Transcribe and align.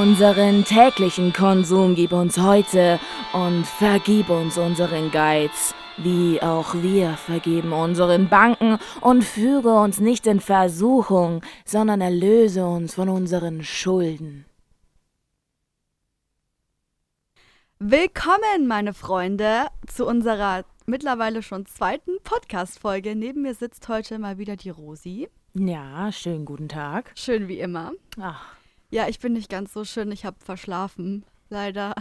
Unseren 0.00 0.64
täglichen 0.64 1.30
Konsum 1.34 1.94
gib 1.94 2.12
uns 2.12 2.38
heute 2.38 2.98
und 3.34 3.66
vergib 3.66 4.30
uns 4.30 4.56
unseren 4.56 5.10
Geiz, 5.10 5.74
wie 5.98 6.40
auch 6.40 6.72
wir 6.76 7.10
vergeben 7.18 7.74
unseren 7.74 8.30
Banken 8.30 8.78
und 9.02 9.22
führe 9.22 9.78
uns 9.78 10.00
nicht 10.00 10.26
in 10.26 10.40
Versuchung, 10.40 11.42
sondern 11.66 12.00
erlöse 12.00 12.64
uns 12.66 12.94
von 12.94 13.10
unseren 13.10 13.62
Schulden. 13.62 14.46
Willkommen, 17.78 18.66
meine 18.66 18.94
Freunde, 18.94 19.66
zu 19.86 20.06
unserer 20.06 20.64
mittlerweile 20.86 21.42
schon 21.42 21.66
zweiten 21.66 22.12
Podcast-Folge. 22.24 23.14
Neben 23.14 23.42
mir 23.42 23.54
sitzt 23.54 23.86
heute 23.90 24.18
mal 24.18 24.38
wieder 24.38 24.56
die 24.56 24.70
Rosi. 24.70 25.28
Ja, 25.52 26.10
schönen 26.10 26.46
guten 26.46 26.70
Tag. 26.70 27.12
Schön 27.16 27.48
wie 27.48 27.60
immer. 27.60 27.92
Ach, 28.18 28.59
Ja, 28.90 29.08
ich 29.08 29.20
bin 29.20 29.32
nicht 29.32 29.48
ganz 29.48 29.72
so 29.72 29.84
schön. 29.84 30.10
Ich 30.12 30.24
habe 30.24 30.36
verschlafen. 30.44 31.24
Leider. 31.48 31.94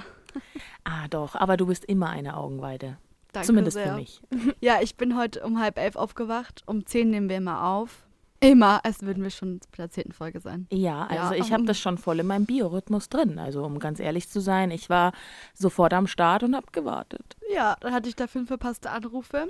ah 0.84 1.08
doch, 1.10 1.36
aber 1.36 1.58
du 1.58 1.68
bist 1.68 1.86
immer 1.86 2.10
eine 2.10 2.38
Augenweide. 2.38 2.98
Danke 3.32 3.48
Zumindest 3.48 3.76
sehr. 3.76 3.94
für 3.94 4.00
mich. 4.00 4.22
Ja, 4.60 4.82
ich 4.82 4.96
bin 4.96 5.16
heute 5.16 5.44
um 5.44 5.60
halb 5.60 5.78
elf 5.78 5.96
aufgewacht. 5.96 6.64
Um 6.66 6.86
zehn 6.86 7.10
nehmen 7.10 7.30
wir 7.30 7.38
immer 7.38 7.64
auf. 7.64 8.06
Immer, 8.42 8.84
als 8.86 9.02
würden 9.04 9.22
wir 9.22 9.32
schon 9.32 9.60
bei 9.72 9.78
der 9.78 9.90
zehnten 9.90 10.14
Folge 10.14 10.40
sein. 10.40 10.66
Ja, 10.72 11.06
also 11.08 11.34
Ja, 11.34 11.40
ich 11.40 11.52
habe 11.52 11.66
das 11.66 11.78
schon 11.78 11.98
voll 11.98 12.20
in 12.22 12.28
meinem 12.28 12.46
Biorhythmus 12.46 13.10
drin. 13.10 13.38
Also 13.38 13.64
um 13.64 13.80
ganz 13.80 14.00
ehrlich 14.00 14.30
zu 14.30 14.40
sein, 14.40 14.72
ich 14.72 14.90
war 14.90 15.12
sofort 15.54 15.94
am 15.94 16.08
Start 16.08 16.44
und 16.44 16.56
habe 16.56 16.68
gewartet. 16.72 17.36
Ja, 17.54 17.76
dann 17.82 17.94
hatte 17.94 18.08
ich 18.08 18.16
da 18.16 18.28
fünf 18.28 18.48
verpasste 18.48 18.90
Anrufe. 18.92 19.48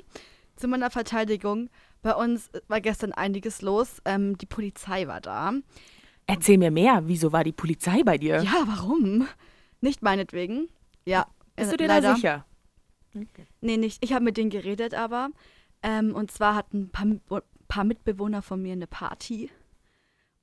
Zu 0.56 0.68
meiner 0.68 0.90
Verteidigung. 0.90 1.70
Bei 2.02 2.16
uns 2.16 2.50
war 2.68 2.82
gestern 2.82 3.12
einiges 3.14 3.62
los. 3.62 4.02
Ähm, 4.06 4.38
die 4.38 4.48
Polizei 4.48 5.08
war 5.08 5.22
da. 5.22 5.54
Erzähl 6.30 6.60
mir 6.60 6.70
mehr, 6.70 7.02
wieso 7.06 7.32
war 7.32 7.44
die 7.44 7.52
Polizei 7.52 8.04
bei 8.04 8.20
dir? 8.20 8.44
Ja, 8.44 8.64
warum? 8.68 9.28
Nicht 9.82 10.04
meinetwegen. 10.04 10.70
Ja. 11.04 11.26
Bist 11.56 11.70
äh, 11.70 11.72
du 11.72 11.78
dir 11.78 11.88
leider. 11.88 12.10
da 12.10 12.16
sicher? 12.16 12.46
Nee, 13.62 13.78
nicht. 13.78 14.04
Ich 14.04 14.14
habe 14.14 14.24
mit 14.24 14.38
denen 14.38 14.52
geredet, 14.52 14.94
aber. 14.94 15.32
Ähm, 15.82 16.14
und 16.14 16.30
zwar 16.30 16.54
hatten 16.54 16.84
ein 16.84 16.90
paar, 16.92 17.42
paar 17.68 17.84
Mitbewohner 17.84 18.44
von 18.44 18.62
mir 18.62 18.74
eine 18.74 18.86
Party. 18.86 19.50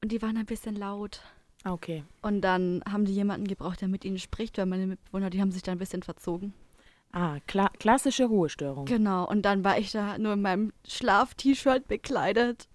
Und 0.02 0.10
die 0.10 0.20
waren 0.22 0.36
ein 0.36 0.46
bisschen 0.46 0.74
laut. 0.74 1.20
Ah, 1.62 1.72
Okay. 1.72 2.02
Und 2.20 2.40
dann 2.40 2.82
haben 2.90 3.04
die 3.04 3.14
jemanden 3.14 3.46
gebraucht, 3.46 3.80
der 3.80 3.88
mit 3.88 4.04
ihnen 4.04 4.18
spricht, 4.18 4.58
weil 4.58 4.66
meine 4.66 4.86
Mitbewohner, 4.88 5.30
die 5.30 5.40
haben 5.40 5.52
sich 5.52 5.62
da 5.62 5.72
ein 5.72 5.78
bisschen 5.78 6.02
verzogen. 6.02 6.52
Ah, 7.12 7.38
kla 7.46 7.68
klassische 7.78 8.24
Ruhestörung. 8.24 8.86
Genau. 8.86 9.28
Und 9.28 9.42
dann 9.42 9.62
war 9.62 9.78
ich 9.78 9.92
da 9.92 10.18
nur 10.18 10.32
in 10.32 10.42
meinem 10.42 10.72
Schlaf-T-Shirt 10.86 11.86
bekleidet. 11.86 12.68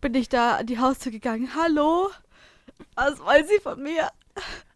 Bin 0.00 0.14
ich 0.14 0.28
da 0.28 0.56
an 0.58 0.66
die 0.66 0.78
Haustür 0.78 1.10
gegangen. 1.10 1.54
Hallo? 1.56 2.10
Was 2.94 3.18
wollen 3.20 3.46
Sie 3.46 3.58
von 3.60 3.82
mir? 3.82 4.10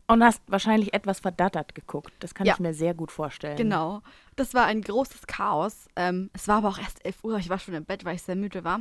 Und 0.07 0.25
hast 0.25 0.41
wahrscheinlich 0.47 0.95
etwas 0.95 1.21
verdattert 1.21 1.75
geguckt. 1.75 2.13
Das 2.21 2.35
kann 2.35 2.47
Ja. 2.47 2.55
ich 2.55 2.61
mir 2.61 2.73
sehr 2.73 2.95
gut 2.95 3.13
vorstellen. 3.13 3.57
Genau. 3.57 4.01
Das 4.37 4.55
war 4.55 4.65
ein 4.65 4.81
großes 4.83 5.27
Chaos. 5.27 5.87
Ähm, 5.97 6.31
es 6.33 6.49
war 6.49 6.59
aber 6.59 6.69
auch 6.69 6.79
erst 6.79 7.05
11 7.05 7.23
Uhr. 7.25 7.37
Ich 7.39 7.49
war 7.51 7.59
schon 7.59 7.75
im 7.75 7.85
Bett, 7.85 8.05
weil 8.05 8.17
ich 8.17 8.23
sehr 8.23 8.37
müde 8.37 8.65
war. 8.65 8.81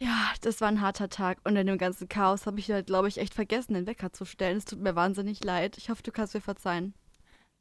Ja, 0.00 0.32
das 0.42 0.60
war 0.60 0.68
ein 0.68 0.80
harter 0.80 1.08
Tag. 1.08 1.38
Und 1.44 1.56
in 1.56 1.66
dem 1.66 1.78
ganzen 1.78 2.08
Chaos 2.08 2.44
habe 2.46 2.58
ich 2.58 2.70
halt, 2.70 2.86
glaube 2.86 3.08
ich, 3.08 3.18
echt 3.18 3.34
vergessen, 3.34 3.74
den 3.74 3.86
Wecker 3.86 4.12
zu 4.12 4.24
stellen. 4.24 4.58
Es 4.58 4.64
tut 4.64 4.80
mir 4.80 4.96
wahnsinnig 4.96 5.42
leid. 5.44 5.78
Ich 5.78 5.90
hoffe, 5.90 6.02
du 6.02 6.10
kannst 6.12 6.34
mir 6.34 6.40
verzeihen. 6.40 6.92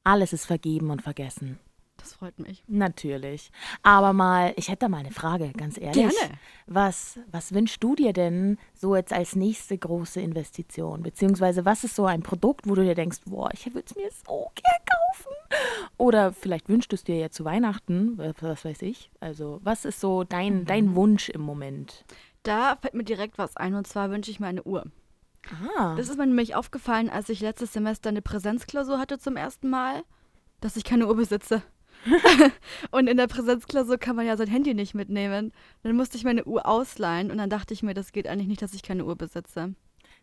Alles 0.04 0.34
ist 0.34 0.46
vergeben 0.48 0.90
und 0.90 1.02
vergessen. 1.04 1.60
Das 2.02 2.14
freut 2.16 2.40
mich. 2.40 2.64
Natürlich. 2.68 3.52
Aber 3.84 4.12
mal, 4.12 4.54
ich 4.58 4.70
hätte 4.70 4.80
da 4.80 4.90
mal 4.90 4.98
eine 4.98 5.12
Frage, 5.12 5.52
ganz 5.54 5.78
ehrlich. 5.80 5.96
Gerne. 6.18 6.34
Was, 6.66 7.20
was 7.32 7.54
wünschst 7.54 7.84
du 7.84 7.96
dir 7.96 8.12
denn 8.12 8.58
so 8.74 8.96
jetzt 8.96 9.14
als 9.14 9.36
nächste 9.36 9.78
große 9.78 10.20
Investition? 10.20 11.04
Beziehungsweise 11.04 11.64
was 11.64 11.84
ist 11.84 11.96
so 11.96 12.06
ein 12.06 12.24
Produkt, 12.24 12.68
wo 12.68 12.74
du 12.76 12.84
dir 12.84 12.96
denkst, 12.96 13.20
boah, 13.26 13.50
ich 13.54 13.66
würde 13.68 13.86
es 13.88 13.96
mir 13.96 14.10
so 14.26 14.52
gern 14.56 14.82
kaufen? 14.90 15.36
Oder 15.98 16.34
vielleicht 16.34 16.70
wünschst 16.70 16.92
du 16.92 16.96
es 16.96 17.04
dir 17.04 17.18
ja 17.18 17.30
zu 17.30 17.46
Weihnachten, 17.46 18.18
was, 18.18 18.66
weiß 18.66 18.82
ich. 18.82 19.12
Also, 19.20 19.60
was 19.64 19.86
ist 19.86 20.00
so 20.00 20.22
Mhm. 20.22 20.30
dein, 20.30 20.66
dein 20.66 20.96
Wunsch 20.96 21.30
im 21.30 21.42
Moment? 21.42 22.04
Da 22.44 22.76
fällt 22.82 22.96
mir 22.96 23.04
direkt 23.04 23.38
was 23.38 23.56
ein. 23.58 23.76
Und 23.76 23.86
zwar 23.86 24.10
wünsche 24.10 24.32
ich 24.32 24.40
mir 24.40 24.48
eine 24.48 24.64
Uhr. 24.64 24.86
Ah, 25.78 25.96
Das 25.96 26.10
ist 26.10 26.18
mir 26.18 26.26
nämlich 26.28 26.56
aufgefallen, 26.56 27.10
als 27.10 27.30
ich 27.30 27.42
letztes 27.42 27.74
Semester 27.74 28.10
eine 28.10 28.22
Präsenzklausur 28.22 29.00
hatte 29.00 29.20
zum 29.20 29.36
ersten 29.38 29.70
Mal, 29.70 30.04
dass 30.60 30.76
ich 30.76 30.84
keine 30.84 31.08
Uhr 31.08 31.16
besitze. 31.16 31.64
und 32.92 33.08
in 33.08 33.18
der 33.18 33.28
Präsenzklausur 33.28 33.98
kann 33.98 34.16
man 34.16 34.26
ja 34.26 34.38
sein 34.38 34.48
Handy 34.48 34.74
nicht 34.74 34.94
mitnehmen. 34.94 35.52
Dann 35.84 35.96
musste 35.96 36.18
ich 36.18 36.24
meine 36.24 36.46
Uhr 36.46 36.66
ausleihen 36.66 37.32
und 37.32 37.38
dann 37.38 37.50
dachte 37.50 37.74
ich 37.74 37.84
mir, 37.84 37.94
das 37.94 38.12
geht 38.12 38.28
eigentlich 38.28 38.48
nicht, 38.48 38.62
dass 38.62 38.74
ich 38.74 38.84
keine 38.84 39.06
Uhr 39.06 39.16
besitze. 39.16 39.76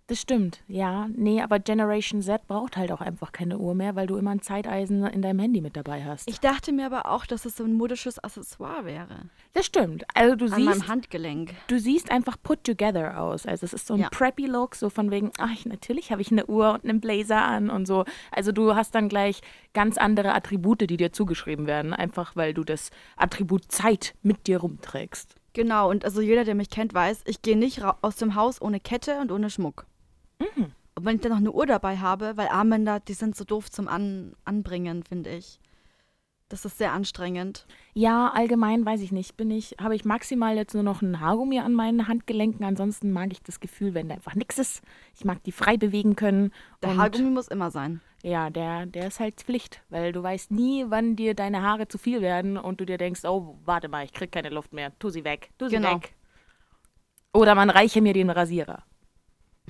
Das 0.09 0.21
stimmt. 0.21 0.63
Ja, 0.67 1.09
nee, 1.15 1.41
aber 1.41 1.59
Generation 1.61 2.21
Z 2.23 2.47
braucht 2.49 2.77
halt 2.77 2.91
auch 2.93 3.01
einfach 3.01 3.31
keine 3.31 3.59
Uhr 3.59 3.75
mehr, 3.75 3.95
weil 3.95 4.07
du 4.07 4.17
immer 4.17 4.31
ein 4.33 4.43
Zeiteisen 4.43 5.05
in 5.07 5.23
deinem 5.23 5.39
Handy 5.39 5.61
mit 5.61 5.77
dabei 5.77 6.05
hast. 6.05 6.29
Ich 6.29 6.41
dachte 6.41 6.73
mir 6.73 6.87
aber 6.87 7.07
auch, 7.11 7.27
dass 7.27 7.45
es 7.45 7.57
so 7.57 7.65
ein 7.65 7.75
modisches 7.75 8.19
Accessoire 8.19 8.85
wäre. 8.85 9.27
das 9.53 9.67
stimmt. 9.67 10.05
Also 10.15 10.35
du 10.37 10.45
An 10.47 10.53
siehst, 10.53 10.65
meinem 10.67 10.89
Handgelenk. 10.89 11.53
du 11.67 11.79
siehst 11.79 12.11
einfach 12.11 12.37
put 12.43 12.65
together 12.65 13.21
aus. 13.21 13.45
Also 13.47 13.67
es 13.67 13.73
ist 13.73 13.87
so 13.87 13.95
ein 13.95 14.01
Ja. 14.01 14.09
preppy 14.11 14.47
Look, 14.47 14.75
so 14.77 14.89
von 14.91 15.11
wegen, 15.11 15.31
ach, 15.39 15.51
ich- 15.53 15.67
natürlich 15.67 16.11
habe 16.11 16.23
ich 16.23 16.33
eine 16.33 16.47
Uhr 16.47 16.73
und 16.75 16.85
einen 16.85 17.01
Blazer 17.01 17.45
an 17.45 17.69
und 17.71 17.87
so. 17.87 18.05
Also 18.31 18.51
du 18.53 18.75
hast 18.75 18.95
dann 18.95 19.09
gleich 19.09 19.41
ganz 19.75 19.99
andere 19.99 20.33
Attribute, 20.35 20.81
die 20.89 20.97
dir 20.97 21.13
zugeschrieben 21.13 21.67
werden, 21.67 21.93
einfach 21.93 22.35
weil 22.35 22.55
du 22.55 22.65
das 22.65 22.91
Attribut 23.17 23.71
Zeit 23.71 24.15
mit 24.23 24.47
dir 24.47 24.59
rumträgst. 24.61 25.35
Genau, 25.55 25.91
und 25.91 26.05
also 26.05 26.21
jeder, 26.21 26.45
der 26.45 26.55
mich 26.55 26.71
kennt, 26.71 26.95
weiß, 26.95 27.23
ich 27.27 27.43
gehe 27.43 27.57
nicht 27.59 27.83
aus 27.83 28.17
dem 28.17 28.35
Haus 28.37 28.63
ohne 28.63 28.79
Kette 28.81 29.19
und 29.21 29.33
ohne 29.33 29.51
Schmuck. 29.51 29.87
Mhm. 30.39 30.73
Und 30.95 31.05
wenn 31.05 31.17
ich 31.17 31.23
dann 31.23 31.31
noch 31.33 31.39
eine 31.39 31.53
Uhr 31.53 31.67
dabei 31.67 31.99
habe, 31.99 32.37
weil 32.37 32.49
Armbänder, 32.49 33.01
die 33.01 33.15
sind 33.15 33.37
so 33.37 33.45
doof 33.45 33.71
zum 33.71 33.87
An 33.89 34.35
Anbringen, 34.45 35.05
finde 35.05 35.31
ich. 35.31 35.61
Das 36.49 36.65
ist 36.65 36.79
sehr 36.79 36.93
anstrengend. 36.93 37.67
Ja, 37.93 38.31
allgemein 38.33 38.85
weiß 38.87 39.03
ich 39.03 39.13
nicht, 39.13 39.37
bin 39.37 39.51
ich, 39.51 39.77
habe 39.81 39.95
ich 39.95 40.07
maximal 40.07 40.57
jetzt 40.57 40.73
nur 40.73 40.83
noch 40.83 41.03
ein 41.03 41.21
Haargummi 41.21 41.61
an 41.61 41.75
meinen 41.75 42.09
Handgelenken. 42.09 42.65
Ansonsten 42.65 43.13
mag 43.13 43.31
ich 43.33 43.43
das 43.43 43.61
Gefühl, 43.61 43.93
wenn 43.93 44.09
da 44.09 44.15
einfach 44.15 44.35
nichts 44.35 44.59
ist. 44.59 44.83
Ich 45.15 45.27
mag 45.27 45.43
die 45.45 45.53
frei 45.53 45.77
bewegen 45.77 46.17
können. 46.17 46.53
Der 46.83 46.97
Haargummi 46.97 47.29
muss 47.31 47.49
immer 47.49 47.71
sein. 47.71 48.01
Ja, 48.23 48.49
der, 48.49 48.87
der 48.87 49.09
ist 49.09 49.21
halt 49.21 49.37
Pflicht, 49.37 49.83
weil 49.91 50.11
du 50.13 50.23
weißt 50.23 50.51
nie, 50.51 50.87
wann 50.89 51.17
dir 51.17 51.35
deine 51.35 51.63
Haare 51.63 51.87
zu 51.87 51.99
viel 51.99 52.23
werden 52.23 52.57
und 52.57 52.81
du 52.81 52.87
dir 52.87 52.97
denkst, 52.99 53.25
oh, 53.25 53.59
warte 53.65 53.89
mal, 53.89 54.05
ich 54.05 54.13
krieg 54.15 54.33
keine 54.33 54.49
Luft 54.49 54.73
mehr. 54.73 54.99
Tu 54.99 55.11
sie 55.11 55.25
weg, 55.25 55.51
tu 55.59 55.69
sie 55.69 55.77
Genau. 55.77 55.97
weg. 55.97 56.15
Oder 57.35 57.55
man 57.55 57.69
reiche 57.71 58.01
mir 58.01 58.15
den 58.15 58.31
Rasierer. 58.31 58.83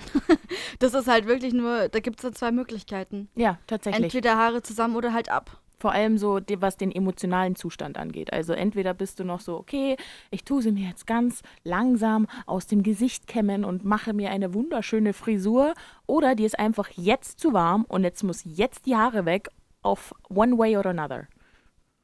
Das 0.78 0.94
ist 0.94 1.08
halt 1.08 1.26
wirklich 1.26 1.52
nur, 1.54 1.88
da 1.88 1.98
gibt 2.00 2.18
es 2.20 2.22
dann 2.22 2.34
zwei 2.34 2.52
Möglichkeiten. 2.52 3.28
Ja, 3.34 3.58
tatsächlich. 3.66 4.04
Entweder 4.04 4.36
Haare 4.36 4.62
zusammen 4.62 4.94
oder 4.96 5.12
halt 5.12 5.28
ab. 5.28 5.58
Vor 5.80 5.92
allem 5.92 6.18
so, 6.18 6.40
die- 6.40 6.60
was 6.60 6.76
den 6.76 6.90
emotionalen 6.92 7.54
Zustand 7.56 7.98
angeht. 7.98 8.32
Also 8.32 8.52
entweder 8.52 8.94
bist 8.94 9.20
du 9.20 9.24
noch 9.24 9.40
so, 9.40 9.56
okay, 9.56 9.96
ich 10.30 10.44
tue 10.44 10.60
sie 10.62 10.72
mir 10.72 10.88
jetzt 10.88 11.06
ganz 11.06 11.42
langsam 11.64 12.26
aus 12.46 12.66
dem 12.66 12.82
Gesicht 12.82 13.26
kämmen 13.28 13.64
und 13.64 13.84
mache 13.84 14.12
mir 14.12 14.30
eine 14.30 14.54
wunderschöne 14.54 15.12
Frisur. 15.12 15.74
Oder 16.06 16.34
dir 16.34 16.46
ist 16.46 16.58
einfach 16.58 16.88
jetzt 16.96 17.38
zu 17.40 17.52
warm 17.52 17.84
und 17.88 18.02
jetzt 18.04 18.22
muss 18.24 18.42
jetzt 18.44 18.86
die 18.86 18.96
Haare 18.96 19.24
weg 19.24 19.48
auf 19.82 20.12
one 20.28 20.58
way 20.58 20.76
or 20.76 20.86
another. 20.86 21.28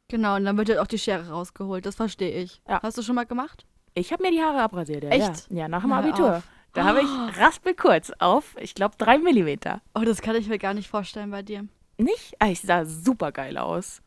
Genau, 0.09 0.37
und 0.37 0.44
dann 0.44 0.56
wird 0.56 0.69
halt 0.69 0.78
auch 0.78 0.87
die 0.87 0.99
Schere 0.99 1.31
rausgeholt. 1.31 1.84
Das 1.87 1.97
verstehe 1.97 2.31
ich. 2.43 2.60
Ja. 2.69 2.81
Hast 2.83 2.99
du 2.99 3.03
schon 3.03 3.15
mal 3.15 3.25
gemacht? 3.27 3.65
Ich 3.94 4.12
habe 4.12 4.22
mir 4.22 4.31
die 4.31 4.41
Haare 4.43 4.60
abrasiert, 4.62 5.04
ja. 5.04 5.10
Echt? 5.10 5.50
Ja, 5.50 5.56
ja 5.59 5.69
nach 5.69 5.81
dem 5.83 5.91
Na, 5.91 5.99
Abitur. 6.00 6.37
auf. 6.38 6.49
Da 6.74 6.84
habe 6.84 7.00
ich 7.02 7.38
raspelkurz 7.40 8.12
auf, 8.18 8.56
ich 8.60 8.74
glaube, 8.74 8.96
drei 8.98 9.18
Millimeter. 9.18 9.80
Oh, 9.94 10.00
das 10.04 10.20
kann 10.22 10.34
ich 10.36 10.48
mir 10.48 10.58
gar 10.58 10.74
nicht 10.74 10.88
vorstellen 10.88 11.30
bei 11.30 11.42
dir. 11.42 11.66
Nicht? 11.98 12.34
Ah, 12.40 12.48
Ich 12.48 12.60
sah 12.60 12.84
super 12.84 13.30
geil 13.32 13.56
aus. 13.58 14.02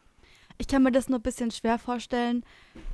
Ich 0.58 0.68
kann 0.68 0.84
mir 0.84 0.92
das 0.92 1.08
nur 1.08 1.20
ein 1.20 1.24
bisschen 1.24 1.52
schwer 1.52 1.78
vorstellen, 1.80 2.44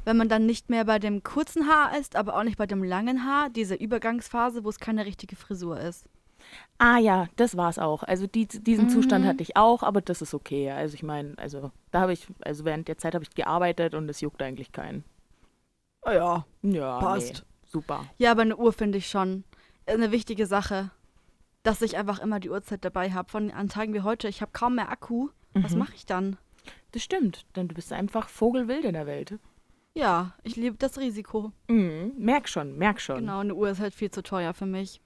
wenn 0.05 0.17
man 0.17 0.29
dann 0.29 0.45
nicht 0.45 0.69
mehr 0.69 0.85
bei 0.85 0.99
dem 0.99 1.23
kurzen 1.23 1.67
Haar 1.67 1.97
ist, 1.97 2.15
aber 2.15 2.35
auch 2.37 2.43
nicht 2.43 2.57
bei 2.57 2.67
dem 2.67 2.83
langen 2.83 3.25
Haar, 3.25 3.49
diese 3.49 3.73
Übergangsphase, 3.75 4.63
wo 4.63 4.69
es 4.69 4.79
keine 4.79 5.05
richtige 5.05 5.35
Frisur 5.35 5.79
ist. 5.79 6.05
Ah 6.77 6.97
ja, 6.97 7.27
das 7.37 7.55
war's 7.55 7.79
auch. 7.79 8.03
Also 8.03 8.27
die, 8.27 8.47
diesen 8.47 8.85
Mhm. 8.85 8.89
Zustand 8.89 9.25
hatte 9.25 9.41
ich 9.41 9.55
auch, 9.55 9.81
aber 9.81 10.01
das 10.01 10.21
ist 10.21 10.33
okay. 10.33 10.69
Also 10.71 10.93
ich 10.95 11.03
meine, 11.03 11.35
also 11.37 11.71
da 11.91 12.01
habe 12.01 12.11
ich, 12.13 12.27
also 12.41 12.65
während 12.65 12.89
der 12.89 12.97
Zeit 12.97 13.15
habe 13.15 13.23
ich 13.23 13.33
gearbeitet 13.33 13.93
und 13.95 14.09
es 14.09 14.19
juckt 14.19 14.41
eigentlich 14.41 14.73
keinen. 14.73 15.05
Oh 16.05 16.11
ja. 16.11 16.45
Ja, 16.63 16.99
Passt. 16.99 17.33
Nee, 17.33 17.69
super. 17.71 18.05
Ja, 18.17 18.31
aber 18.31 18.41
eine 18.41 18.57
Uhr 18.57 18.73
finde 18.73 18.97
ich 18.97 19.07
schon 19.07 19.45
eine 19.87 20.11
wichtige 20.11 20.45
Sache, 20.45 20.91
dass 21.63 21.81
ich 21.81 21.97
einfach 21.97 22.19
immer 22.19 22.39
die 22.39 22.49
Uhrzeit 22.49 22.83
dabei 22.85 23.11
habe. 23.11 23.29
Von 23.29 23.51
an 23.51 23.69
Tagen 23.69 23.93
wie 23.93 24.01
heute, 24.01 24.27
ich 24.27 24.41
habe 24.41 24.51
kaum 24.53 24.75
mehr 24.75 24.89
Akku. 24.89 25.29
Was 25.53 25.73
Mhm. 25.73 25.79
mache 25.79 25.93
ich 25.95 26.05
dann? 26.05 26.37
Das 26.91 27.03
stimmt, 27.03 27.45
denn 27.55 27.67
du 27.67 27.75
bist 27.75 27.91
einfach 27.93 28.27
vogelwild 28.29 28.85
in 28.85 28.93
der 28.93 29.05
Welt. 29.05 29.37
Ja, 29.95 30.33
ich 30.43 30.55
liebe 30.55 30.75
das 30.77 30.97
Risiko. 30.97 31.51
Mhm. 31.67 32.13
Merk 32.17 32.49
schon, 32.49 32.77
merk 32.77 32.99
schon. 32.99 33.17
Genau, 33.19 33.39
eine 33.39 33.53
Uhr 33.53 33.69
ist 33.69 33.79
halt 33.79 33.93
viel 33.93 34.09
zu 34.11 34.23
teuer 34.23 34.53
für 34.53 34.65
mich. 34.65 34.99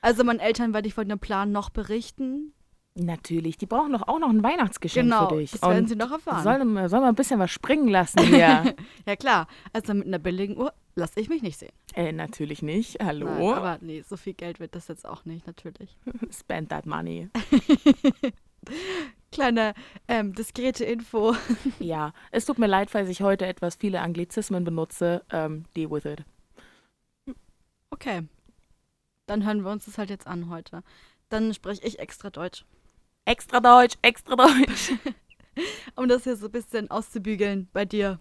Also 0.00 0.22
meinen 0.24 0.38
Eltern 0.40 0.72
werde 0.72 0.88
ich 0.88 0.94
von 0.94 1.08
dem 1.08 1.18
Plan 1.18 1.50
noch 1.52 1.70
berichten. 1.70 2.52
Natürlich, 2.94 3.56
die 3.58 3.66
brauchen 3.66 3.92
doch 3.92 4.08
auch 4.08 4.18
noch 4.18 4.30
ein 4.30 4.42
Weihnachtsgeschenk 4.42 5.04
Genau, 5.10 5.28
für 5.28 5.36
dich. 5.36 5.52
das 5.52 5.62
werden 5.62 5.78
Und 5.80 5.88
sie 5.88 5.96
noch 5.96 6.10
erfahren. 6.10 6.42
Soll, 6.42 6.88
soll 6.88 7.00
mal 7.00 7.08
ein 7.08 7.14
bisschen 7.14 7.38
was 7.38 7.50
springen 7.50 7.88
lassen 7.88 8.18
hier. 8.20 8.74
Ja 9.06 9.16
klar, 9.16 9.46
also 9.72 9.94
mit 9.94 10.06
einer 10.06 10.18
billigen 10.18 10.56
Uhr 10.56 10.72
lasse 10.94 11.20
ich 11.20 11.28
mich 11.28 11.42
nicht 11.42 11.58
sehen. 11.58 11.72
Äh, 11.94 12.12
natürlich 12.12 12.62
nicht. 12.62 12.98
Hallo. 13.02 13.26
Nein, 13.26 13.54
aber 13.54 13.78
nee, 13.80 14.02
so 14.02 14.16
viel 14.16 14.34
Geld 14.34 14.60
wird 14.60 14.74
das 14.74 14.88
jetzt 14.88 15.06
auch 15.06 15.24
nicht, 15.24 15.46
natürlich. 15.46 15.96
Spend 16.30 16.70
that 16.70 16.86
money. 16.86 17.28
Kleine 19.32 19.74
ähm, 20.08 20.34
diskrete 20.34 20.84
Info. 20.84 21.34
ja, 21.78 22.12
es 22.30 22.44
tut 22.44 22.58
mir 22.58 22.66
leid, 22.66 22.90
falls 22.90 23.08
ich 23.08 23.22
heute 23.22 23.46
etwas 23.46 23.76
viele 23.76 24.00
Anglizismen 24.00 24.64
benutze. 24.64 25.24
Ähm, 25.30 25.64
deal 25.76 25.90
with 25.90 26.04
it. 26.04 26.24
Okay. 27.90 28.26
Dann 29.26 29.44
hören 29.46 29.62
wir 29.62 29.70
uns 29.70 29.84
das 29.84 29.98
halt 29.98 30.10
jetzt 30.10 30.26
an 30.26 30.50
heute. 30.50 30.82
Dann 31.28 31.54
spreche 31.54 31.86
ich 31.86 32.00
extra 32.00 32.30
Deutsch. 32.30 32.64
Extra 33.24 33.60
Deutsch, 33.60 33.96
extra 34.02 34.34
Deutsch. 34.34 34.92
um 35.94 36.08
das 36.08 36.24
hier 36.24 36.36
so 36.36 36.46
ein 36.46 36.52
bisschen 36.52 36.90
auszubügeln 36.90 37.68
bei 37.72 37.84
dir. 37.84 38.18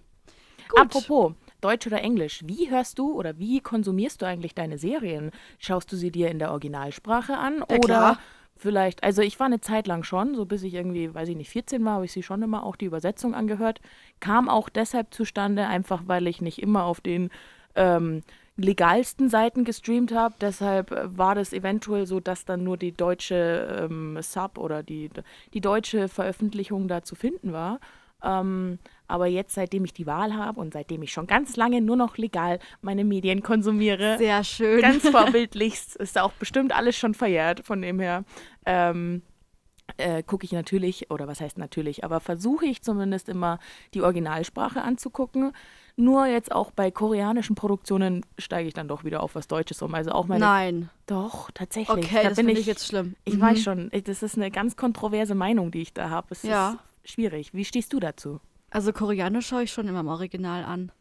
Gut. 0.69 0.79
Apropos, 0.79 1.33
Deutsch 1.61 1.87
oder 1.87 2.01
Englisch, 2.01 2.41
wie 2.45 2.69
hörst 2.69 2.99
du 2.99 3.13
oder 3.13 3.37
wie 3.37 3.59
konsumierst 3.61 4.21
du 4.21 4.25
eigentlich 4.25 4.55
deine 4.55 4.77
Serien? 4.77 5.31
Schaust 5.59 5.91
du 5.91 5.95
sie 5.95 6.11
dir 6.11 6.29
in 6.29 6.39
der 6.39 6.51
Originalsprache 6.51 7.37
an 7.37 7.61
Ja, 7.69 7.79
oder 7.79 7.79
klar. 7.79 8.19
vielleicht, 8.55 9.03
also 9.03 9.21
ich 9.21 9.39
war 9.39 9.47
eine 9.47 9.61
Zeit 9.61 9.87
lang 9.87 10.03
schon, 10.03 10.35
so 10.35 10.45
bis 10.45 10.63
ich 10.63 10.73
irgendwie, 10.73 11.13
weiß 11.13 11.29
ich 11.29 11.35
nicht, 11.35 11.49
14 11.49 11.83
war, 11.85 11.93
habe 11.95 12.05
ich 12.05 12.11
sie 12.11 12.23
schon 12.23 12.41
immer 12.41 12.63
auch 12.63 12.75
die 12.75 12.85
Übersetzung 12.85 13.33
angehört. 13.35 13.79
Kam 14.19 14.49
auch 14.49 14.69
deshalb 14.69 15.13
zustande, 15.13 15.67
einfach 15.67 16.03
weil 16.05 16.27
ich 16.27 16.41
nicht 16.41 16.61
immer 16.61 16.83
auf 16.85 17.01
den 17.01 17.29
ähm, 17.75 18.21
legalsten 18.57 19.29
Seiten 19.29 19.63
gestreamt 19.63 20.13
habe. 20.13 20.35
Deshalb 20.41 20.91
war 21.17 21.35
das 21.35 21.53
eventuell 21.53 22.05
so, 22.05 22.19
dass 22.19 22.45
dann 22.45 22.63
nur 22.63 22.77
die 22.77 22.91
deutsche 22.91 23.87
ähm, 23.89 24.17
Sub 24.21 24.57
oder 24.57 24.83
die, 24.83 25.09
die 25.53 25.61
deutsche 25.61 26.07
Veröffentlichung 26.09 26.87
da 26.87 27.01
zu 27.03 27.15
finden 27.15 27.53
war. 27.53 27.79
Ähm, 28.23 28.79
aber 29.07 29.25
jetzt, 29.27 29.55
seitdem 29.55 29.85
ich 29.85 29.93
die 29.93 30.05
Wahl 30.05 30.35
habe 30.35 30.59
und 30.59 30.73
seitdem 30.73 31.01
ich 31.01 31.11
schon 31.13 31.25
ganz 31.25 31.55
lange 31.55 31.81
nur 31.81 31.95
noch 31.95 32.17
legal 32.17 32.59
meine 32.81 33.03
Medien 33.03 33.41
konsumiere, 33.41 34.17
Sehr 34.17 34.43
schön. 34.43 34.81
ganz 34.81 35.07
vorbildlichst, 35.09 35.95
ist 35.95 36.17
auch 36.19 36.31
bestimmt 36.33 36.75
alles 36.75 36.95
schon 36.97 37.13
verjährt. 37.13 37.65
Von 37.65 37.81
dem 37.81 37.99
her 37.99 38.23
ähm, 38.65 39.21
äh, 39.97 40.21
gucke 40.21 40.45
ich 40.45 40.51
natürlich, 40.51 41.09
oder 41.09 41.27
was 41.27 41.41
heißt 41.41 41.57
natürlich, 41.57 42.03
aber 42.03 42.19
versuche 42.19 42.65
ich 42.67 42.81
zumindest 42.83 43.29
immer 43.29 43.59
die 43.93 44.01
Originalsprache 44.01 44.81
anzugucken. 44.81 45.51
Nur 45.95 46.27
jetzt 46.27 46.51
auch 46.53 46.71
bei 46.71 46.91
koreanischen 46.91 47.55
Produktionen 47.55 48.25
steige 48.37 48.67
ich 48.67 48.73
dann 48.73 48.87
doch 48.87 49.03
wieder 49.03 49.21
auf 49.23 49.35
was 49.35 49.47
Deutsches 49.47 49.81
um. 49.81 49.93
Also 49.95 50.11
auch 50.11 50.27
meine. 50.27 50.45
Nein. 50.45 50.89
Doch, 51.07 51.49
tatsächlich. 51.51 52.05
Okay, 52.05 52.19
da 52.23 52.29
das 52.29 52.37
finde 52.37 52.53
ich 52.53 52.59
ich 52.59 52.65
jetzt 52.67 52.85
schlimm. 52.87 53.15
ich 53.25 53.35
Mhm. 53.35 53.41
weiß 53.41 53.61
schon, 53.63 53.89
ich- 53.91 54.03
das 54.03 54.23
ist 54.23 54.37
eine 54.37 54.51
ganz 54.51 54.77
kontroverse 54.77 55.35
Meinung, 55.35 55.71
die 55.71 55.81
ich 55.81 55.93
da 55.93 56.09
habe. 56.09 56.27
Es 56.29 56.43
Ja. 56.43 56.69
ist 56.71 56.77
schwierig. 57.09 57.53
Wie 57.53 57.65
stehst 57.65 57.93
du 57.93 57.99
dazu? 57.99 58.39
Also 58.69 58.93
Koreanisch 58.93 59.47
schaue 59.47 59.63
ich 59.63 59.71
schon 59.71 59.87
immer 59.87 60.01
im 60.01 60.07
Original 60.07 60.63
an. 60.63 60.91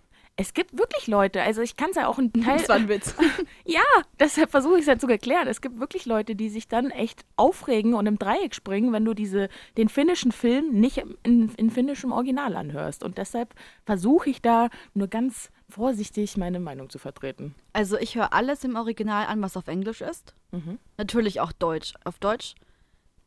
Es 0.41 0.55
gibt 0.55 0.79
wirklich 0.79 1.09
Leute, 1.09 1.43
also 1.43 1.63
ich 1.63 1.77
kann 1.77 1.91
es 1.91 1.97
ja 1.97 2.07
auch 2.07 2.17
einen 2.17 2.33
Teil. 2.33 2.59
Das 2.59 2.69
war 2.69 2.77
ein 2.77 2.89
Witz. 2.89 3.13
Ja, 3.65 3.83
deshalb 4.21 4.53
versuche 4.53 4.75
ich 4.75 4.83
es 4.83 4.87
ja 4.87 4.97
zu 4.97 5.09
erklären. 5.09 5.49
Es 5.49 5.61
gibt 5.61 5.81
wirklich 5.81 6.07
Leute, 6.07 6.37
die 6.37 6.49
sich 6.49 6.69
dann 6.69 6.91
echt 6.91 7.25
aufregen 7.35 7.93
und 7.95 8.07
im 8.07 8.21
Dreieck 8.21 8.55
springen, 8.55 8.93
wenn 8.93 9.05
du 9.05 9.15
diese, 9.15 9.49
den 9.77 9.89
finnischen 9.89 10.31
Film 10.31 10.71
nicht 10.71 11.03
in, 11.25 11.51
in 11.57 11.71
finnischem 11.71 12.13
Original 12.13 12.55
anhörst. 12.55 13.03
Und 13.03 13.19
deshalb 13.19 13.53
versuche 13.85 14.31
ich 14.31 14.41
da 14.41 14.69
nur 14.95 15.09
ganz 15.09 15.51
vorsichtig 15.69 16.37
meine 16.37 16.61
Meinung 16.61 16.89
zu 16.89 17.01
vertreten. 17.01 17.57
Also 17.73 17.99
ich 17.99 18.15
höre 18.15 18.33
alles 18.33 18.63
im 18.63 18.77
Original 18.77 19.27
an, 19.27 19.43
was 19.43 19.57
auf 19.57 19.67
Englisch 19.67 20.03
ist. 20.03 20.35
Mhm. 20.53 20.79
Natürlich 20.97 21.41
auch 21.41 21.51
Deutsch, 21.51 21.95
auf 22.05 22.21
Deutsch. 22.21 22.55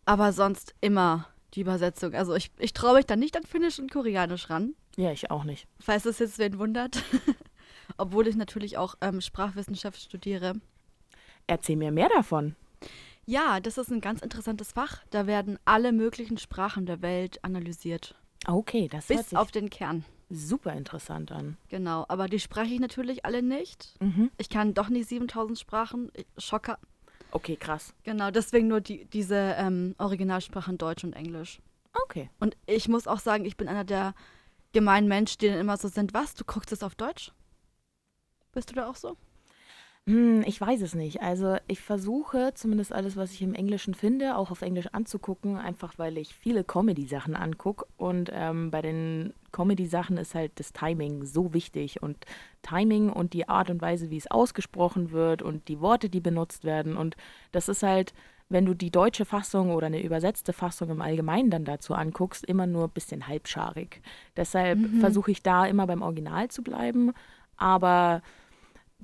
Aber 0.06 0.32
sonst 0.32 0.76
immer 0.80 1.28
die 1.54 1.62
Übersetzung. 1.62 2.14
Also 2.14 2.34
ich, 2.36 2.52
ich 2.60 2.74
traue 2.74 2.96
mich 2.96 3.06
dann 3.06 3.20
nicht 3.20 3.36
an 3.38 3.44
Finnisch 3.44 3.80
und 3.80 3.92
Koreanisch 3.92 4.50
ran, 4.50 4.74
Ja, 4.96 5.12
ich 5.12 5.32
auch 5.32 5.44
nicht. 5.44 5.68
falls 5.80 6.04
das 6.04 6.20
jetzt 6.20 6.40
wen 6.40 6.58
wundert. 6.60 7.04
Obwohl 7.98 8.28
ich 8.28 8.36
natürlich 8.36 8.78
auch 8.78 8.96
ähm, 9.02 9.20
Sprachwissenschaft 9.22 10.00
studiere. 10.02 10.54
Erzähl 11.48 11.76
mir 11.76 11.92
mehr 11.92 12.10
davon. 12.10 12.56
Ja, 13.26 13.60
das 13.60 13.78
ist 13.78 13.92
ein 13.92 14.02
ganz 14.02 14.22
interessantes 14.22 14.72
Fach. 14.72 15.04
Da 15.10 15.28
werden 15.28 15.60
alle 15.66 15.92
möglichen 15.92 16.38
Sprachen 16.38 16.86
der 16.86 17.02
Welt 17.02 17.44
analysiert. 17.44 18.16
Okay, 18.48 18.88
das 18.90 19.10
hört 19.10 19.20
Bis 19.20 19.30
sich 19.30 19.38
auf 19.38 19.52
den 19.52 19.70
Kern. 19.70 20.04
super 20.30 20.74
interessant 20.74 21.32
an. 21.32 21.58
Genau. 21.70 22.06
Aber 22.08 22.28
die 22.28 22.40
spreche 22.40 22.74
ich 22.74 22.80
natürlich 22.80 23.26
alle 23.26 23.44
nicht. 23.44 23.94
Mhm. 24.00 24.32
Ich 24.38 24.50
kann 24.50 24.74
doch 24.74 24.90
nicht 24.90 25.08
7000 25.10 25.60
Sprachen. 25.60 26.12
Ich- 26.16 26.26
Schocker. 26.44 26.80
Okay, 27.32 27.56
krass. 27.56 27.94
Genau, 28.04 28.30
deswegen 28.30 28.68
nur 28.68 28.82
die, 28.82 29.06
diese 29.06 29.36
ähm, 29.36 29.96
Originalsprachen 29.98 30.78
Deutsch 30.78 31.04
und 31.04 31.14
Englisch. 31.14 31.62
Okay. 32.04 32.30
Und 32.40 32.58
ich 32.66 32.88
muss 32.88 33.08
auch 33.08 33.20
sagen, 33.20 33.46
ich 33.46 33.58
bin 33.58 33.68
einer 33.68 33.84
der 33.84 34.14
gemeinen 34.74 35.08
Menschen, 35.08 35.40
die 35.40 35.48
dann 35.48 35.60
immer 35.60 35.78
so 35.78 35.88
sind, 35.88 36.14
was, 36.14 36.36
du 36.36 36.44
guckst 36.46 36.72
es 36.72 36.84
auf 36.84 36.96
Deutsch? 36.96 37.32
Bist 38.54 38.70
du 38.70 38.76
da 38.76 38.90
auch 38.90 38.96
so? 38.96 39.18
Hm, 40.08 40.42
ich 40.48 40.60
weiß 40.60 40.82
es 40.82 40.96
nicht. 40.96 41.22
Also 41.22 41.58
ich 41.68 41.80
versuche 41.80 42.54
zumindest 42.56 42.92
alles, 42.92 43.18
was 43.18 43.34
ich 43.34 43.44
im 43.44 43.54
Englischen 43.54 43.94
finde, 43.94 44.36
auch 44.36 44.50
auf 44.50 44.64
Englisch 44.64 44.88
anzugucken, 44.88 45.58
einfach 45.58 45.94
weil 45.98 46.18
ich 46.18 46.34
viele 46.34 46.64
Comedy-Sachen 46.64 47.36
angucke. 47.36 47.86
Und 47.98 48.32
ähm, 48.34 48.72
bei 48.72 48.82
den 48.82 49.34
Comedy-Sachen 49.52 50.18
ist 50.18 50.34
halt 50.34 50.54
das 50.56 50.74
Timing 50.74 51.24
so 51.26 51.54
wichtig. 51.54 52.02
Und 52.02 52.18
Timing 52.64 53.12
und 53.12 53.34
die 53.34 53.48
Art 53.48 53.70
und 53.70 53.82
Weise, 53.82 54.10
wie 54.10 54.18
es 54.18 54.30
ausgesprochen 54.30 55.12
wird 55.12 55.44
und 55.44 55.68
die 55.68 55.80
Worte, 55.82 56.10
die 56.10 56.20
benutzt 56.20 56.64
werden. 56.64 56.98
Und 56.98 57.16
das 57.52 57.70
ist 57.70 57.84
halt, 57.84 58.14
wenn 58.50 58.66
du 58.66 58.74
die 58.74 58.92
deutsche 58.92 59.26
Fassung 59.26 59.70
oder 59.70 59.86
eine 59.86 60.02
übersetzte 60.02 60.52
Fassung 60.52 60.90
im 60.90 61.02
Allgemeinen 61.02 61.52
dann 61.52 61.64
dazu 61.64 61.94
anguckst, 61.94 62.44
immer 62.46 62.66
nur 62.66 62.86
ein 62.86 62.90
bisschen 62.90 63.28
halbscharig. 63.28 64.02
Deshalb 64.36 64.80
versuche 65.00 65.30
ich 65.30 65.44
da 65.44 65.68
immer 65.68 65.86
beim 65.86 66.02
Original 66.02 66.48
zu 66.48 66.64
bleiben. 66.64 67.14
Aber 67.56 68.24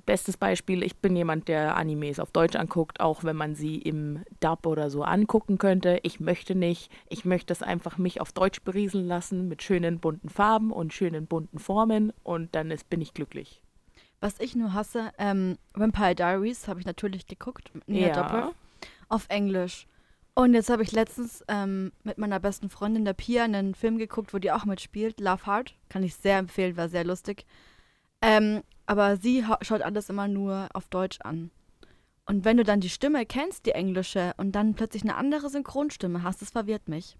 Bestes 0.06 0.36
Beispiel, 0.36 0.82
ich 0.82 0.96
bin 0.96 1.14
jemand, 1.16 1.48
der 1.48 1.76
Animes 1.76 2.18
auf 2.18 2.30
Deutsch 2.30 2.56
anguckt, 2.56 3.00
auch 3.00 3.24
wenn 3.24 3.36
man 3.36 3.54
sie 3.54 3.76
im 3.76 4.24
Dub 4.40 4.66
oder 4.66 4.90
so 4.90 5.02
angucken 5.02 5.58
könnte. 5.58 6.00
Ich 6.02 6.18
möchte 6.20 6.54
nicht. 6.54 6.90
Ich 7.08 7.24
möchte 7.24 7.52
es 7.52 7.62
einfach 7.62 7.98
mich 7.98 8.20
auf 8.20 8.32
Deutsch 8.32 8.62
berieseln 8.62 9.06
lassen 9.06 9.48
mit 9.48 9.62
schönen 9.62 9.98
bunten 9.98 10.28
Farben 10.30 10.72
und 10.72 10.94
schönen 10.94 11.26
bunten 11.26 11.58
Formen 11.58 12.12
und 12.22 12.54
dann 12.54 12.70
ist, 12.70 12.88
bin 12.88 13.00
ich 13.00 13.12
glücklich. 13.12 13.60
Was 14.20 14.40
ich 14.40 14.56
nur 14.56 14.72
hasse, 14.72 15.12
ähm, 15.18 15.58
Vampire 15.74 16.14
Diaries 16.14 16.66
habe 16.68 16.80
ich 16.80 16.86
natürlich 16.86 17.26
geguckt, 17.26 17.70
Nina 17.86 18.08
Ja. 18.08 18.12
Doppel, 18.14 18.54
auf 19.08 19.26
Englisch. 19.28 19.86
Und 20.34 20.54
jetzt 20.54 20.70
habe 20.70 20.84
ich 20.84 20.92
letztens 20.92 21.44
ähm, 21.48 21.92
mit 22.04 22.16
meiner 22.16 22.38
besten 22.38 22.70
Freundin, 22.70 23.04
der 23.04 23.12
Pia, 23.12 23.44
einen 23.44 23.74
Film 23.74 23.98
geguckt, 23.98 24.32
wo 24.32 24.38
die 24.38 24.52
auch 24.52 24.64
mitspielt, 24.64 25.20
Love 25.20 25.46
Heart. 25.46 25.74
Kann 25.88 26.04
ich 26.04 26.14
sehr 26.14 26.38
empfehlen, 26.38 26.76
war 26.76 26.88
sehr 26.88 27.04
lustig. 27.04 27.44
Ähm, 28.22 28.62
aber 28.86 29.16
sie 29.16 29.46
ha- 29.46 29.58
schaut 29.62 29.82
alles 29.82 30.08
immer 30.08 30.28
nur 30.28 30.68
auf 30.72 30.88
Deutsch 30.88 31.18
an. 31.22 31.50
Und 32.26 32.44
wenn 32.44 32.58
du 32.58 32.64
dann 32.64 32.80
die 32.80 32.90
Stimme 32.90 33.24
kennst, 33.24 33.64
die 33.64 33.70
englische, 33.70 34.34
und 34.36 34.52
dann 34.52 34.74
plötzlich 34.74 35.02
eine 35.02 35.16
andere 35.16 35.48
Synchronstimme 35.48 36.22
hast, 36.22 36.42
das 36.42 36.50
verwirrt 36.50 36.86
mich. 36.86 37.16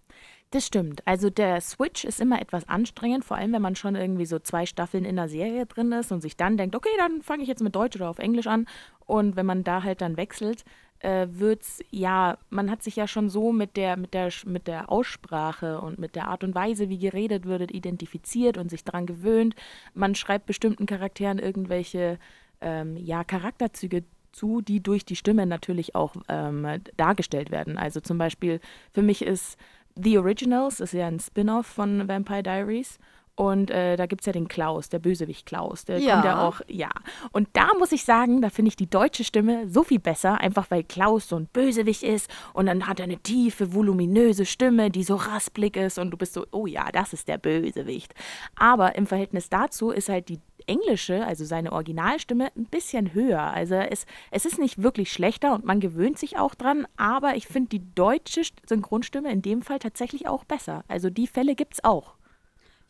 Das 0.51 0.67
stimmt. 0.67 1.07
Also 1.07 1.31
der 1.31 1.63
Switch 1.63 2.05
ist 2.05 2.21
immer 2.21 2.43
etwas 2.43 2.69
anstrengend, 2.69 3.25
vor 3.25 3.39
allem 3.39 3.53
wenn 3.55 3.63
man 3.63 3.75
schon 3.75 3.95
irgendwie 3.95 4.27
so 4.27 4.39
zwei 4.39 4.67
Staffeln 4.67 5.07
in 5.07 5.17
der 5.17 5.31
Serie 5.31 5.65
drin 5.65 5.93
ist 5.93 6.13
und 6.13 6.21
sich 6.21 6.37
dann 6.37 6.59
denkt, 6.59 6.77
okay, 6.77 6.91
dann 6.99 7.23
fange 7.23 7.43
ich 7.43 7.49
jetzt 7.49 7.63
mit 7.63 7.75
Deutsch 7.75 7.97
oder 7.97 8.11
auf 8.11 8.19
Englisch 8.19 8.47
an. 8.47 8.67
Und 9.07 9.37
wenn 9.37 9.47
man 9.47 9.65
da 9.65 9.83
halt 9.83 10.03
dann 10.03 10.19
wechselt, 10.19 10.65
äh, 11.01 11.27
wird's, 11.31 11.81
ja, 11.91 12.39
man 12.51 12.71
hat 12.71 12.83
sich 12.83 12.97
ja 12.97 13.07
schon 13.07 13.29
so 13.29 13.53
mit 13.53 13.77
der, 13.77 13.97
mit 13.97 14.15
der, 14.15 14.31
mit 14.47 14.67
der 14.67 14.91
Aussprache 14.91 15.81
und 15.81 15.99
mit 15.99 16.15
der 16.17 16.29
Art 16.29 16.45
und 16.45 16.55
Weise, 16.55 16.89
wie 16.89 16.99
geredet 16.99 17.47
wird, 17.47 17.71
identifiziert 17.71 18.59
und 18.59 18.71
sich 18.71 18.85
daran 18.85 19.07
gewöhnt. 19.07 19.55
Man 19.95 20.15
schreibt 20.15 20.47
bestimmten 20.47 20.87
Charakteren 20.87 21.39
irgendwelche, 21.39 22.19
ähm, 22.61 22.97
ja, 22.97 23.25
Charakterzüge 23.25 24.05
zu, 24.33 24.61
die 24.61 24.83
durch 24.83 25.05
die 25.05 25.17
Stimme 25.17 25.47
natürlich 25.47 25.95
auch 25.95 26.15
ähm, 26.29 26.67
dargestellt 26.97 27.51
werden. 27.51 27.79
Also 27.79 28.01
zum 28.01 28.19
Beispiel, 28.19 28.61
für 28.93 29.03
mich 29.03 29.23
ist 29.23 29.57
The 29.97 30.19
Originals, 30.19 30.81
ist 30.81 30.93
ja 30.93 31.07
ein 31.07 31.21
Spin-off 31.21 31.67
von 31.67 32.09
Vampire 32.09 32.43
Diaries. 32.43 32.99
Und 33.39 33.71
äh, 33.71 33.95
da 33.95 34.07
gibt 34.07 34.23
es 34.23 34.27
ja 34.27 34.33
den 34.33 34.49
Klaus, 34.49 34.89
der 34.89 34.99
Bösewicht 34.99 35.47
Klaus. 35.47 35.85
Der 35.85 35.99
Ja. 35.99 36.15
kommt 36.15 36.25
ja 36.25 36.49
auch, 36.49 36.61
ja. 36.67 36.91
Und 37.31 37.49
da 37.53 37.69
muss 37.79 37.93
ich 37.93 38.05
sagen, 38.05 38.43
da 38.43 38.51
finde 38.51 38.71
ich 38.71 38.75
die 38.77 38.91
deutsche 38.91 39.23
Stimme 39.23 39.69
so 39.71 39.85
viel 39.85 40.01
besser, 40.01 40.41
einfach 40.41 40.73
weil 40.73 40.83
Klaus 40.83 41.29
so 41.29 41.37
ein 41.37 41.47
Bösewicht 41.47 42.03
ist 42.03 42.29
und 42.53 42.67
dann 42.67 42.89
hat 42.89 42.99
er 42.99 43.05
eine 43.05 43.19
tiefe, 43.19 43.73
voluminöse 43.75 44.45
Stimme, 44.45 44.91
die 44.91 45.05
so 45.05 45.15
raspelig 45.15 45.77
ist 45.77 46.01
und 46.01 46.11
du 46.11 46.17
bist 46.17 46.33
so, 46.35 46.47
oh 46.51 46.67
ja, 46.67 46.91
das 46.91 47.13
ist 47.13 47.29
der 47.29 47.39
Bösewicht. 47.39 48.13
Aber 48.57 48.97
im 48.97 49.07
Verhältnis 49.07 49.49
dazu 49.49 49.91
ist 49.91 50.09
halt 50.09 50.29
die 50.31 50.41
englische, 50.67 51.25
also 51.25 51.45
seine 51.45 51.73
Originalstimme, 51.73 52.51
ein 52.57 52.65
bisschen 52.67 53.15
höher. 53.15 53.41
Also 53.41 53.77
es, 53.77 54.05
es 54.33 54.47
ist 54.47 54.59
nicht 54.59 54.83
wirklich 54.83 55.13
schlechter 55.13 55.55
und 55.55 55.65
man 55.65 55.79
gewöhnt 55.79 56.19
sich 56.19 56.39
auch 56.39 56.57
dran, 56.57 56.89
aber 56.97 57.37
ich 57.37 57.47
finde 57.47 57.69
die 57.71 57.95
deutsche 57.95 58.43
Synchronstimme 58.69 59.31
in 59.31 59.43
dem 59.43 59.63
Fall 59.63 59.79
tatsächlich 59.79 60.27
auch 60.27 60.43
besser. 60.43 60.85
Also 60.89 61.09
die 61.09 61.29
Fälle 61.29 61.55
gibt 61.55 61.75
es 61.75 61.85
auch. 61.85 62.18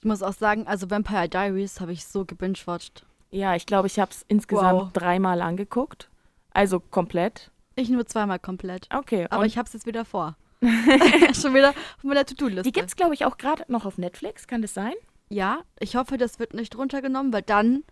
Ich 0.01 0.05
muss 0.05 0.23
auch 0.23 0.33
sagen, 0.33 0.67
also 0.67 0.91
Vampire 0.91 1.29
Diaries 1.29 1.81
habe 1.81 1.93
ich 1.93 2.05
so 2.05 2.25
gebingewatcht. 2.25 3.05
Ja, 3.31 3.55
ich 3.57 3.67
glaube, 3.67 3.87
ich 3.89 3.99
habe 3.99 4.11
es 4.11 4.25
insgesamt 4.29 4.81
Wow. 4.81 4.93
dreimal 4.93 5.41
angeguckt. 5.43 6.09
Also 6.53 6.81
komplett. 6.81 7.51
Ich 7.75 7.89
nur 7.91 8.07
zweimal 8.07 8.39
komplett. 8.39 8.89
Okay, 8.95 9.27
Aber 9.31 9.45
ich 9.47 9.59
habe 9.59 9.67
es 9.67 9.73
jetzt 9.73 9.87
wieder 9.87 10.05
vor. 10.05 10.37
Schon 10.61 11.55
wieder 11.55 11.71
auf 11.71 12.05
meiner 12.05 12.25
To-Do-Liste. 12.25 12.63
die 12.63 12.73
gibt 12.73 12.89
es, 12.89 12.97
glaube 12.97 13.15
ich, 13.15 13.25
auch 13.25 13.37
gerade 13.39 13.65
noch 13.69 13.85
auf 13.87 13.99
Netflix. 13.99 14.47
Kann 14.47 14.63
das 14.63 14.75
sein? 14.75 14.95
Ja, 15.29 15.61
ich 15.79 15.95
hoffe, 15.97 16.17
das 16.17 16.39
wird 16.39 16.55
nicht 16.55 16.77
runtergenommen, 16.77 17.33
weil 17.33 17.43
dann 17.43 17.85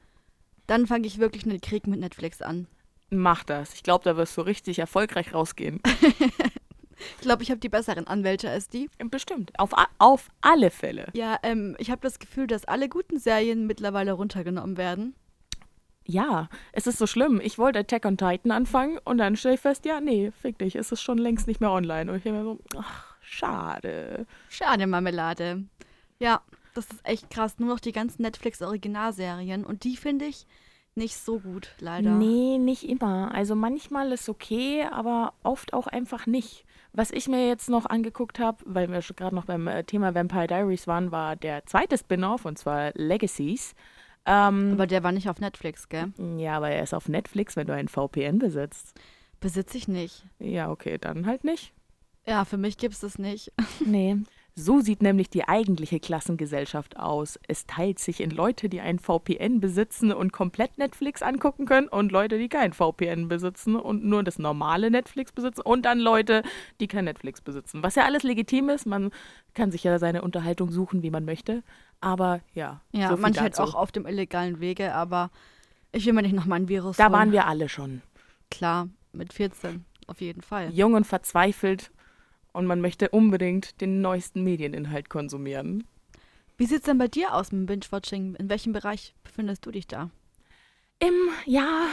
Dann 0.67 0.87
fange 0.87 1.07
ich 1.07 1.19
wirklich 1.19 1.45
einen 1.45 1.61
Krieg 1.61 1.87
mit 1.87 2.01
Netflix 2.01 2.41
an. 2.43 2.67
Mach 3.11 3.45
das. 3.45 3.75
Ich 3.75 3.83
glaube, 3.85 4.03
da 4.05 4.17
wirst 4.17 4.37
du 4.37 4.41
richtig 4.41 4.79
erfolgreich 4.81 5.33
rausgehen. 5.35 5.81
Ich 7.17 7.23
glaube, 7.23 7.43
ich 7.43 7.51
habe 7.51 7.61
die 7.61 7.69
besseren 7.69 8.07
Anwälte 8.07 8.51
als 8.51 8.69
die. 8.69 8.89
Bestimmt. 9.11 9.53
Auf, 9.59 9.73
auf 9.99 10.29
alle 10.41 10.71
Fälle. 10.71 11.09
Ja, 11.15 11.39
ähm, 11.43 11.77
ich 11.79 11.91
habe 11.91 12.01
das 12.03 12.19
Gefühl, 12.19 12.47
dass 12.47 12.65
alle 12.65 12.89
guten 12.89 13.19
Serien 13.19 13.67
mittlerweile 13.67 14.13
runtergenommen 14.13 14.77
werden. 14.77 15.15
Ja, 16.07 16.49
es 16.73 16.87
ist 16.87 16.99
so 16.99 17.07
schlimm. 17.07 17.41
Ich 17.43 17.59
wollte 17.59 17.81
Attack 17.81 18.05
on 18.05 18.17
Titan 18.17 18.53
anfangen 18.53 18.99
und 19.05 19.19
dann 19.19 19.37
stelle 19.37 19.57
ich 19.57 19.61
fest, 19.61 19.85
ja, 19.85 20.01
nee, 20.01 20.31
fick 20.31 20.59
dich, 20.59 20.77
es 20.77 20.93
ist 20.93 21.03
schon 21.03 21.19
längst 21.19 21.49
nicht 21.49 21.61
mehr 21.61 21.73
online. 21.73 22.11
Und 22.11 22.19
ich 22.19 22.23
bin 22.23 22.35
mir 22.35 22.45
so, 22.45 22.59
ach, 22.77 23.17
schade. 23.21 24.27
Schade, 24.49 24.87
Marmelade. 24.87 25.65
Ja, 26.21 26.43
das 26.75 26.87
ist 26.87 27.01
echt 27.05 27.31
krass. 27.31 27.59
Nur 27.59 27.71
noch 27.71 27.81
die 27.81 27.93
ganzen 27.93 28.23
Netflix-Originalserien. 28.23 29.65
Und 29.65 29.83
die 29.85 29.97
finde 29.97 30.27
ich 30.27 30.47
nicht 30.95 31.17
so 31.17 31.41
gut, 31.41 31.71
leider. 31.81 32.11
Nee, 32.11 32.59
nicht 32.59 32.89
immer. 32.89 33.35
Also 33.35 33.55
manchmal 33.55 34.13
ist 34.13 34.29
okay, 34.29 34.85
aber 34.91 35.35
oft 35.43 35.75
auch 35.75 35.87
einfach 35.87 36.27
nicht. 36.27 36.65
Was 36.97 37.11
ich 37.11 37.29
mir 37.29 37.47
jetzt 37.47 37.69
noch 37.69 37.85
angeguckt 37.85 38.39
habe, 38.39 38.57
weil 38.65 38.91
wir 38.91 39.01
gerade 39.01 39.37
noch 39.37 39.45
beim 39.45 39.69
äh, 39.69 39.85
Thema 39.85 40.15
Vampire 40.15 40.47
Diaries 40.47 40.87
waren, 40.87 41.13
war 41.13 41.37
der 41.37 41.67
zweite 41.67 41.99
Spin-off 41.99 42.47
und 42.47 42.57
zwar 42.59 42.93
Legacies. 42.95 43.75
Ähm, 44.25 44.71
Aber 44.73 44.87
der 44.87 45.03
war 45.03 45.13
nicht 45.13 45.29
auf 45.29 45.39
Netflix, 45.39 45.91
gell? 45.91 46.11
ja, 46.39 46.57
aber 46.57 46.71
er 46.71 46.83
ist 46.83 46.95
auf 46.95 47.11
Netflix, 47.11 47.55
wenn 47.55 47.67
du 47.67 47.75
ein 47.75 47.89
VPN 47.89 48.39
besitzt. 48.39 48.99
Besitze 49.41 49.77
ich 49.77 49.89
nicht. 49.89 50.25
Ja, 50.39 50.71
okay, 50.71 50.97
dann 50.97 51.27
halt 51.27 51.45
nicht. 51.45 51.75
Ja, 52.27 52.47
für 52.47 52.57
mich 52.57 52.79
gibt 52.79 52.95
es 52.95 53.01
das 53.01 53.19
nicht. 53.19 53.53
Nee. 53.85 54.17
So 54.59 54.81
sieht 54.81 55.03
nämlich 55.03 55.29
die 55.29 55.47
eigentliche 55.47 56.01
Klassengesellschaft 56.01 56.97
aus. 56.99 57.39
Es 57.47 57.67
teilt 57.67 57.99
sich 57.99 58.23
in 58.23 58.31
Leute, 58.31 58.71
die 58.71 58.81
ein 58.81 58.99
VPN 58.99 59.61
besitzen 59.61 60.13
und 60.13 60.33
komplett 60.33 60.79
Netflix 60.79 61.21
angucken 61.21 61.67
können 61.67 61.89
und 61.89 62.11
Leute, 62.11 62.39
die 62.39 62.49
kein 62.49 62.73
VPN 62.73 63.29
besitzen 63.29 63.77
und 63.77 64.03
nur 64.07 64.25
das 64.25 64.39
normale 64.39 64.91
Netflix 64.91 65.31
besitzen 65.33 65.61
und 65.61 65.83
dann 65.85 65.99
Leute, 65.99 66.43
die 66.81 66.87
kein 66.89 67.05
Netflix 67.05 67.43
besitzen. 67.43 67.83
Was 67.83 67.97
ja 67.97 68.07
alles 68.07 68.23
legitim 68.23 68.71
ist. 68.71 68.87
Man 68.87 69.11
kann 69.53 69.71
sich 69.71 69.85
ja 69.85 69.99
seine 69.99 70.23
Unterhaltung 70.23 70.71
suchen, 70.71 71.03
wie 71.03 71.11
man 71.11 71.27
möchte. 71.27 71.63
Aber 72.01 72.41
ja, 72.55 72.81
Ja, 72.93 73.11
so 73.11 73.19
manche 73.19 73.43
halt 73.43 73.61
auch 73.61 73.75
auf 73.75 73.93
dem 73.93 74.07
illegalen 74.07 74.59
Wege, 74.61 74.95
aber 74.95 75.31
ich 75.93 76.07
will 76.07 76.15
mir 76.15 76.23
nicht 76.23 76.35
nochmal 76.35 76.61
ein 76.61 76.69
Virus 76.69 76.97
Da 76.97 77.05
holen. 77.05 77.13
waren 77.13 77.33
wir 77.33 77.47
alle 77.47 77.69
schon. 77.69 78.01
Klar, 78.51 78.89
mit 79.13 79.35
14, 79.35 79.85
auf 80.07 80.23
jeden 80.23 80.41
Fall. 80.41 80.71
Jung 80.71 80.95
und 80.95 81.07
verzweifelt 81.07 81.91
und 82.57 82.67
man 82.67 82.81
möchte 82.81 83.11
unbedingt 83.11 83.81
den 83.81 84.01
neuesten 84.01 84.43
Medieninhalt 84.43 85.11
konsumieren. 85.11 85.85
Wie 86.57 86.67
sieht's 86.67 86.87
denn 86.87 86.99
bei 86.99 87.07
dir 87.07 87.35
aus 87.35 87.53
mit 87.53 87.61
dem 87.61 87.67
Binge-Watching? 87.67 88.35
In 88.37 88.49
welchem 88.49 88.73
Bereich 88.73 89.15
befindest 89.23 89.67
du 89.67 89.71
dich 89.71 89.87
da? 89.87 90.11
Im, 90.99 91.13
ja, 91.45 91.89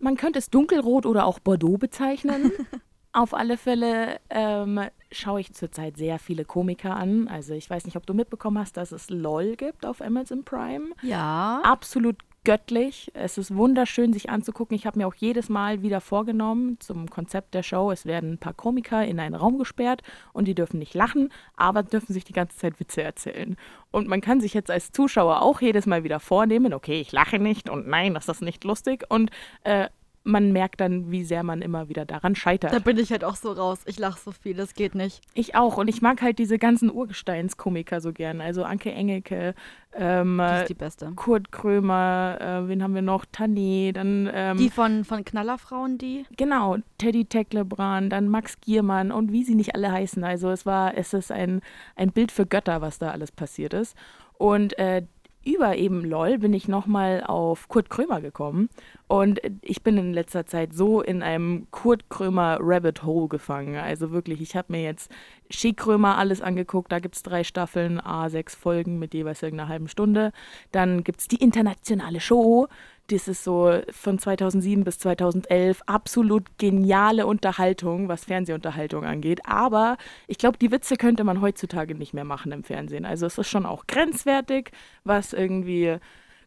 man 0.00 0.16
könnte 0.16 0.40
es 0.40 0.50
dunkelrot 0.50 1.06
oder 1.06 1.24
auch 1.24 1.38
Bordeaux 1.38 1.78
bezeichnen. 1.78 2.50
Auf 3.12 3.34
alle 3.34 3.56
Fälle 3.56 4.20
ähm, 4.30 4.80
schaue 5.10 5.40
ich 5.40 5.52
zurzeit 5.52 5.96
sehr 5.96 6.18
viele 6.18 6.44
Komiker 6.44 6.96
an. 6.96 7.28
Also 7.28 7.54
ich 7.54 7.68
weiß 7.68 7.84
nicht, 7.84 7.96
ob 7.96 8.06
du 8.06 8.14
mitbekommen 8.14 8.58
hast, 8.58 8.76
dass 8.76 8.92
es 8.92 9.10
LOL 9.10 9.56
gibt 9.56 9.84
auf 9.84 10.00
Amazon 10.00 10.44
Prime. 10.44 10.90
Ja. 11.02 11.60
Absolut 11.64 12.16
göttlich. 12.44 13.10
Es 13.14 13.38
ist 13.38 13.54
wunderschön, 13.54 14.12
sich 14.12 14.30
anzugucken. 14.30 14.74
Ich 14.74 14.86
habe 14.86 14.98
mir 14.98 15.06
auch 15.06 15.14
jedes 15.14 15.48
Mal 15.48 15.82
wieder 15.82 16.00
vorgenommen 16.00 16.78
zum 16.80 17.08
Konzept 17.10 17.54
der 17.54 17.62
Show. 17.62 17.90
Es 17.90 18.06
werden 18.06 18.32
ein 18.32 18.38
paar 18.38 18.54
Komiker 18.54 19.04
in 19.04 19.20
einen 19.20 19.34
Raum 19.34 19.58
gesperrt 19.58 20.02
und 20.32 20.46
die 20.48 20.54
dürfen 20.54 20.78
nicht 20.78 20.94
lachen, 20.94 21.32
aber 21.56 21.82
dürfen 21.82 22.12
sich 22.12 22.24
die 22.24 22.32
ganze 22.32 22.56
Zeit 22.56 22.80
Witze 22.80 23.02
erzählen. 23.02 23.56
Und 23.90 24.08
man 24.08 24.20
kann 24.20 24.40
sich 24.40 24.54
jetzt 24.54 24.70
als 24.70 24.92
Zuschauer 24.92 25.42
auch 25.42 25.60
jedes 25.60 25.86
Mal 25.86 26.04
wieder 26.04 26.20
vornehmen, 26.20 26.72
okay, 26.72 27.00
ich 27.00 27.12
lache 27.12 27.38
nicht 27.38 27.68
und 27.68 27.88
nein, 27.88 28.14
das 28.14 28.28
ist 28.28 28.42
nicht 28.42 28.64
lustig. 28.64 29.04
Und 29.08 29.30
äh, 29.64 29.88
man 30.22 30.52
merkt 30.52 30.80
dann, 30.80 31.10
wie 31.10 31.24
sehr 31.24 31.42
man 31.42 31.62
immer 31.62 31.88
wieder 31.88 32.04
daran 32.04 32.34
scheitert. 32.34 32.72
Da 32.72 32.78
bin 32.78 32.98
ich 32.98 33.10
halt 33.10 33.24
auch 33.24 33.36
so 33.36 33.52
raus. 33.52 33.80
Ich 33.86 33.98
lache 33.98 34.20
so 34.20 34.32
viel, 34.32 34.54
das 34.54 34.74
geht 34.74 34.94
nicht. 34.94 35.22
Ich 35.34 35.54
auch. 35.54 35.78
Und 35.78 35.88
ich 35.88 36.02
mag 36.02 36.20
halt 36.20 36.38
diese 36.38 36.58
ganzen 36.58 36.90
Urgesteinskomiker 36.90 38.00
so 38.00 38.12
gern. 38.12 38.40
Also 38.40 38.64
Anke 38.64 38.92
Engelke, 38.92 39.54
ähm, 39.94 40.36
Die 40.38 40.42
äh, 40.42 40.60
ist 40.62 40.68
die 40.68 40.74
beste. 40.74 41.12
Kurt 41.16 41.50
Krömer, 41.52 42.38
äh, 42.40 42.68
wen 42.68 42.82
haben 42.82 42.94
wir 42.94 43.02
noch? 43.02 43.24
Tané, 43.24 43.92
dann 43.92 44.30
ähm, 44.32 44.58
Die 44.58 44.68
von, 44.68 45.04
von 45.04 45.24
Knallerfrauen, 45.24 45.96
die? 45.96 46.26
genau, 46.36 46.76
Teddy 46.98 47.24
Tecklebrand, 47.24 48.12
dann 48.12 48.28
Max 48.28 48.60
Giermann 48.60 49.12
und 49.12 49.32
wie 49.32 49.44
sie 49.44 49.54
nicht 49.54 49.74
alle 49.74 49.90
heißen. 49.90 50.22
Also 50.22 50.50
es 50.50 50.66
war, 50.66 50.96
es 50.96 51.14
ist 51.14 51.32
ein, 51.32 51.62
ein 51.96 52.12
Bild 52.12 52.30
für 52.30 52.46
Götter, 52.46 52.82
was 52.82 52.98
da 52.98 53.10
alles 53.10 53.32
passiert 53.32 53.72
ist. 53.72 53.96
Und 54.34 54.78
äh, 54.78 55.02
über 55.44 55.76
eben 55.76 56.04
LOL 56.04 56.38
bin 56.38 56.52
ich 56.52 56.68
nochmal 56.68 57.24
auf 57.24 57.68
Kurt 57.68 57.88
Krömer 57.88 58.20
gekommen. 58.20 58.68
Und 59.08 59.40
ich 59.62 59.82
bin 59.82 59.96
in 59.96 60.12
letzter 60.12 60.46
Zeit 60.46 60.74
so 60.74 61.00
in 61.00 61.22
einem 61.22 61.66
Kurt 61.70 62.10
Krömer 62.10 62.58
Rabbit 62.60 63.02
Hole 63.02 63.28
gefangen. 63.28 63.76
Also 63.76 64.10
wirklich, 64.10 64.40
ich 64.40 64.54
habe 64.54 64.72
mir 64.72 64.82
jetzt 64.82 65.10
Schick 65.50 65.78
Krömer 65.78 66.18
alles 66.18 66.42
angeguckt. 66.42 66.92
Da 66.92 66.98
gibt 66.98 67.16
es 67.16 67.22
drei 67.22 67.42
Staffeln, 67.42 68.00
A, 68.00 68.28
sechs 68.28 68.54
Folgen 68.54 68.98
mit 68.98 69.14
jeweils 69.14 69.42
irgendeiner 69.42 69.68
halben 69.68 69.88
Stunde. 69.88 70.32
Dann 70.72 71.02
gibt 71.04 71.20
es 71.20 71.28
die 71.28 71.42
internationale 71.42 72.20
Show. 72.20 72.68
Das 73.10 73.26
ist 73.26 73.42
so 73.42 73.80
von 73.90 74.20
2007 74.20 74.84
bis 74.84 74.98
2011 75.00 75.82
absolut 75.86 76.44
geniale 76.58 77.26
Unterhaltung, 77.26 78.08
was 78.08 78.24
Fernsehunterhaltung 78.24 79.04
angeht. 79.04 79.40
Aber 79.46 79.96
ich 80.28 80.38
glaube, 80.38 80.58
die 80.58 80.70
Witze 80.70 80.96
könnte 80.96 81.24
man 81.24 81.40
heutzutage 81.40 81.96
nicht 81.96 82.14
mehr 82.14 82.24
machen 82.24 82.52
im 82.52 82.62
Fernsehen. 82.62 83.04
Also 83.04 83.26
es 83.26 83.36
ist 83.36 83.48
schon 83.48 83.66
auch 83.66 83.88
grenzwertig, 83.88 84.70
was 85.02 85.32
irgendwie 85.32 85.96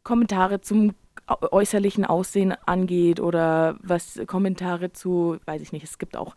Kommentare 0.03 0.61
zum 0.61 0.93
äu- 1.27 1.51
äußerlichen 1.51 2.05
Aussehen 2.05 2.53
angeht 2.65 3.19
oder 3.19 3.75
was 3.81 4.21
Kommentare 4.25 4.93
zu, 4.93 5.37
weiß 5.45 5.61
ich 5.61 5.73
nicht, 5.73 5.83
es 5.83 5.97
gibt 5.97 6.15
auch 6.15 6.33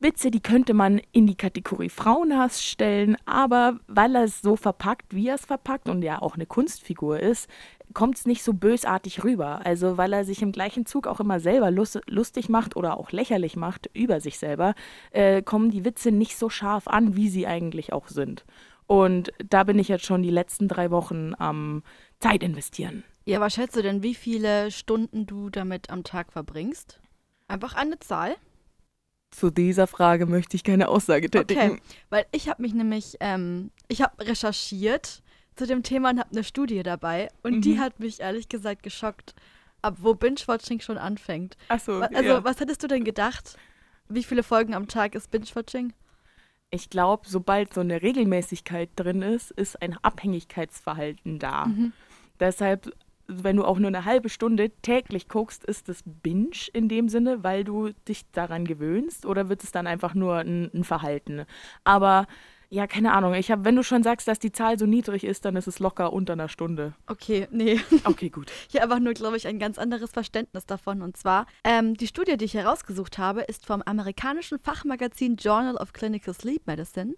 Witze, 0.00 0.30
die 0.30 0.40
könnte 0.40 0.74
man 0.74 1.00
in 1.10 1.26
die 1.26 1.34
Kategorie 1.34 1.88
Frauenhass 1.88 2.64
stellen, 2.64 3.16
aber 3.26 3.80
weil 3.88 4.14
er 4.14 4.24
es 4.24 4.40
so 4.40 4.54
verpackt, 4.54 5.14
wie 5.14 5.28
er 5.28 5.34
es 5.34 5.44
verpackt 5.44 5.88
und 5.88 6.02
ja 6.02 6.22
auch 6.22 6.34
eine 6.36 6.46
Kunstfigur 6.46 7.18
ist, 7.18 7.48
kommt 7.98 8.16
es 8.16 8.26
nicht 8.26 8.44
so 8.44 8.52
bösartig 8.52 9.24
rüber. 9.24 9.66
Also 9.66 9.98
weil 9.98 10.12
er 10.12 10.24
sich 10.24 10.40
im 10.40 10.52
gleichen 10.52 10.86
Zug 10.86 11.08
auch 11.08 11.18
immer 11.18 11.40
selber 11.40 11.72
lus 11.72 11.98
lustig 12.06 12.48
macht 12.48 12.76
oder 12.76 12.96
auch 12.96 13.10
lächerlich 13.10 13.56
macht 13.56 13.90
über 13.92 14.20
sich 14.20 14.38
selber, 14.38 14.76
äh, 15.10 15.42
kommen 15.42 15.72
die 15.72 15.84
Witze 15.84 16.12
nicht 16.12 16.38
so 16.38 16.48
scharf 16.48 16.86
an, 16.86 17.16
wie 17.16 17.28
sie 17.28 17.48
eigentlich 17.48 17.92
auch 17.92 18.06
sind. 18.06 18.44
Und 18.86 19.32
da 19.44 19.64
bin 19.64 19.80
ich 19.80 19.88
jetzt 19.88 20.06
schon 20.06 20.22
die 20.22 20.30
letzten 20.30 20.68
drei 20.68 20.92
Wochen 20.92 21.32
am 21.38 21.82
Zeit 22.20 22.44
investieren. 22.44 23.02
Ja, 23.24 23.40
was 23.40 23.54
schätzt 23.54 23.74
du 23.74 23.82
denn, 23.82 24.04
wie 24.04 24.14
viele 24.14 24.70
Stunden 24.70 25.26
du 25.26 25.50
damit 25.50 25.90
am 25.90 26.04
Tag 26.04 26.30
verbringst? 26.30 27.00
Einfach 27.48 27.74
eine 27.74 27.98
Zahl? 27.98 28.36
Zu 29.32 29.50
dieser 29.50 29.88
Frage 29.88 30.26
möchte 30.26 30.54
ich 30.54 30.62
keine 30.62 30.86
Aussage 30.86 31.30
tätigen. 31.30 31.72
Okay, 31.72 31.80
weil 32.10 32.26
ich 32.30 32.48
habe 32.48 32.62
mich 32.62 32.74
nämlich, 32.74 33.16
ähm, 33.18 33.72
ich 33.88 34.02
habe 34.02 34.24
recherchiert 34.24 35.24
zu 35.58 35.66
dem 35.66 35.82
Thema 35.82 36.10
und 36.10 36.18
habe 36.20 36.30
eine 36.32 36.44
Studie 36.44 36.82
dabei 36.82 37.28
und 37.42 37.62
die 37.62 37.74
Mhm. 37.74 37.80
hat 37.80 38.00
mich 38.00 38.20
ehrlich 38.20 38.48
gesagt 38.48 38.82
geschockt, 38.82 39.34
ab 39.82 39.96
wo 40.00 40.14
Binge-Watching 40.14 40.80
schon 40.80 40.98
anfängt. 40.98 41.56
Achso, 41.68 42.00
Wa- 42.00 42.08
Also, 42.14 42.30
ja. 42.30 42.44
was 42.44 42.60
hättest 42.60 42.82
du 42.82 42.86
denn 42.88 43.04
gedacht? 43.04 43.56
Wie 44.08 44.22
viele 44.24 44.42
Folgen 44.42 44.74
am 44.74 44.88
Tag 44.88 45.14
ist 45.14 45.30
Binge-Watching? 45.30 45.92
ich 46.70 46.90
glaube, 46.90 47.22
sobald 47.26 47.72
so 47.72 47.80
eine 47.80 48.02
Regelmäßigkeit 48.02 48.90
drin 48.94 49.22
ist, 49.22 49.52
ist 49.52 49.80
ein 49.80 49.96
Abhängigkeitsverhalten 50.02 51.38
da. 51.38 51.64
Mhm. 51.66 51.92
Deshalb, 52.40 52.92
wenn 53.26 53.56
du 53.56 53.64
auch 53.64 53.78
nur 53.78 53.88
eine 53.88 54.04
halbe 54.04 54.28
Stunde 54.28 54.70
täglich 54.82 55.28
guckst, 55.28 55.64
ist 55.64 55.88
das 55.88 56.02
Binge 56.04 56.50
in 56.74 56.88
dem 56.90 57.08
Sinne, 57.08 57.42
weil 57.42 57.64
du 57.64 57.92
dich 58.06 58.30
daran 58.32 58.64
gewöhnst 58.66 59.24
oder 59.24 59.48
wird 59.48 59.64
es 59.64 59.72
dann 59.72 59.86
einfach 59.86 60.14
nur 60.14 60.36
ein, 60.36 60.70
ein 60.74 60.84
Verhalten? 60.84 61.46
Aber 61.84 62.26
ja, 62.70 62.86
keine 62.86 63.12
Ahnung. 63.12 63.32
Ich 63.34 63.50
habe, 63.50 63.64
wenn 63.64 63.76
du 63.76 63.82
schon 63.82 64.02
sagst, 64.02 64.28
dass 64.28 64.38
die 64.38 64.52
Zahl 64.52 64.78
so 64.78 64.84
niedrig 64.84 65.24
ist, 65.24 65.46
dann 65.46 65.56
ist 65.56 65.66
es 65.66 65.78
locker 65.78 66.12
unter 66.12 66.34
einer 66.34 66.48
Stunde. 66.48 66.94
Okay, 67.06 67.48
nee. 67.50 67.80
Okay, 68.04 68.28
gut. 68.28 68.52
Ich 68.68 68.74
habe 68.74 68.92
einfach 68.92 69.02
nur, 69.02 69.14
glaube 69.14 69.38
ich, 69.38 69.46
ein 69.46 69.58
ganz 69.58 69.78
anderes 69.78 70.10
Verständnis 70.10 70.66
davon. 70.66 71.00
Und 71.00 71.16
zwar, 71.16 71.46
ähm, 71.64 71.94
die 71.94 72.06
Studie, 72.06 72.36
die 72.36 72.44
ich 72.44 72.54
herausgesucht 72.54 73.16
habe, 73.16 73.40
ist 73.42 73.64
vom 73.64 73.82
amerikanischen 73.82 74.58
Fachmagazin 74.58 75.36
Journal 75.36 75.76
of 75.76 75.94
Clinical 75.94 76.34
Sleep 76.34 76.66
Medicine. 76.66 77.14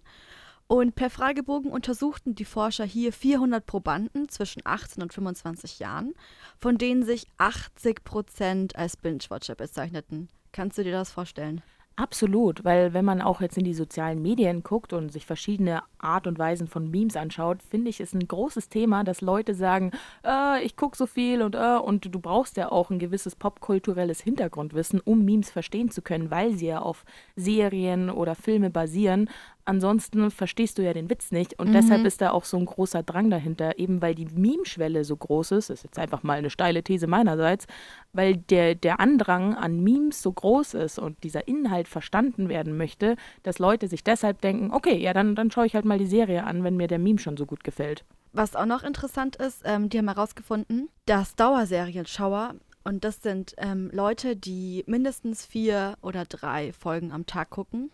Und 0.67 0.95
per 0.95 1.09
Fragebogen 1.09 1.69
untersuchten 1.69 2.33
die 2.33 2.45
Forscher 2.45 2.85
hier 2.85 3.11
400 3.11 3.65
Probanden 3.65 4.29
zwischen 4.29 4.61
18 4.63 5.03
und 5.03 5.13
25 5.13 5.79
Jahren, 5.79 6.13
von 6.57 6.77
denen 6.77 7.03
sich 7.03 7.27
80 7.39 8.05
Prozent 8.05 8.77
als 8.77 8.95
Binge-Watcher 8.95 9.55
bezeichneten. 9.55 10.29
Kannst 10.53 10.77
du 10.77 10.83
dir 10.85 10.93
das 10.93 11.11
vorstellen? 11.11 11.61
Absolut, 11.97 12.63
weil 12.63 12.93
wenn 12.93 13.05
man 13.05 13.21
auch 13.21 13.41
jetzt 13.41 13.57
in 13.57 13.63
die 13.65 13.73
sozialen 13.73 14.21
Medien 14.21 14.63
guckt 14.63 14.91
und 14.93 15.11
sich 15.11 15.25
verschiedene 15.25 15.83
Art 15.99 16.25
und 16.25 16.39
Weisen 16.39 16.67
von 16.67 16.89
Memes 16.89 17.15
anschaut, 17.15 17.61
finde 17.61 17.89
ich, 17.89 17.99
ist 17.99 18.15
ein 18.15 18.27
großes 18.27 18.69
Thema, 18.69 19.03
dass 19.03 19.21
Leute 19.21 19.53
sagen, 19.53 19.91
äh, 20.25 20.63
ich 20.63 20.75
gucke 20.77 20.97
so 20.97 21.05
viel 21.05 21.41
und 21.43 21.53
äh, 21.53 21.77
und 21.77 22.05
du 22.13 22.19
brauchst 22.19 22.57
ja 22.57 22.71
auch 22.71 22.89
ein 22.89 22.97
gewisses 22.97 23.35
popkulturelles 23.35 24.21
Hintergrundwissen, 24.21 24.99
um 25.01 25.25
Memes 25.25 25.51
verstehen 25.51 25.91
zu 25.91 26.01
können, 26.01 26.31
weil 26.31 26.53
sie 26.55 26.67
ja 26.67 26.79
auf 26.81 27.03
Serien 27.35 28.09
oder 28.09 28.35
Filme 28.35 28.69
basieren. 28.71 29.29
Ansonsten 29.65 30.31
verstehst 30.31 30.77
du 30.77 30.81
ja 30.83 30.93
den 30.93 31.09
Witz 31.09 31.31
nicht 31.31 31.59
und 31.59 31.67
Mhm. 31.69 31.73
deshalb 31.73 32.05
ist 32.05 32.21
da 32.21 32.31
auch 32.31 32.43
so 32.45 32.57
ein 32.57 32.65
großer 32.65 33.03
Drang 33.03 33.29
dahinter, 33.29 33.77
eben 33.79 34.01
weil 34.01 34.15
die 34.15 34.25
Meme-Schwelle 34.25 35.03
so 35.03 35.15
groß 35.15 35.51
ist. 35.51 35.69
Das 35.69 35.79
ist 35.79 35.83
jetzt 35.83 35.99
einfach 35.99 36.23
mal 36.23 36.37
eine 36.37 36.49
steile 36.49 36.83
These 36.83 37.07
meinerseits, 37.07 37.67
weil 38.13 38.37
der, 38.37 38.75
der 38.75 38.99
Andrang 38.99 39.55
an 39.55 39.81
Memes 39.81 40.21
so 40.21 40.31
groß 40.31 40.73
ist 40.75 40.99
und 40.99 41.23
dieser 41.23 41.47
Inhalt 41.47 41.87
verstanden 41.87 42.49
werden 42.49 42.75
möchte, 42.77 43.15
dass 43.43 43.59
Leute 43.59 43.87
sich 43.87 44.03
deshalb 44.03 44.41
denken, 44.41 44.71
okay, 44.71 44.97
ja, 44.97 45.13
dann, 45.13 45.35
dann 45.35 45.51
schaue 45.51 45.65
ich 45.65 45.75
halt 45.75 45.85
mal 45.85 45.97
die 45.99 46.07
Serie 46.07 46.43
an, 46.43 46.63
wenn 46.63 46.75
mir 46.77 46.87
der 46.87 46.99
Meme 46.99 47.19
schon 47.19 47.37
so 47.37 47.45
gut 47.45 47.63
gefällt. 47.63 48.03
Was 48.33 48.55
auch 48.55 48.65
noch 48.65 48.83
interessant 48.83 49.35
ist, 49.35 49.61
ähm, 49.65 49.89
die 49.89 49.97
haben 49.97 50.07
herausgefunden, 50.07 50.89
dass 51.05 51.35
Dauerserienschauer, 51.35 52.55
und 52.83 53.03
das 53.03 53.21
sind 53.21 53.53
ähm, 53.57 53.89
Leute, 53.93 54.35
die 54.35 54.83
mindestens 54.87 55.45
vier 55.45 55.95
oder 56.01 56.25
drei 56.25 56.73
Folgen 56.73 57.11
am 57.11 57.25
Tag 57.25 57.49
gucken, 57.51 57.91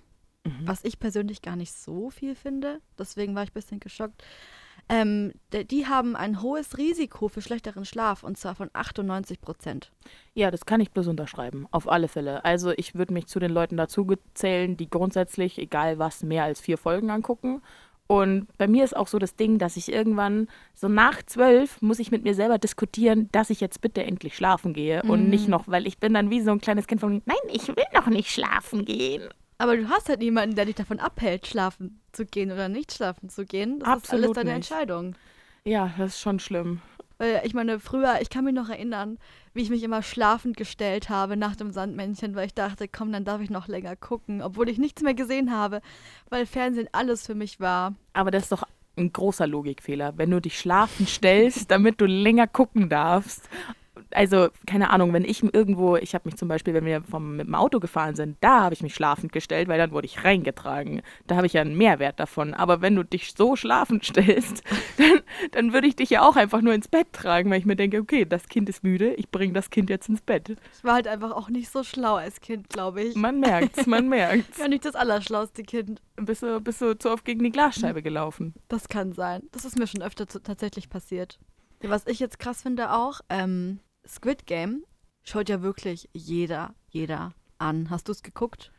was 0.65 0.83
ich 0.83 0.99
persönlich 0.99 1.41
gar 1.41 1.55
nicht 1.55 1.73
so 1.73 2.09
viel 2.09 2.35
finde, 2.35 2.81
deswegen 2.97 3.35
war 3.35 3.43
ich 3.43 3.51
ein 3.51 3.53
bisschen 3.53 3.79
geschockt, 3.79 4.23
ähm, 4.89 5.33
die 5.51 5.85
haben 5.87 6.15
ein 6.15 6.41
hohes 6.41 6.77
Risiko 6.77 7.27
für 7.27 7.41
schlechteren 7.41 7.83
Schlaf, 7.83 8.23
und 8.23 8.37
zwar 8.37 8.55
von 8.55 8.69
98 8.71 9.41
Prozent. 9.41 9.91
Ja, 10.33 10.49
das 10.49 10.65
kann 10.65 10.79
ich 10.79 10.91
bloß 10.91 11.07
unterschreiben, 11.07 11.67
auf 11.71 11.89
alle 11.89 12.07
Fälle. 12.07 12.45
Also 12.45 12.71
ich 12.71 12.95
würde 12.95 13.13
mich 13.13 13.27
zu 13.27 13.39
den 13.39 13.51
Leuten 13.51 13.75
dazu 13.75 14.07
zählen, 14.33 14.77
die 14.77 14.89
grundsätzlich, 14.89 15.57
egal 15.57 15.99
was, 15.99 16.23
mehr 16.23 16.45
als 16.45 16.61
vier 16.61 16.77
Folgen 16.77 17.09
angucken. 17.09 17.61
Und 18.07 18.47
bei 18.57 18.67
mir 18.67 18.85
ist 18.85 18.95
auch 18.95 19.07
so 19.07 19.19
das 19.19 19.35
Ding, 19.35 19.57
dass 19.57 19.75
ich 19.75 19.91
irgendwann 19.91 20.47
so 20.73 20.87
nach 20.87 21.21
zwölf 21.23 21.81
muss 21.81 21.99
ich 21.99 22.09
mit 22.09 22.23
mir 22.23 22.33
selber 22.33 22.57
diskutieren, 22.57 23.27
dass 23.33 23.49
ich 23.49 23.59
jetzt 23.59 23.81
bitte 23.81 24.03
endlich 24.03 24.37
schlafen 24.37 24.71
gehe 24.71 25.03
und 25.03 25.27
nicht 25.29 25.49
noch, 25.49 25.67
weil 25.67 25.85
ich 25.85 25.97
bin 25.97 26.13
dann 26.13 26.29
wie 26.29 26.39
so 26.39 26.51
ein 26.51 26.61
kleines 26.61 26.87
Kind 26.87 27.01
von, 27.01 27.21
nein, 27.25 27.35
ich 27.51 27.67
will 27.67 27.83
noch 27.93 28.07
nicht 28.07 28.31
schlafen 28.31 28.85
gehen. 28.85 29.27
Aber 29.57 29.75
du 29.75 29.89
hast 29.89 30.09
halt 30.09 30.19
niemanden, 30.19 30.55
der 30.55 30.65
dich 30.65 30.75
davon 30.75 30.99
abhält, 30.99 31.47
schlafen 31.47 31.99
zu 32.11 32.25
gehen 32.25 32.51
oder 32.51 32.69
nicht 32.69 32.93
schlafen 32.93 33.29
zu 33.29 33.45
gehen. 33.45 33.79
Das 33.79 33.87
ist 33.87 33.93
Absolut 33.93 34.25
alles 34.25 34.35
deine 34.35 34.49
nicht. 34.55 34.71
Entscheidung. 34.71 35.15
Ja, 35.63 35.93
das 35.97 36.13
ist 36.13 36.21
schon 36.21 36.39
schlimm. 36.39 36.81
Weil 37.17 37.41
ich 37.43 37.55
meine, 37.55 37.79
früher, 37.79 38.21
ich 38.21 38.29
kann 38.29 38.45
mich 38.45 38.53
noch 38.53 38.69
erinnern, 38.69 39.17
wie 39.55 39.63
ich 39.63 39.71
mich 39.71 39.81
immer 39.81 40.03
schlafend 40.03 40.55
gestellt 40.55 41.09
habe 41.09 41.35
nach 41.35 41.55
dem 41.55 41.71
Sandmännchen, 41.71 42.35
weil 42.35 42.45
ich 42.45 42.53
dachte, 42.53 42.87
komm, 42.87 43.11
dann 43.11 43.25
darf 43.25 43.41
ich 43.41 43.49
noch 43.49 43.67
länger 43.67 43.95
gucken, 43.95 44.43
obwohl 44.43 44.69
ich 44.69 44.77
nichts 44.77 45.01
mehr 45.01 45.15
gesehen 45.15 45.51
habe, 45.51 45.81
weil 46.29 46.45
Fernsehen 46.45 46.87
alles 46.91 47.25
für 47.25 47.33
mich 47.33 47.59
war. 47.59 47.95
Aber 48.13 48.29
das 48.29 48.43
ist 48.43 48.51
doch 48.51 48.63
ein 48.95 49.11
großer 49.11 49.47
Logikfehler, 49.47 50.17
wenn 50.17 50.29
du 50.29 50.39
dich 50.39 50.59
schlafen 50.59 51.07
stellst, 51.07 51.71
damit 51.71 51.99
du 51.99 52.05
länger 52.05 52.45
gucken 52.45 52.87
darfst. 52.87 53.49
Also, 54.11 54.49
keine 54.65 54.89
Ahnung, 54.89 55.13
wenn 55.13 55.25
ich 55.25 55.43
irgendwo, 55.43 55.95
ich 55.95 56.13
habe 56.13 56.27
mich 56.27 56.37
zum 56.37 56.47
Beispiel, 56.47 56.73
wenn 56.73 56.85
wir 56.85 57.01
vom, 57.01 57.37
mit 57.37 57.47
dem 57.47 57.55
Auto 57.55 57.79
gefahren 57.79 58.15
sind, 58.15 58.37
da 58.41 58.61
habe 58.61 58.73
ich 58.73 58.83
mich 58.83 58.95
schlafend 58.95 59.31
gestellt, 59.31 59.67
weil 59.67 59.77
dann 59.77 59.91
wurde 59.91 60.05
ich 60.05 60.23
reingetragen. 60.23 61.01
Da 61.27 61.35
habe 61.35 61.47
ich 61.47 61.53
ja 61.53 61.61
einen 61.61 61.77
Mehrwert 61.77 62.19
davon. 62.19 62.53
Aber 62.53 62.81
wenn 62.81 62.95
du 62.95 63.03
dich 63.03 63.33
so 63.35 63.55
schlafend 63.55 64.05
stellst, 64.05 64.63
dann, 64.97 65.21
dann 65.51 65.73
würde 65.73 65.87
ich 65.87 65.95
dich 65.95 66.09
ja 66.09 66.27
auch 66.27 66.35
einfach 66.35 66.61
nur 66.61 66.73
ins 66.73 66.87
Bett 66.87 67.11
tragen, 67.13 67.49
weil 67.49 67.59
ich 67.59 67.65
mir 67.65 67.75
denke, 67.75 67.99
okay, 67.99 68.25
das 68.25 68.47
Kind 68.47 68.69
ist 68.69 68.83
müde, 68.83 69.13
ich 69.13 69.29
bringe 69.29 69.53
das 69.53 69.69
Kind 69.69 69.89
jetzt 69.89 70.09
ins 70.09 70.21
Bett. 70.21 70.49
Ich 70.49 70.83
war 70.83 70.93
halt 70.93 71.07
einfach 71.07 71.31
auch 71.31 71.49
nicht 71.49 71.69
so 71.69 71.83
schlau 71.83 72.15
als 72.15 72.41
Kind, 72.41 72.69
glaube 72.69 73.03
ich. 73.03 73.15
Man 73.15 73.39
merkt's, 73.39 73.85
man 73.85 74.07
merkt's. 74.09 74.57
Ja, 74.57 74.67
nicht 74.67 74.85
das 74.85 74.95
allerschlauste 74.95 75.63
Kind. 75.63 76.01
Bist 76.15 76.43
du, 76.43 76.61
bist 76.61 76.81
du 76.81 76.97
zu 76.97 77.11
oft 77.11 77.25
gegen 77.25 77.43
die 77.43 77.51
Glasscheibe 77.51 78.01
gelaufen? 78.01 78.53
Das 78.67 78.87
kann 78.87 79.13
sein. 79.13 79.43
Das 79.51 79.65
ist 79.65 79.77
mir 79.77 79.87
schon 79.87 80.01
öfter 80.01 80.25
tatsächlich 80.25 80.89
passiert. 80.89 81.39
Was 81.81 82.07
ich 82.07 82.19
jetzt 82.19 82.39
krass 82.39 82.63
finde 82.63 82.91
auch, 82.91 83.21
ähm, 83.29 83.79
Squid 84.07 84.45
Game 84.45 84.85
schaut 85.23 85.49
ja 85.49 85.61
wirklich 85.61 86.09
jeder, 86.13 86.73
jeder 86.89 87.33
an. 87.57 87.89
Hast 87.89 88.07
du 88.07 88.13
es 88.13 88.23
geguckt? 88.23 88.71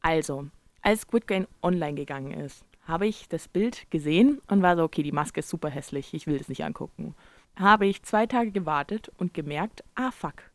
Also, 0.00 0.48
als 0.80 1.02
Squid 1.02 1.26
Game 1.26 1.46
online 1.62 1.94
gegangen 1.94 2.32
ist, 2.32 2.64
habe 2.84 3.06
ich 3.06 3.28
das 3.28 3.48
Bild 3.48 3.90
gesehen 3.90 4.40
und 4.48 4.62
war 4.62 4.76
so, 4.76 4.84
okay, 4.84 5.02
die 5.02 5.12
Maske 5.12 5.40
ist 5.40 5.50
super 5.50 5.68
hässlich, 5.68 6.14
ich 6.14 6.26
will 6.26 6.38
das 6.38 6.48
nicht 6.48 6.64
angucken. 6.64 7.14
Habe 7.56 7.86
ich 7.86 8.02
zwei 8.02 8.26
Tage 8.26 8.52
gewartet 8.52 9.12
und 9.18 9.34
gemerkt, 9.34 9.84
ah 9.94 10.10
fuck, 10.10 10.50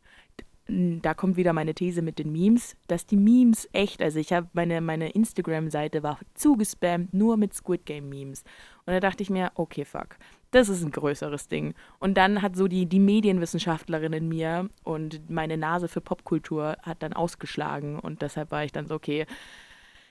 da 0.68 1.14
kommt 1.14 1.36
wieder 1.36 1.52
meine 1.52 1.74
These 1.74 2.02
mit 2.02 2.18
den 2.18 2.32
Memes, 2.32 2.76
dass 2.88 3.06
die 3.06 3.16
Memes 3.16 3.68
echt, 3.72 4.02
also 4.02 4.18
ich 4.18 4.32
habe 4.32 4.48
meine, 4.52 4.80
meine 4.80 5.10
Instagram-Seite 5.10 6.02
war 6.02 6.18
zugespammt 6.34 7.14
nur 7.14 7.36
mit 7.36 7.54
Squid 7.54 7.86
Game 7.86 8.08
Memes. 8.08 8.42
Und 8.84 8.92
da 8.92 8.98
dachte 8.98 9.22
ich 9.22 9.30
mir, 9.30 9.52
okay, 9.54 9.84
fuck, 9.84 10.16
das 10.56 10.68
ist 10.68 10.82
ein 10.82 10.90
größeres 10.90 11.48
Ding. 11.48 11.74
Und 11.98 12.16
dann 12.16 12.42
hat 12.42 12.56
so 12.56 12.66
die, 12.68 12.86
die 12.86 12.98
Medienwissenschaftlerin 12.98 14.12
in 14.12 14.28
mir 14.28 14.68
und 14.84 15.28
meine 15.30 15.56
Nase 15.56 15.88
für 15.88 16.00
Popkultur 16.00 16.76
hat 16.82 17.02
dann 17.02 17.12
ausgeschlagen 17.12 17.98
und 17.98 18.22
deshalb 18.22 18.50
war 18.50 18.64
ich 18.64 18.72
dann 18.72 18.86
so, 18.86 18.94
okay, 18.94 19.26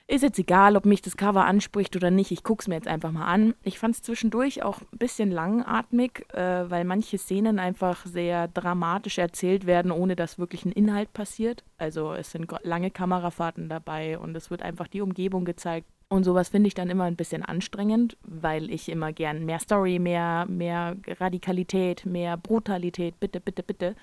ist 0.08 0.22
jetzt 0.22 0.38
egal, 0.38 0.78
ob 0.78 0.86
mich 0.86 1.02
das 1.02 1.18
Cover 1.18 1.46
anspricht 1.46 1.96
oder 1.96 2.12
nicht. 2.12 2.32
Ich 2.32 2.44
gucke 2.44 2.62
es 2.62 2.68
mir 2.68 2.76
jetzt 2.76 2.88
einfach 2.88 3.12
mal 3.12 3.26
an. 3.26 3.56
Ich 3.64 3.80
fand 3.80 3.96
es 3.96 4.04
zwischendurch 4.04 4.62
auch 4.62 4.80
ein 4.82 4.98
bisschen 5.00 5.32
langatmig, 5.32 6.32
äh, 6.34 6.70
weil 6.70 6.86
manche 6.86 7.18
Szenen 7.18 7.58
einfach 7.58 8.06
sehr 8.06 8.48
dramatisch 8.48 9.18
erzählt 9.18 9.66
werden, 9.66 9.92
ohne 9.92 10.16
dass 10.16 10.38
wirklich 10.38 10.64
ein 10.64 10.72
Inhalt 10.72 11.12
passiert. 11.14 11.64
Also 11.80 12.14
es 12.14 12.32
sind 12.32 12.54
lange 12.64 12.92
Kamerafahrten 12.92 13.68
dabei 13.68 14.20
und 14.20 14.36
es 14.38 14.52
wird 14.52 14.62
einfach 14.62 14.88
die 14.88 15.02
Umgebung 15.02 15.44
gezeigt. 15.44 15.88
Und 16.08 16.24
sowas 16.24 16.50
finde 16.50 16.68
ich 16.68 16.76
dann 16.76 16.92
immer 16.92 17.06
ein 17.06 17.16
bisschen 17.16 17.44
anstrengend, 17.44 18.16
weil 18.22 18.70
ich 18.70 18.90
immer 18.90 19.12
gern 19.12 19.44
mehr 19.44 19.60
Story, 19.60 19.98
mehr, 19.98 20.46
mehr 20.48 20.98
Radikalität, 21.20 22.06
mehr 22.06 22.38
Brutalität, 22.38 23.20
bitte, 23.20 23.40
bitte, 23.40 23.64
bitte. 23.64 23.96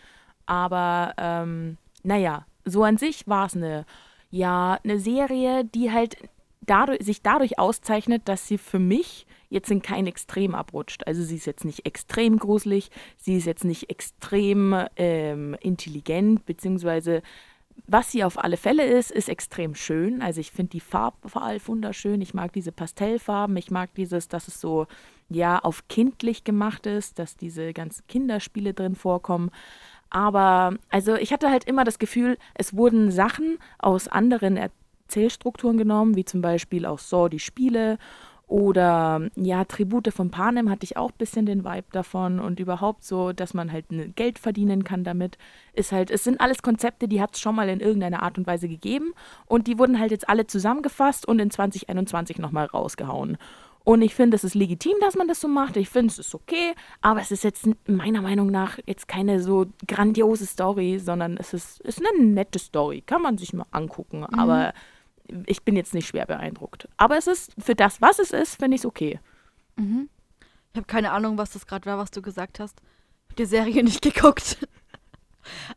Aber 0.47 1.15
ähm, 1.17 1.77
naja, 2.03 2.45
so 2.65 2.83
an 2.83 2.97
sich 2.97 3.29
war 3.29 3.47
es 3.47 3.57
eine, 3.57 3.87
ja, 4.33 4.81
eine 4.83 4.99
Serie, 4.99 5.65
die 5.65 5.93
halt 5.93 6.17
dadurch, 6.63 7.05
sich 7.05 7.23
dadurch 7.23 7.59
auszeichnet, 7.59 8.23
dass 8.25 8.49
sie 8.49 8.59
für 8.59 8.79
mich 8.79 9.27
jetzt 9.51 9.71
in 9.71 9.83
kein 9.83 10.07
Extrem 10.07 10.55
abrutscht. 10.55 11.07
Also 11.07 11.23
sie 11.23 11.37
ist 11.37 11.47
jetzt 11.47 11.67
nicht 11.67 11.85
extrem 11.85 12.39
gruselig, 12.39 12.91
sie 13.19 13.37
ist 13.37 13.45
jetzt 13.45 13.65
nicht 13.65 13.91
extrem 13.91 14.75
ähm, 14.97 15.55
intelligent, 15.61 16.47
beziehungsweise 16.47 17.23
was 17.87 18.11
sie 18.11 18.25
auf 18.25 18.43
alle 18.43 18.57
Fälle 18.57 18.87
ist, 18.87 19.11
ist 19.11 19.29
extrem 19.29 19.75
schön. 19.75 20.23
Also 20.23 20.41
ich 20.41 20.51
finde 20.51 20.71
die 20.71 20.81
Farbwahl 20.81 21.59
wunderschön. 21.67 22.21
Ich 22.21 22.35
mag 22.35 22.53
diese 22.53 22.73
Pastellfarben. 22.73 23.57
Ich 23.57 23.71
mag 23.71 23.95
dieses, 23.95 24.29
dass 24.29 24.49
es 24.49 24.61
so 24.61 24.87
ja 25.29 25.59
auf 25.59 25.89
kindlich 25.89 26.45
gemacht 26.45 26.87
ist, 26.87 27.19
dass 27.19 27.37
diese 27.37 27.73
ganzen 27.73 28.07
Kinderspiele 28.07 28.75
drin 28.75 28.95
vorkommen. 28.95 29.51
Aber 30.13 30.77
also 30.91 31.15
ich 31.15 31.33
hatte 31.33 31.51
halt 31.51 31.65
immer 31.65 31.85
das 31.85 31.99
Gefühl, 31.99 32.37
es 32.53 32.77
wurden 32.77 33.11
Sachen 33.11 33.57
aus 33.79 34.09
anderen 34.09 34.59
Erzählstrukturen 34.59 35.79
genommen, 35.79 36.17
wie 36.17 36.27
zum 36.27 36.43
Beispiel 36.43 36.85
auch 36.85 36.99
Saw 36.99 37.31
die 37.31 37.39
Spiele 37.39 37.97
oder 38.47 39.31
ja, 39.37 39.65
Tribute 39.65 40.13
von 40.13 40.31
Panem 40.31 40.69
hatte 40.69 40.85
ich 40.85 40.99
auch 40.99 41.13
ein 41.13 41.17
bisschen 41.17 41.47
den 41.47 41.65
Vibe 41.65 41.87
davon 41.93 42.41
und 42.41 42.61
überhaupt 42.61 43.05
so, 43.05 43.33
dass 43.33 43.55
man 43.55 43.73
halt 43.73 43.91
ne- 43.91 44.11
Geld 44.11 44.39
verdienen 44.39 44.85
kann 44.85 45.03
damit, 45.03 45.39
ist 45.73 45.93
halt, 45.93 46.11
es 46.11 46.25
sind 46.25 46.43
alles 46.43 46.61
Konzepte, 46.61 47.09
die 47.09 47.23
hat 47.23 47.33
es 47.33 47.41
schon 47.41 47.55
mal 47.55 47.71
in 47.71 47.81
irgendeiner 47.81 48.23
Art 48.23 48.37
und 48.37 48.47
Weise 48.47 48.69
gegeben 48.69 49.15
und 49.47 49.67
die 49.67 49.79
wurden 49.79 49.99
halt 49.99 50.11
jetzt 50.11 50.29
alle 50.29 50.47
zusammengefasst 50.47 51.27
und 51.27 51.39
in 51.39 51.51
2021 51.51 52.39
nochmal 52.39 52.67
rausgehauen. 52.67 53.39
Und 53.85 54.03
ich 54.03 54.15
finde, 54.15 54.37
es 54.37 54.45
ist 54.45 54.55
legitim, 54.55 54.95
dass 55.01 55.17
man 55.17 55.29
das 55.29 55.41
so 55.41 55.49
macht. 55.49 55.77
Ich 55.77 55.89
finde, 55.89 56.13
es 56.13 56.19
ist 56.19 56.35
okay, 56.35 56.75
aber 57.01 57.21
es 57.21 57.31
ist 57.31 57.43
jetzt 57.45 57.67
meiner 57.87 58.23
Meinung 58.23 58.51
nach 58.51 58.79
jetzt 58.87 59.09
keine 59.09 59.43
so 59.43 59.67
grandiose 59.87 60.47
Story, 60.47 60.99
sondern 60.99 61.37
es 61.37 61.53
ist, 61.53 61.81
ist 61.81 62.01
eine 62.01 62.25
nette 62.25 62.59
Story. 62.59 63.03
Kann 63.05 63.23
man 63.23 63.39
sich 63.39 63.53
mal 63.53 63.67
angucken, 63.73 64.25
aber 64.25 64.73
ich 65.47 65.63
bin 65.63 65.77
jetzt 65.77 65.95
nicht 65.95 66.09
schwer 66.09 66.27
beeindruckt. 66.27 66.89
Aber 66.97 67.17
es 67.17 67.27
ist, 67.27 67.53
für 67.59 67.75
das, 67.75 68.01
was 68.01 68.19
es 68.19 68.31
ist, 68.33 68.57
finde 68.57 68.77
ich 68.77 68.83
es 68.83 68.87
okay. 68.87 69.19
Ich 70.73 70.77
habe 70.77 70.87
keine 70.87 71.11
Ahnung, 71.13 71.39
was 71.39 71.51
das 71.51 71.67
gerade 71.67 71.87
war, 71.87 71.99
was 71.99 72.11
du 72.11 72.23
gesagt 72.23 72.61
hast. 72.61 72.81
Ich 72.81 73.33
habe 73.33 73.35
die 73.37 73.47
Serie 73.47 73.85
nicht 73.85 74.03
geguckt. 74.03 74.59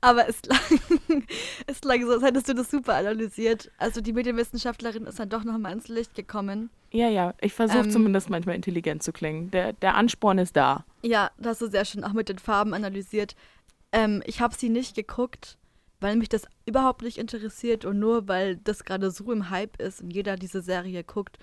Aber 0.01 0.27
es 0.27 0.41
klang, 0.41 1.23
es 1.67 1.81
klang 1.81 2.05
so, 2.05 2.11
als 2.13 2.23
hättest 2.23 2.49
du 2.49 2.53
das 2.53 2.69
super 2.71 2.95
analysiert. 2.95 3.71
Also 3.77 4.01
die 4.01 4.13
Medienwissenschaftlerin 4.13 5.05
ist 5.05 5.19
dann 5.19 5.29
doch 5.29 5.43
nochmal 5.43 5.73
ins 5.73 5.87
Licht 5.87 6.15
gekommen. 6.15 6.69
Ja, 6.91 7.09
ja, 7.09 7.33
ich 7.41 7.53
versuche 7.53 7.79
Ähm. 7.79 7.91
zumindest 7.91 8.29
manchmal 8.29 8.55
intelligent 8.55 9.03
zu 9.03 9.11
klingen. 9.11 9.51
Der, 9.51 9.73
der 9.73 9.95
Ansporn 9.95 10.37
ist 10.37 10.55
da. 10.55 10.85
Ja, 11.01 11.31
das 11.37 11.51
hast 11.53 11.61
du 11.61 11.69
sehr 11.69 11.85
schön 11.85 12.03
auch 12.03 12.13
mit 12.13 12.29
den 12.29 12.39
Farben 12.39 12.73
analysiert. 12.73 13.35
Ähm, 13.91 14.21
ich 14.25 14.41
habe 14.41 14.55
sie 14.55 14.69
nicht 14.69 14.95
geguckt, 14.95 15.57
weil 15.99 16.15
mich 16.15 16.29
das 16.29 16.43
überhaupt 16.65 17.01
nicht 17.01 17.17
interessiert 17.17 17.85
und 17.85 17.99
nur 17.99 18.27
weil 18.27 18.57
das 18.57 18.83
gerade 18.83 19.11
so 19.11 19.31
im 19.31 19.49
Hype 19.49 19.81
ist 19.81 20.01
und 20.01 20.11
jeder 20.11 20.35
diese 20.35 20.61
Serie 20.61 21.03
guckt, 21.03 21.37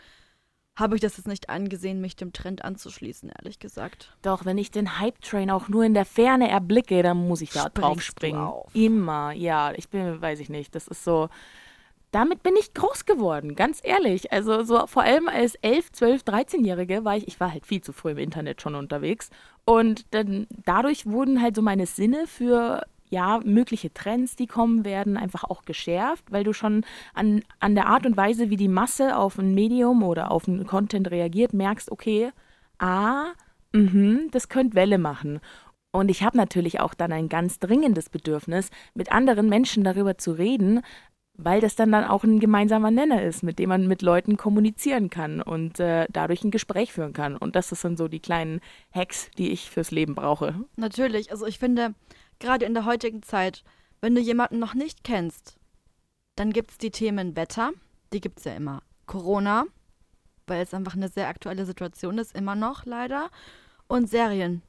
habe 0.75 0.95
ich 0.95 1.01
das 1.03 1.19
jetzt 1.19 1.27
nicht 1.27 1.51
angesehen, 1.51 2.01
mich 2.01 2.17
dem 2.17 2.33
Trend 2.33 2.65
anzuschließen, 2.65 3.31
ehrlich 3.39 3.59
gesagt. 3.59 4.17
Doch, 4.23 4.45
wenn 4.47 4.57
ich 4.57 4.71
den 4.71 4.99
Hype-Train 4.99 5.51
auch 5.51 5.69
nur 5.69 5.85
in 5.85 5.95
der 5.95 6.07
Ferne 6.07 6.49
erblicke, 6.49 7.03
dann 7.03 7.29
muss 7.29 7.43
ich 7.43 7.51
da 7.51 7.61
Springst 7.67 7.79
drauf 7.79 8.03
springen. 8.03 8.51
Immer, 8.73 9.33
ja. 9.33 9.73
Ich 9.75 9.91
bin, 9.91 10.21
weiß 10.21 10.41
ich 10.41 10.49
nicht. 10.49 10.75
Das 10.75 10.89
ist 10.89 11.05
so. 11.05 11.29
damit 12.13 12.43
bin 12.43 12.55
ich 12.57 12.75
groß 12.75 13.07
geworden, 13.07 13.55
ganz 13.55 13.81
ehrlich. 13.83 14.33
Also 14.33 14.63
so 14.65 14.87
vor 14.87 15.03
allem 15.03 15.29
als 15.29 15.57
11, 15.57 15.93
12, 15.93 16.23
13-Jährige 16.23 17.05
war 17.05 17.17
ich, 17.17 17.27
ich 17.27 17.41
war 17.41 17.51
halt 17.51 17.67
viel 17.67 17.81
zu 17.81 17.93
früh 17.93 18.11
im 18.13 18.19
Internet 18.19 18.61
schon 18.63 18.75
unterwegs. 18.75 19.31
Und 19.65 20.05
dann 20.15 20.47
dadurch 20.65 21.07
wurden 21.07 21.41
halt 21.41 21.57
so 21.57 21.63
meine 21.63 21.87
Sinne 21.87 22.27
für 22.27 22.85
ja, 23.13 23.41
mögliche 23.45 23.93
Trends, 23.93 24.37
die 24.37 24.47
kommen 24.47 24.87
werden, 24.87 25.19
einfach 25.19 25.45
auch 25.45 25.67
geschärft, 25.67 26.25
weil 26.33 26.45
du 26.45 26.55
schon 26.55 26.85
an, 27.13 27.43
an 27.61 27.75
der 27.75 27.87
Art 27.87 28.07
und 28.07 28.17
Weise, 28.17 28.49
wie 28.49 28.57
die 28.57 28.69
Masse 28.69 29.19
auf 29.19 29.39
ein 29.39 29.55
Medium 29.55 30.03
oder 30.03 30.31
auf 30.31 30.49
einen 30.49 30.67
Content 30.67 31.11
reagiert, 31.11 31.53
merkst, 31.53 31.93
okay, 31.93 32.31
ah, 32.79 33.27
mh, 33.73 34.31
das 34.31 34.49
könnte 34.49 34.77
Welle 34.77 34.97
machen. 34.97 35.41
Und 35.91 36.11
ich 36.11 36.23
habe 36.23 36.39
natürlich 36.39 36.81
auch 36.81 36.95
dann 36.95 37.13
ein 37.13 37.29
ganz 37.29 37.59
dringendes 37.59 38.09
Bedürfnis, 38.09 38.71
mit 38.95 39.13
anderen 39.13 39.51
Menschen 39.51 39.85
darüber 39.85 40.17
zu 40.17 40.33
reden, 40.33 40.81
weil 41.35 41.61
das 41.61 41.77
dann, 41.77 41.93
dann 41.93 42.05
auch 42.05 42.25
ein 42.25 42.41
gemeinsamer 42.41 42.91
Nenner 42.91 43.23
ist, 43.23 43.43
mit 43.43 43.59
dem 43.59 43.69
man 43.69 43.89
mit 43.89 44.01
Leuten 44.01 44.39
kommunizieren 44.39 45.11
kann 45.11 45.43
und 45.43 45.81
äh, 45.81 46.07
dadurch 46.11 46.45
ein 46.45 46.51
Gespräch 46.51 46.95
führen 46.95 47.13
kann. 47.13 47.37
Und 47.37 47.57
das 47.57 47.69
sind 47.69 47.99
so 47.99 48.09
die 48.09 48.21
kleinen 48.21 48.61
Hacks, 48.91 49.31
die 49.37 49.51
ich 49.51 49.69
fürs 49.69 49.91
Leben 49.91 50.15
brauche. 50.15 50.55
Natürlich, 50.77 51.31
also 51.31 51.47
ich 51.47 51.59
finde, 51.59 51.95
gerade 52.43 52.67
in 52.67 52.75
der 52.75 52.85
heutigen 52.85 53.23
Zeit, 53.23 53.65
wenn 54.03 54.15
du 54.15 54.21
jemanden 54.21 54.59
noch 54.59 54.75
nicht 54.75 55.05
kennst, 55.05 55.57
dann 56.37 56.53
gibt 56.53 56.73
es 56.73 56.79
die 56.79 56.91
Themen 56.91 57.37
Wetter, 57.37 57.71
die 58.13 58.21
gibt 58.21 58.39
es 58.39 58.45
ja 58.45 58.55
immer. 58.55 58.83
Corona, 59.07 59.65
weil 60.47 60.63
es 60.63 60.75
einfach 60.75 60.95
eine 60.95 61.09
sehr 61.09 61.29
aktuelle 61.29 61.65
Situation 61.65 62.19
ist, 62.19 62.37
immer 62.37 62.55
noch 62.55 62.85
leider. 62.85 63.31
Und 63.87 64.09
Serien. 64.09 64.63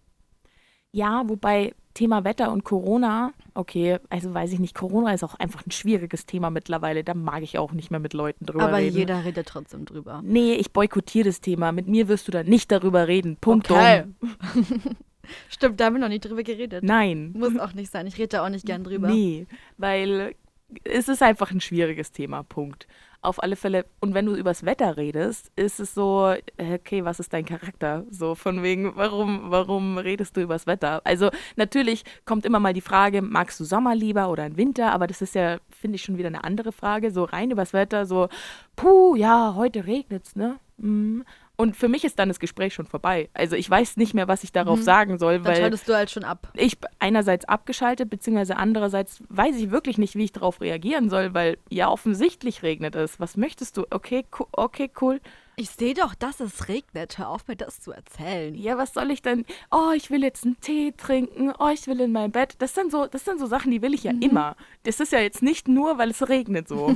Ja, 0.92 1.24
wobei 1.28 1.74
Thema 1.94 2.24
Wetter 2.24 2.52
und 2.52 2.64
Corona, 2.64 3.34
okay, 3.54 4.00
also 4.10 4.34
weiß 4.34 4.52
ich 4.52 4.60
nicht, 4.60 4.76
Corona 4.76 5.14
ist 5.14 5.24
auch 5.24 5.36
einfach 5.36 5.66
ein 5.66 5.72
schwieriges 5.72 6.26
Thema 6.26 6.50
mittlerweile. 6.50 7.04
Da 7.04 7.14
mag 7.14 7.44
ich 7.44 7.58
auch 7.58 7.72
nicht 7.72 7.90
mehr 7.90 8.00
mit 8.00 8.14
Leuten 8.14 8.46
drüber 8.46 8.66
Aber 8.66 8.78
reden. 8.78 8.90
Aber 8.90 9.00
jeder 9.00 9.26
redet 9.26 9.48
trotzdem 9.48 9.86
drüber. 9.86 10.22
Nee, 10.24 10.54
ich 10.54 10.72
boykottiere 10.72 11.30
das 11.30 11.42
Thema. 11.42 11.72
Mit 11.72 11.88
mir 11.88 12.08
wirst 12.08 12.28
du 12.28 12.32
da 12.32 12.44
nicht 12.44 12.72
darüber 12.72 13.08
reden. 13.08 13.38
Punkt. 13.38 13.72
Okay. 13.72 14.06
Stimmt, 15.50 15.80
da 15.80 15.86
haben 15.86 15.94
wir 15.94 16.02
noch 16.02 16.10
nicht 16.10 16.26
drüber 16.26 16.44
geredet. 16.44 16.84
Nein. 16.84 17.34
Muss 17.36 17.58
auch 17.58 17.74
nicht 17.74 17.92
sein. 17.92 18.08
Ich 18.08 18.18
rede 18.18 18.30
da 18.30 18.46
auch 18.46 18.50
nicht 18.50 18.66
gern 18.66 18.84
drüber. 18.84 19.08
Nee, 19.08 19.48
weil 19.78 20.36
es 20.84 21.08
ist 21.08 21.22
einfach 21.22 21.52
ein 21.52 21.62
schwieriges 21.62 22.12
Thema. 22.12 22.44
Punkt 22.44 22.88
auf 23.24 23.42
alle 23.42 23.56
Fälle, 23.56 23.86
und 24.02 24.14
wenn 24.14 24.26
du 24.26 24.36
übers 24.36 24.66
Wetter 24.66 24.98
redest, 24.98 25.52
ist 25.56 25.80
es 25.80 25.94
so, 25.94 26.36
okay, 26.58 27.06
was 27.06 27.20
ist 27.20 27.34
dein 27.34 27.46
Charakter? 27.46 28.06
So 28.10 28.36
von 28.36 28.62
wegen, 28.64 28.96
warum, 28.96 29.50
warum 29.50 29.98
redest 29.98 30.36
du 30.36 30.42
übers 30.42 30.68
Wetter? 30.68 31.02
Also 31.06 31.30
natürlich 31.56 32.04
kommt 32.26 32.46
immer 32.46 32.60
mal 32.60 32.74
die 32.74 32.82
Frage, 32.82 33.22
magst 33.22 33.60
du 33.60 33.64
Sommer 33.64 33.96
lieber 33.96 34.30
oder 34.30 34.44
einen 34.44 34.58
Winter? 34.58 34.92
Aber 34.92 35.08
das 35.08 35.22
ist 35.22 35.36
ja, 35.36 35.58
finde 35.70 35.96
ich, 35.96 36.04
schon 36.04 36.18
wieder 36.18 36.28
eine 36.28 36.44
andere 36.44 36.72
Frage. 36.72 37.12
So 37.12 37.24
rein 37.24 37.50
übers 37.52 37.74
Wetter, 37.74 38.06
so, 38.06 38.28
puh, 38.76 39.16
ja, 39.16 39.54
heute 39.56 39.88
regnet's, 39.88 40.36
ne? 40.36 40.60
Mhm. 40.78 41.24
Und 41.56 41.78
für 41.78 41.88
mich 41.88 42.04
ist 42.04 42.18
dann 42.18 42.30
das 42.30 42.40
Gespräch 42.40 42.74
schon 42.74 42.88
vorbei. 42.88 43.30
Also 43.34 43.56
ich 43.56 43.70
weiß 43.70 43.98
nicht 43.98 44.16
mehr, 44.16 44.28
was 44.28 44.44
ich 44.44 44.52
darauf 44.52 44.80
mhm. 44.80 44.84
sagen 44.84 45.20
soll, 45.20 45.36
dann 45.36 45.46
weil 45.46 45.56
schaltest 45.58 45.88
du 45.88 45.94
halt 45.94 46.10
schon 46.10 46.24
ab. 46.24 46.52
Ich 46.56 46.78
einerseits 46.98 47.46
abgeschaltet, 47.46 48.10
beziehungsweise 48.10 48.58
andererseits 48.58 49.22
weiß 49.30 49.58
ich 49.58 49.70
wirklich 49.70 50.00
nicht, 50.00 50.16
wie 50.16 50.24
ich 50.24 50.32
darauf 50.32 50.62
reagieren 50.62 51.12
soll, 51.12 51.36
weil 51.36 51.60
ja 51.70 51.90
offensichtlich 51.90 52.64
regnet 52.64 52.96
es. 52.96 53.20
Was 53.20 53.38
möchtest 53.38 53.78
du? 53.78 53.86
Okay, 53.92 54.26
okay, 54.52 54.90
cool. 55.00 55.22
Ich 55.56 55.70
sehe 55.70 55.94
doch, 55.94 56.16
dass 56.16 56.40
es 56.40 56.68
regnet. 56.68 57.20
Hör 57.20 57.30
auf, 57.30 57.48
mir 57.48 57.56
das 57.56 57.80
zu 57.80 57.92
erzählen. 57.92 58.56
Ja, 58.56 58.80
was 58.80 58.94
soll 58.94 59.12
ich 59.12 59.22
denn? 59.22 59.46
Oh, 59.70 59.92
ich 59.96 60.10
will 60.10 60.24
jetzt 60.24 60.46
einen 60.46 60.60
Tee 60.60 60.94
trinken. 60.98 61.54
Oh, 61.60 61.70
ich 61.72 61.86
will 61.86 62.00
in 62.00 62.12
mein 62.12 62.32
Bett. 62.32 62.56
Das 62.58 62.74
sind 62.74 62.92
so, 62.92 63.06
das 63.06 63.26
sind 63.26 63.40
so 63.40 63.46
Sachen, 63.46 63.70
die 63.70 63.84
will 63.84 63.94
ich 63.94 64.06
ja 64.06 64.14
mhm. 64.14 64.24
immer. 64.24 64.56
Das 64.84 65.00
ist 65.00 65.12
ja 65.12 65.20
jetzt 65.20 65.44
nicht 65.44 65.68
nur, 65.68 66.00
weil 66.00 66.10
es 66.10 66.28
regnet 66.28 66.68
so. 66.68 66.96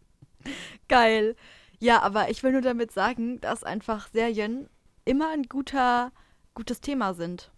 Geil. 0.88 1.36
Ja, 1.80 2.02
aber 2.02 2.28
ich 2.28 2.42
will 2.42 2.52
nur 2.52 2.60
damit 2.60 2.92
sagen, 2.92 3.40
dass 3.40 3.64
einfach 3.64 4.08
Serien 4.08 4.68
immer 5.06 5.30
ein 5.30 5.44
guter, 5.44 6.12
gutes 6.54 6.80
Thema 6.82 7.14
sind. 7.14 7.50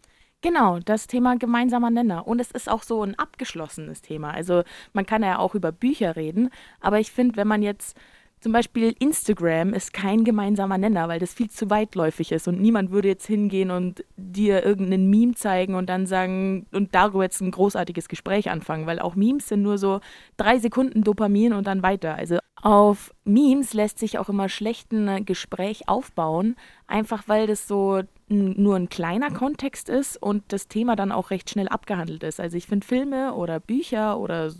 Genau, 0.42 0.78
das 0.78 1.06
Thema 1.08 1.36
gemeinsamer 1.36 1.90
Nenner. 1.90 2.26
Und 2.26 2.40
es 2.40 2.50
ist 2.52 2.68
auch 2.68 2.82
so 2.82 3.02
ein 3.02 3.18
abgeschlossenes 3.18 4.00
Thema. 4.00 4.32
Also 4.32 4.62
man 4.92 5.06
kann 5.06 5.22
ja 5.22 5.38
auch 5.38 5.54
über 5.54 5.72
Bücher 5.72 6.16
reden, 6.16 6.50
aber 6.80 7.00
ich 7.00 7.12
finde, 7.12 7.36
wenn 7.36 7.48
man 7.48 7.62
jetzt 7.62 7.96
zum 8.42 8.52
Beispiel 8.52 8.94
Instagram 8.98 9.72
ist 9.72 9.92
kein 9.92 10.24
gemeinsamer 10.24 10.76
Nenner, 10.76 11.08
weil 11.08 11.20
das 11.20 11.32
viel 11.32 11.48
zu 11.48 11.70
weitläufig 11.70 12.32
ist 12.32 12.48
und 12.48 12.60
niemand 12.60 12.90
würde 12.90 13.06
jetzt 13.06 13.26
hingehen 13.26 13.70
und 13.70 14.04
dir 14.16 14.64
irgendeinen 14.64 15.08
Meme 15.08 15.34
zeigen 15.34 15.76
und 15.76 15.88
dann 15.88 16.06
sagen 16.06 16.66
und 16.72 16.92
darüber 16.94 17.22
jetzt 17.22 17.40
ein 17.40 17.52
großartiges 17.52 18.08
Gespräch 18.08 18.50
anfangen, 18.50 18.86
weil 18.86 18.98
auch 18.98 19.14
Memes 19.14 19.48
sind 19.48 19.62
nur 19.62 19.78
so 19.78 20.00
drei 20.36 20.58
Sekunden 20.58 21.04
Dopamin 21.04 21.52
und 21.52 21.68
dann 21.68 21.84
weiter. 21.84 22.16
Also 22.16 22.38
auf 22.60 23.14
Memes 23.24 23.74
lässt 23.74 24.00
sich 24.00 24.18
auch 24.18 24.28
immer 24.28 24.48
schlecht 24.48 24.92
ein 24.92 25.24
Gespräch 25.24 25.88
aufbauen, 25.88 26.56
einfach 26.88 27.24
weil 27.28 27.46
das 27.46 27.68
so 27.68 28.02
nur 28.28 28.76
ein 28.76 28.88
kleiner 28.88 29.30
Kontext 29.30 29.88
ist 29.88 30.20
und 30.20 30.42
das 30.48 30.66
Thema 30.66 30.96
dann 30.96 31.12
auch 31.12 31.30
recht 31.30 31.50
schnell 31.50 31.68
abgehandelt 31.68 32.22
ist. 32.22 32.40
Also 32.40 32.56
ich 32.56 32.66
finde 32.66 32.86
Filme 32.86 33.34
oder 33.34 33.60
Bücher 33.60 34.18
oder 34.18 34.52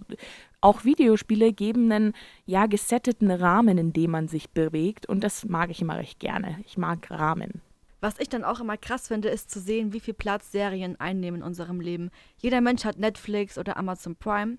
auch 0.63 0.85
Videospiele 0.85 1.53
geben 1.53 1.93
einen 1.93 2.15
ja 2.47 2.67
gesetteten 2.67 3.31
Rahmen, 3.31 3.77
in 3.77 3.93
dem 3.93 4.13
man 4.13 4.29
sich 4.29 4.51
bewegt 4.51 5.07
und 5.07 5.23
das 5.23 5.45
mag 5.45 5.71
ich 5.71 5.83
immer 5.83 5.99
recht 5.99 6.21
gerne. 6.21 6.59
Ich 6.65 6.79
mag 6.79 7.11
Rahmen. 7.11 7.61
Was 8.01 8.19
ich 8.19 8.29
dann 8.29 8.45
auch 8.45 8.61
immer 8.61 8.77
krass 8.77 9.09
finde, 9.09 9.29
ist 9.29 9.51
zu 9.51 9.61
sehen, 9.61 9.93
wie 9.93 10.01
viel 10.01 10.15
Platz 10.15 10.51
Serien 10.51 10.99
einnehmen 10.99 11.41
in 11.41 11.47
unserem 11.47 11.81
Leben. 11.81 12.11
Jeder 12.41 12.61
Mensch 12.61 12.85
hat 12.85 12.99
Netflix 12.99 13.59
oder 13.59 13.77
Amazon 13.77 14.17
Prime 14.17 14.59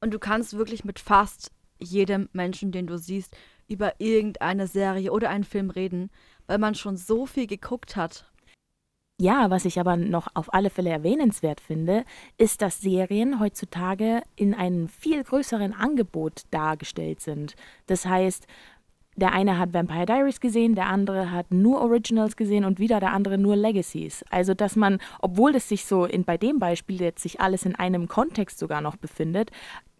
und 0.00 0.12
du 0.12 0.18
kannst 0.18 0.56
wirklich 0.56 0.84
mit 0.84 0.98
fast 0.98 1.52
jedem 1.78 2.28
Menschen, 2.32 2.72
den 2.72 2.86
du 2.86 2.98
siehst, 2.98 3.36
über 3.68 4.00
irgendeine 4.00 4.66
Serie 4.66 5.12
oder 5.12 5.30
einen 5.30 5.44
Film 5.44 5.70
reden, 5.70 6.10
weil 6.46 6.58
man 6.58 6.74
schon 6.74 6.96
so 6.96 7.26
viel 7.26 7.46
geguckt 7.46 7.96
hat. 7.96 8.31
Ja, 9.22 9.50
was 9.50 9.66
ich 9.66 9.78
aber 9.78 9.96
noch 9.96 10.26
auf 10.34 10.52
alle 10.52 10.68
Fälle 10.68 10.90
erwähnenswert 10.90 11.60
finde, 11.60 12.04
ist, 12.38 12.60
dass 12.60 12.80
Serien 12.80 13.38
heutzutage 13.38 14.20
in 14.34 14.52
einem 14.52 14.88
viel 14.88 15.22
größeren 15.22 15.74
Angebot 15.74 16.42
dargestellt 16.50 17.20
sind. 17.20 17.54
Das 17.86 18.04
heißt, 18.04 18.48
der 19.14 19.32
eine 19.32 19.60
hat 19.60 19.72
Vampire 19.74 20.06
Diaries 20.06 20.40
gesehen, 20.40 20.74
der 20.74 20.86
andere 20.86 21.30
hat 21.30 21.52
nur 21.52 21.82
Originals 21.82 22.34
gesehen 22.34 22.64
und 22.64 22.80
wieder 22.80 22.98
der 22.98 23.12
andere 23.12 23.38
nur 23.38 23.54
Legacies. 23.54 24.24
Also, 24.28 24.54
dass 24.54 24.74
man, 24.74 24.98
obwohl 25.20 25.54
es 25.54 25.68
sich 25.68 25.84
so 25.84 26.04
in, 26.04 26.24
bei 26.24 26.36
dem 26.36 26.58
Beispiel 26.58 27.00
jetzt 27.00 27.22
sich 27.22 27.40
alles 27.40 27.64
in 27.64 27.76
einem 27.76 28.08
Kontext 28.08 28.58
sogar 28.58 28.80
noch 28.80 28.96
befindet, 28.96 29.52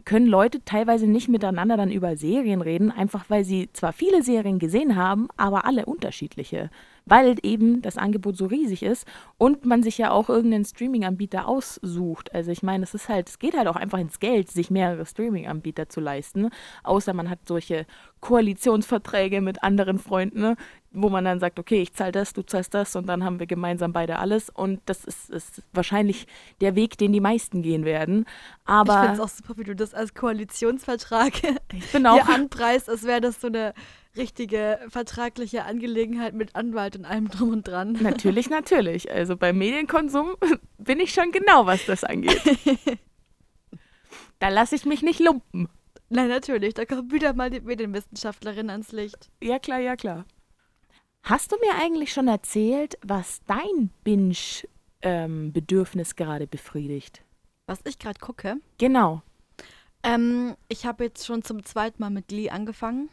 können 0.03 0.27
Leute 0.27 0.65
teilweise 0.65 1.07
nicht 1.07 1.29
miteinander 1.29 1.77
dann 1.77 1.93
über 1.93 2.17
Serien 2.17 2.59
reden, 2.59 2.91
einfach 2.91 3.29
weil 3.29 3.45
sie 3.45 3.69
zwar 3.71 3.93
viele 3.93 4.21
Serien 4.21 4.59
gesehen 4.59 4.97
haben, 4.97 5.29
aber 5.37 5.63
alle 5.63 5.85
unterschiedliche 5.85 6.69
weil 7.05 7.35
eben 7.43 7.81
das 7.81 7.97
Angebot 7.97 8.37
so 8.37 8.45
riesig 8.45 8.83
ist 8.83 9.07
und 9.37 9.65
man 9.65 9.83
sich 9.83 9.97
ja 9.97 10.11
auch 10.11 10.29
irgendeinen 10.29 10.65
Streaming-Anbieter 10.65 11.47
aussucht. 11.47 12.33
Also 12.33 12.51
ich 12.51 12.63
meine, 12.63 12.83
es 12.83 12.93
ist 12.93 13.09
halt, 13.09 13.29
es 13.29 13.39
geht 13.39 13.57
halt 13.57 13.67
auch 13.67 13.75
einfach 13.75 13.99
ins 13.99 14.19
Geld, 14.19 14.49
sich 14.49 14.71
mehrere 14.71 15.05
Streaming-Anbieter 15.05 15.89
zu 15.89 15.99
leisten, 15.99 16.49
außer 16.83 17.13
man 17.13 17.29
hat 17.29 17.39
solche 17.47 17.85
Koalitionsverträge 18.21 19.41
mit 19.41 19.63
anderen 19.63 19.99
Freunden, 19.99 20.39
ne, 20.39 20.55
wo 20.91 21.09
man 21.09 21.25
dann 21.25 21.39
sagt, 21.39 21.59
okay, 21.59 21.81
ich 21.81 21.93
zahle 21.93 22.13
das, 22.13 22.33
du 22.33 22.43
zahlst 22.43 22.73
das 22.73 22.95
und 22.95 23.07
dann 23.07 23.23
haben 23.23 23.39
wir 23.39 23.47
gemeinsam 23.47 23.91
beide 23.91 24.19
alles 24.19 24.49
und 24.49 24.79
das 24.85 25.03
ist, 25.03 25.29
ist 25.29 25.61
wahrscheinlich 25.73 26.27
der 26.61 26.75
Weg, 26.75 26.97
den 26.97 27.11
die 27.11 27.19
meisten 27.19 27.63
gehen 27.63 27.83
werden. 27.83 28.25
Aber 28.63 28.93
ich 28.93 28.99
finde 28.99 29.13
es 29.15 29.19
auch 29.19 29.35
super, 29.35 29.57
wie 29.57 29.63
du 29.63 29.75
das 29.75 29.93
als 29.93 30.13
Koalitionsvertrag 30.13 31.33
ich 31.73 31.91
bin 31.91 32.05
auch 32.05 32.27
anpreist, 32.29 32.89
als 32.89 33.03
wäre 33.03 33.21
das 33.21 33.41
so 33.41 33.47
eine 33.47 33.73
richtige 34.15 34.79
vertragliche 34.89 35.65
Angelegenheit 35.65 36.33
mit 36.33 36.55
Anwalt 36.55 36.95
und 36.95 37.05
allem 37.05 37.29
drum 37.29 37.51
und 37.51 37.67
dran. 37.67 37.93
Natürlich, 37.93 38.49
natürlich. 38.49 39.11
Also 39.11 39.37
beim 39.37 39.57
Medienkonsum 39.57 40.35
bin 40.77 40.99
ich 40.99 41.13
schon 41.13 41.31
genau, 41.31 41.65
was 41.65 41.85
das 41.85 42.03
angeht. 42.03 42.41
da 44.39 44.49
lasse 44.49 44.75
ich 44.75 44.85
mich 44.85 45.01
nicht 45.01 45.19
lumpen. 45.19 45.67
Nein, 46.09 46.27
natürlich. 46.29 46.75
Da 46.75 46.85
kommt 46.85 47.11
wieder 47.11 47.33
mal 47.33 47.49
die 47.49 47.61
Medienwissenschaftlerin 47.61 48.69
ans 48.69 48.91
Licht. 48.91 49.31
Ja, 49.41 49.57
klar, 49.57 49.79
ja, 49.79 49.95
klar. 49.95 50.25
Hast 51.23 51.51
du 51.51 51.55
mir 51.57 51.73
eigentlich 51.81 52.13
schon 52.13 52.27
erzählt, 52.27 52.99
was 53.01 53.41
dein 53.47 53.89
Binge-Bedürfnis 54.03 56.09
ähm, 56.11 56.15
gerade 56.15 56.45
befriedigt? 56.47 57.23
Was 57.65 57.79
ich 57.85 57.97
gerade 57.97 58.19
gucke? 58.19 58.57
Genau. 58.77 59.23
Ähm, 60.03 60.55
ich 60.67 60.85
habe 60.85 61.05
jetzt 61.05 61.25
schon 61.25 61.43
zum 61.43 61.63
zweiten 61.63 62.01
Mal 62.01 62.09
mit 62.09 62.27
Glee 62.27 62.49
angefangen. 62.49 63.09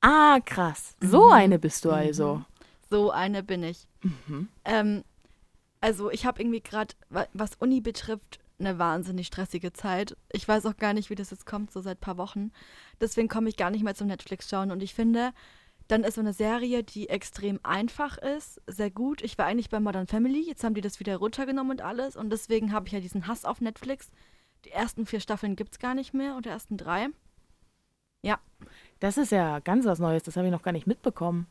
Ah, 0.00 0.38
krass. 0.44 0.96
So 1.00 1.26
mhm. 1.26 1.32
eine 1.32 1.58
bist 1.58 1.84
du 1.84 1.90
also. 1.90 2.36
Mhm. 2.36 2.44
So 2.90 3.10
eine 3.10 3.42
bin 3.42 3.62
ich. 3.62 3.86
Mhm. 4.02 4.48
Ähm, 4.64 5.04
also 5.80 6.10
ich 6.10 6.26
habe 6.26 6.40
irgendwie 6.40 6.60
gerade, 6.60 6.94
was 7.32 7.54
Uni 7.56 7.80
betrifft, 7.80 8.40
eine 8.58 8.78
wahnsinnig 8.78 9.26
stressige 9.26 9.72
Zeit. 9.72 10.16
Ich 10.32 10.46
weiß 10.46 10.66
auch 10.66 10.76
gar 10.76 10.92
nicht, 10.92 11.10
wie 11.10 11.14
das 11.14 11.30
jetzt 11.30 11.46
kommt, 11.46 11.70
so 11.70 11.80
seit 11.80 11.98
ein 11.98 12.00
paar 12.00 12.16
Wochen. 12.18 12.50
Deswegen 13.00 13.28
komme 13.28 13.48
ich 13.48 13.56
gar 13.56 13.70
nicht 13.70 13.84
mehr 13.84 13.94
zum 13.94 14.08
Netflix 14.08 14.48
schauen. 14.48 14.70
Und 14.70 14.82
ich 14.82 14.94
finde, 14.94 15.32
dann 15.86 16.04
ist 16.04 16.14
so 16.16 16.20
eine 16.20 16.32
Serie, 16.32 16.82
die 16.82 17.08
extrem 17.08 17.60
einfach 17.62 18.18
ist, 18.18 18.60
sehr 18.66 18.90
gut. 18.90 19.22
Ich 19.22 19.38
war 19.38 19.46
eigentlich 19.46 19.70
bei 19.70 19.80
Modern 19.80 20.06
Family, 20.06 20.46
jetzt 20.46 20.64
haben 20.64 20.74
die 20.74 20.80
das 20.80 21.00
wieder 21.00 21.16
runtergenommen 21.16 21.72
und 21.72 21.82
alles. 21.82 22.16
Und 22.16 22.30
deswegen 22.30 22.72
habe 22.72 22.86
ich 22.86 22.92
ja 22.92 23.00
diesen 23.00 23.26
Hass 23.26 23.44
auf 23.44 23.60
Netflix. 23.60 24.10
Die 24.64 24.70
ersten 24.70 25.06
vier 25.06 25.20
Staffeln 25.20 25.54
gibt 25.54 25.72
es 25.72 25.78
gar 25.78 25.94
nicht 25.94 26.12
mehr 26.12 26.36
oder 26.36 26.50
ersten 26.50 26.76
drei. 26.76 27.08
Ja. 28.22 28.38
Das 29.00 29.16
ist 29.16 29.32
ja 29.32 29.60
ganz 29.60 29.84
was 29.86 29.98
Neues, 29.98 30.22
das 30.22 30.36
habe 30.36 30.46
ich 30.46 30.52
noch 30.52 30.62
gar 30.62 30.72
nicht 30.72 30.86
mitbekommen. 30.86 31.46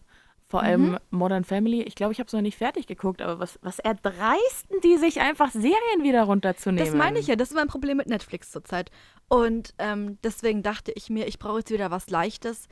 Vor 0.50 0.64
allem 0.64 0.92
Mhm. 0.92 0.98
Modern 1.10 1.44
Family, 1.44 1.82
ich 1.82 1.96
glaube, 1.96 2.14
ich 2.14 2.20
habe 2.20 2.28
es 2.28 2.34
noch 2.34 2.42
nicht 2.42 2.58
fertig 2.58 2.88
geguckt, 2.88 3.22
aber 3.22 3.40
was, 3.40 3.60
was 3.62 3.80
erdreisten 3.80 4.80
die 4.82 4.98
sich 4.98 5.20
einfach 5.20 5.52
Serien 5.52 6.04
wieder 6.04 6.24
runterzunehmen? 6.24 6.86
Das 6.86 6.96
meine 6.96 7.20
ich 7.20 7.28
ja, 7.28 7.36
das 7.36 7.50
ist 7.50 7.56
mein 7.56 7.68
Problem 7.68 7.98
mit 7.98 8.08
Netflix 8.08 8.52
zurzeit. 8.52 8.90
Und 9.28 9.74
ähm, 9.78 10.18
deswegen 10.24 10.64
dachte 10.64 10.94
ich 10.96 11.10
mir, 11.10 11.28
ich 11.28 11.38
brauche 11.38 11.60
jetzt 11.60 11.72
wieder 11.72 11.92
was 11.92 12.10
Leichtes, 12.10 12.70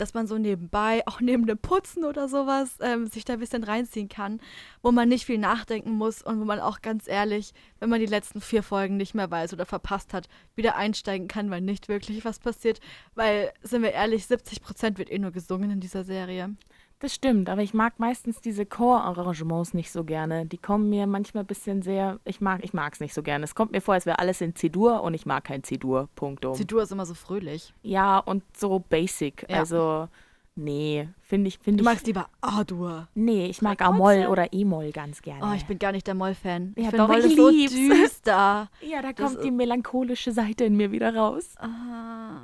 dass 0.00 0.14
man 0.14 0.26
so 0.26 0.38
nebenbei, 0.38 1.02
auch 1.06 1.20
neben 1.20 1.46
dem 1.46 1.58
Putzen 1.58 2.04
oder 2.04 2.28
sowas, 2.28 2.76
ähm, 2.80 3.06
sich 3.06 3.24
da 3.24 3.34
ein 3.34 3.40
bisschen 3.40 3.64
reinziehen 3.64 4.08
kann, 4.08 4.40
wo 4.82 4.92
man 4.92 5.08
nicht 5.08 5.26
viel 5.26 5.38
nachdenken 5.38 5.92
muss 5.92 6.22
und 6.22 6.40
wo 6.40 6.44
man 6.44 6.60
auch 6.60 6.80
ganz 6.82 7.06
ehrlich, 7.06 7.52
wenn 7.78 7.90
man 7.90 8.00
die 8.00 8.06
letzten 8.06 8.40
vier 8.40 8.62
Folgen 8.62 8.96
nicht 8.96 9.14
mehr 9.14 9.30
weiß 9.30 9.52
oder 9.52 9.66
verpasst 9.66 10.14
hat, 10.14 10.28
wieder 10.54 10.76
einsteigen 10.76 11.28
kann, 11.28 11.50
weil 11.50 11.60
nicht 11.60 11.88
wirklich 11.88 12.24
was 12.24 12.38
passiert. 12.38 12.80
Weil, 13.14 13.52
sind 13.62 13.82
wir 13.82 13.92
ehrlich, 13.92 14.26
70 14.26 14.62
Prozent 14.62 14.98
wird 14.98 15.10
eh 15.10 15.18
nur 15.18 15.30
gesungen 15.30 15.70
in 15.70 15.80
dieser 15.80 16.04
Serie. 16.04 16.54
Das 17.00 17.14
stimmt, 17.14 17.48
aber 17.48 17.62
ich 17.62 17.72
mag 17.72 17.98
meistens 17.98 18.42
diese 18.42 18.66
Chor-Arrangements 18.66 19.72
nicht 19.72 19.90
so 19.90 20.04
gerne. 20.04 20.44
Die 20.44 20.58
kommen 20.58 20.90
mir 20.90 21.06
manchmal 21.06 21.44
ein 21.44 21.46
bisschen 21.46 21.80
sehr, 21.80 22.20
ich 22.26 22.42
mag 22.42 22.62
ich 22.62 22.72
es 22.74 23.00
nicht 23.00 23.14
so 23.14 23.22
gerne. 23.22 23.44
Es 23.44 23.54
kommt 23.54 23.72
mir 23.72 23.80
vor, 23.80 23.94
als 23.94 24.04
wäre 24.04 24.18
alles 24.18 24.42
in 24.42 24.54
C-Dur 24.54 25.02
und 25.02 25.14
ich 25.14 25.24
mag 25.24 25.44
kein 25.44 25.62
C-Dur, 25.64 26.10
Punktum. 26.14 26.54
C-Dur 26.54 26.82
ist 26.82 26.92
immer 26.92 27.06
so 27.06 27.14
fröhlich. 27.14 27.72
Ja, 27.82 28.18
und 28.18 28.42
so 28.54 28.80
basic, 28.80 29.46
Ja. 29.48 29.60
also 29.60 30.08
nee, 30.56 31.08
finde 31.22 31.48
ich, 31.48 31.58
finde 31.58 31.82
Du 31.82 31.88
ich, 31.88 31.94
magst 31.94 32.06
lieber 32.06 32.28
A-Dur. 32.42 33.08
nee, 33.14 33.46
ich 33.46 33.62
mag. 33.62 33.80
A-Moll 33.80 34.26
oder 34.28 34.52
E-Moll 34.52 34.92
ganz 34.92 35.22
gerne. 35.22 35.40
Oh, 35.42 35.54
ich 35.56 35.64
bin 35.64 35.78
gar 35.78 35.92
nicht 35.92 36.06
der 36.06 36.14
Moll-Fan. 36.14 36.74
Ja, 36.76 36.90
ich 36.90 36.90
doch, 36.90 37.08
Moll 37.08 37.24
ich 37.24 37.34
so 37.34 37.50
düster. 37.50 38.68
ja, 38.82 39.00
da 39.00 39.14
kommt 39.14 39.42
die 39.42 39.50
melancholische 39.50 40.32
Seite 40.32 40.64
in 40.64 40.76
mir 40.76 40.92
wieder 40.92 41.16
raus. 41.16 41.54
Ah, 41.56 42.40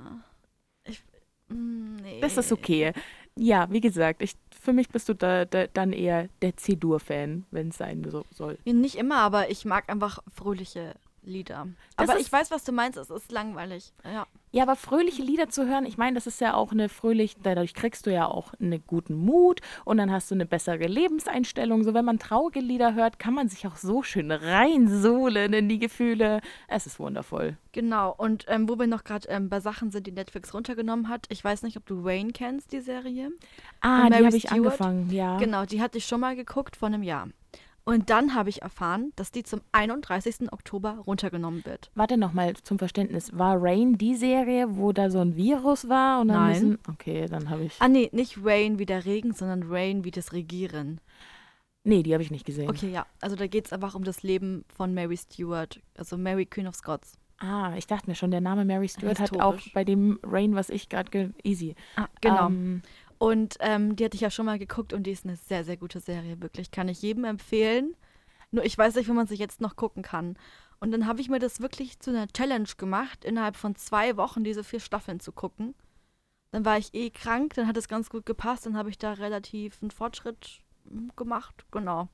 ich, 0.84 1.04
mm, 1.48 1.96
nee. 1.96 2.20
Das 2.22 2.38
ist 2.38 2.50
okay. 2.52 2.94
Ja, 3.38 3.66
wie 3.70 3.82
gesagt, 3.82 4.22
ich, 4.22 4.32
für 4.66 4.72
mich 4.72 4.88
bist 4.88 5.08
du 5.08 5.14
da, 5.14 5.44
da, 5.44 5.68
dann 5.68 5.92
eher 5.92 6.28
der 6.42 6.56
C-Dur-Fan, 6.56 7.46
wenn 7.52 7.68
es 7.68 7.76
sein 7.76 8.04
so, 8.10 8.24
soll. 8.32 8.58
Nicht 8.64 8.96
immer, 8.96 9.18
aber 9.18 9.48
ich 9.48 9.64
mag 9.64 9.88
einfach 9.88 10.18
fröhliche 10.34 10.96
Lieder. 11.26 11.68
Das 11.96 12.08
aber 12.08 12.18
ich 12.18 12.30
weiß, 12.30 12.50
was 12.50 12.64
du 12.64 12.72
meinst. 12.72 12.98
Es 12.98 13.10
ist 13.10 13.30
langweilig. 13.32 13.92
Ja. 14.04 14.26
Ja, 14.52 14.62
aber 14.62 14.76
fröhliche 14.76 15.22
Lieder 15.22 15.50
zu 15.50 15.66
hören, 15.66 15.84
ich 15.84 15.98
meine, 15.98 16.14
das 16.14 16.26
ist 16.26 16.40
ja 16.40 16.54
auch 16.54 16.72
eine 16.72 16.88
fröhlich, 16.88 17.36
dadurch 17.42 17.74
kriegst 17.74 18.06
du 18.06 18.12
ja 18.12 18.26
auch 18.26 18.54
einen 18.54 18.82
guten 18.86 19.14
Mut 19.14 19.60
und 19.84 19.98
dann 19.98 20.10
hast 20.10 20.30
du 20.30 20.34
eine 20.34 20.46
bessere 20.46 20.86
Lebenseinstellung. 20.86 21.84
So, 21.84 21.92
wenn 21.92 22.06
man 22.06 22.18
traurige 22.18 22.60
Lieder 22.60 22.94
hört, 22.94 23.18
kann 23.18 23.34
man 23.34 23.50
sich 23.50 23.66
auch 23.66 23.76
so 23.76 24.02
schön 24.02 24.30
reinsohlen 24.30 25.52
in 25.52 25.68
die 25.68 25.78
Gefühle. 25.78 26.40
Es 26.68 26.86
ist 26.86 26.98
wundervoll. 26.98 27.58
Genau. 27.72 28.14
Und 28.16 28.46
ähm, 28.48 28.66
wo 28.66 28.78
wir 28.78 28.86
noch 28.86 29.04
gerade 29.04 29.28
ähm, 29.28 29.50
bei 29.50 29.60
Sachen 29.60 29.90
sind, 29.90 30.06
die 30.06 30.12
Netflix 30.12 30.54
runtergenommen 30.54 31.10
hat. 31.10 31.26
Ich 31.28 31.44
weiß 31.44 31.62
nicht, 31.62 31.76
ob 31.76 31.84
du 31.84 32.04
Wayne 32.04 32.32
kennst, 32.32 32.72
die 32.72 32.80
Serie. 32.80 33.32
Ah, 33.82 34.04
Und 34.06 34.14
die 34.14 34.24
habe 34.24 34.36
ich 34.36 34.50
angefangen, 34.50 35.10
ja. 35.10 35.36
Genau, 35.36 35.66
die 35.66 35.82
hatte 35.82 35.98
ich 35.98 36.06
schon 36.06 36.20
mal 36.20 36.34
geguckt 36.34 36.76
vor 36.76 36.86
einem 36.86 37.02
Jahr. 37.02 37.28
Und 37.88 38.10
dann 38.10 38.34
habe 38.34 38.48
ich 38.50 38.62
erfahren, 38.62 39.12
dass 39.14 39.30
die 39.30 39.44
zum 39.44 39.60
31. 39.70 40.52
Oktober 40.52 40.98
runtergenommen 41.06 41.64
wird. 41.64 41.88
Warte 41.94 42.16
nochmal 42.16 42.54
zum 42.54 42.80
Verständnis. 42.80 43.30
War 43.38 43.56
Rain 43.62 43.96
die 43.96 44.16
Serie, 44.16 44.66
wo 44.76 44.92
da 44.92 45.08
so 45.08 45.20
ein 45.20 45.36
Virus 45.36 45.88
war? 45.88 46.20
Und 46.20 46.26
Nein. 46.26 46.48
Müssen, 46.52 46.78
okay, 46.90 47.26
dann 47.30 47.48
habe 47.48 47.62
ich. 47.62 47.76
Ah 47.78 47.86
nee, 47.86 48.10
nicht 48.12 48.38
Rain 48.44 48.80
wie 48.80 48.86
der 48.86 49.04
Regen, 49.04 49.32
sondern 49.34 49.62
Rain 49.72 50.02
wie 50.02 50.10
das 50.10 50.32
Regieren. 50.32 51.00
Nee, 51.84 52.02
die 52.02 52.12
habe 52.12 52.24
ich 52.24 52.32
nicht 52.32 52.44
gesehen. 52.44 52.68
Okay, 52.68 52.90
ja. 52.90 53.06
Also 53.20 53.36
da 53.36 53.46
geht 53.46 53.66
es 53.66 53.72
einfach 53.72 53.94
um 53.94 54.02
das 54.02 54.24
Leben 54.24 54.64
von 54.68 54.92
Mary 54.92 55.16
Stuart, 55.16 55.80
also 55.96 56.18
Mary 56.18 56.44
Queen 56.44 56.66
of 56.66 56.74
Scots. 56.74 57.16
Ah, 57.38 57.74
ich 57.76 57.86
dachte 57.86 58.08
mir 58.10 58.16
schon, 58.16 58.32
der 58.32 58.40
Name 58.40 58.64
Mary 58.64 58.88
Stewart 58.88 59.20
hat 59.20 59.38
auch 59.38 59.58
bei 59.74 59.84
dem 59.84 60.18
Rain, 60.24 60.56
was 60.56 60.70
ich 60.70 60.88
gerade. 60.88 61.10
ge- 61.10 61.30
Easy. 61.44 61.76
Ah, 61.94 62.08
genau. 62.20 62.46
Ähm, 62.48 62.82
Und 63.18 63.56
ähm, 63.60 63.96
die 63.96 64.04
hatte 64.04 64.16
ich 64.16 64.20
ja 64.20 64.30
schon 64.30 64.46
mal 64.46 64.58
geguckt 64.58 64.92
und 64.92 65.04
die 65.04 65.12
ist 65.12 65.24
eine 65.24 65.36
sehr, 65.36 65.64
sehr 65.64 65.76
gute 65.76 66.00
Serie, 66.00 66.40
wirklich. 66.40 66.70
Kann 66.70 66.88
ich 66.88 67.02
jedem 67.02 67.24
empfehlen. 67.24 67.94
Nur 68.50 68.64
ich 68.64 68.76
weiß 68.76 68.94
nicht, 68.94 69.08
wie 69.08 69.12
man 69.12 69.26
sie 69.26 69.34
jetzt 69.36 69.60
noch 69.60 69.76
gucken 69.76 70.02
kann. 70.02 70.36
Und 70.78 70.92
dann 70.92 71.06
habe 71.06 71.20
ich 71.20 71.28
mir 71.28 71.38
das 71.38 71.60
wirklich 71.60 71.98
zu 72.00 72.10
einer 72.10 72.28
Challenge 72.28 72.68
gemacht, 72.76 73.24
innerhalb 73.24 73.56
von 73.56 73.74
zwei 73.76 74.16
Wochen 74.16 74.44
diese 74.44 74.62
vier 74.62 74.80
Staffeln 74.80 75.20
zu 75.20 75.32
gucken. 75.32 75.74
Dann 76.50 76.64
war 76.64 76.78
ich 76.78 76.94
eh 76.94 77.10
krank, 77.10 77.54
dann 77.54 77.66
hat 77.66 77.76
es 77.76 77.88
ganz 77.88 78.10
gut 78.10 78.26
gepasst, 78.26 78.66
dann 78.66 78.76
habe 78.76 78.90
ich 78.90 78.98
da 78.98 79.14
relativ 79.14 79.78
einen 79.82 79.90
Fortschritt 79.90 80.60
mm, 80.84 81.08
gemacht. 81.16 81.64
Genau. 81.70 82.08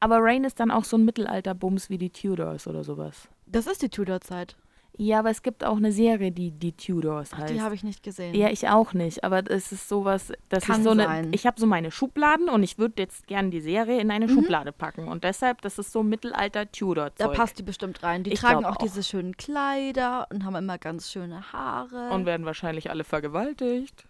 aber 0.00 0.18
Rain 0.20 0.44
ist 0.44 0.60
dann 0.60 0.70
auch 0.70 0.84
so 0.84 0.96
ein 0.96 1.04
Mittelalter-Bums 1.04 1.90
wie 1.90 1.98
die 1.98 2.10
Tudors 2.10 2.66
oder 2.66 2.84
sowas. 2.84 3.28
Das 3.46 3.66
ist 3.66 3.82
die 3.82 3.88
Tudor-Zeit. 3.88 4.56
Ja, 5.00 5.20
aber 5.20 5.30
es 5.30 5.42
gibt 5.44 5.62
auch 5.64 5.76
eine 5.76 5.92
Serie, 5.92 6.32
die 6.32 6.50
die 6.50 6.72
Tudors 6.72 7.30
Ach, 7.32 7.38
heißt. 7.38 7.54
die 7.54 7.60
habe 7.60 7.74
ich 7.76 7.84
nicht 7.84 8.02
gesehen. 8.02 8.34
ja, 8.34 8.50
ich 8.50 8.68
auch 8.68 8.94
nicht, 8.94 9.22
aber 9.22 9.48
es 9.48 9.70
ist 9.70 9.88
sowas, 9.88 10.32
das 10.48 10.64
Kann 10.64 10.78
ist 10.78 10.84
so 10.84 10.90
eine, 10.90 11.04
sein. 11.04 11.32
ich 11.32 11.46
habe 11.46 11.58
so 11.60 11.66
meine 11.66 11.92
Schubladen 11.92 12.48
und 12.48 12.64
ich 12.64 12.78
würde 12.78 12.94
jetzt 13.02 13.28
gern 13.28 13.52
die 13.52 13.60
Serie 13.60 14.00
in 14.00 14.10
eine 14.10 14.26
Mhm. 14.26 14.34
Schublade 14.34 14.72
packen 14.72 15.06
und 15.06 15.22
deshalb, 15.22 15.62
das 15.62 15.78
ist 15.78 15.92
so 15.92 16.02
Mittelalter 16.02 16.70
Tudor 16.72 17.10
Da 17.10 17.26
Zeug. 17.26 17.36
passt 17.36 17.58
die 17.60 17.62
bestimmt 17.62 18.02
rein. 18.02 18.24
Die 18.24 18.32
Ich 18.32 18.40
tragen 18.40 18.64
auch, 18.64 18.72
auch. 18.74 18.76
diese 18.78 19.04
schönen 19.04 19.36
Kleider 19.36 20.26
und 20.30 20.44
haben 20.44 20.56
immer 20.56 20.78
ganz 20.78 21.12
schöne 21.12 21.52
Haare. 21.52 22.10
und 22.10 22.26
werden 22.26 22.44
wahrscheinlich 22.44 22.90
alle 22.90 23.04
vergewaltigt. 23.04 24.04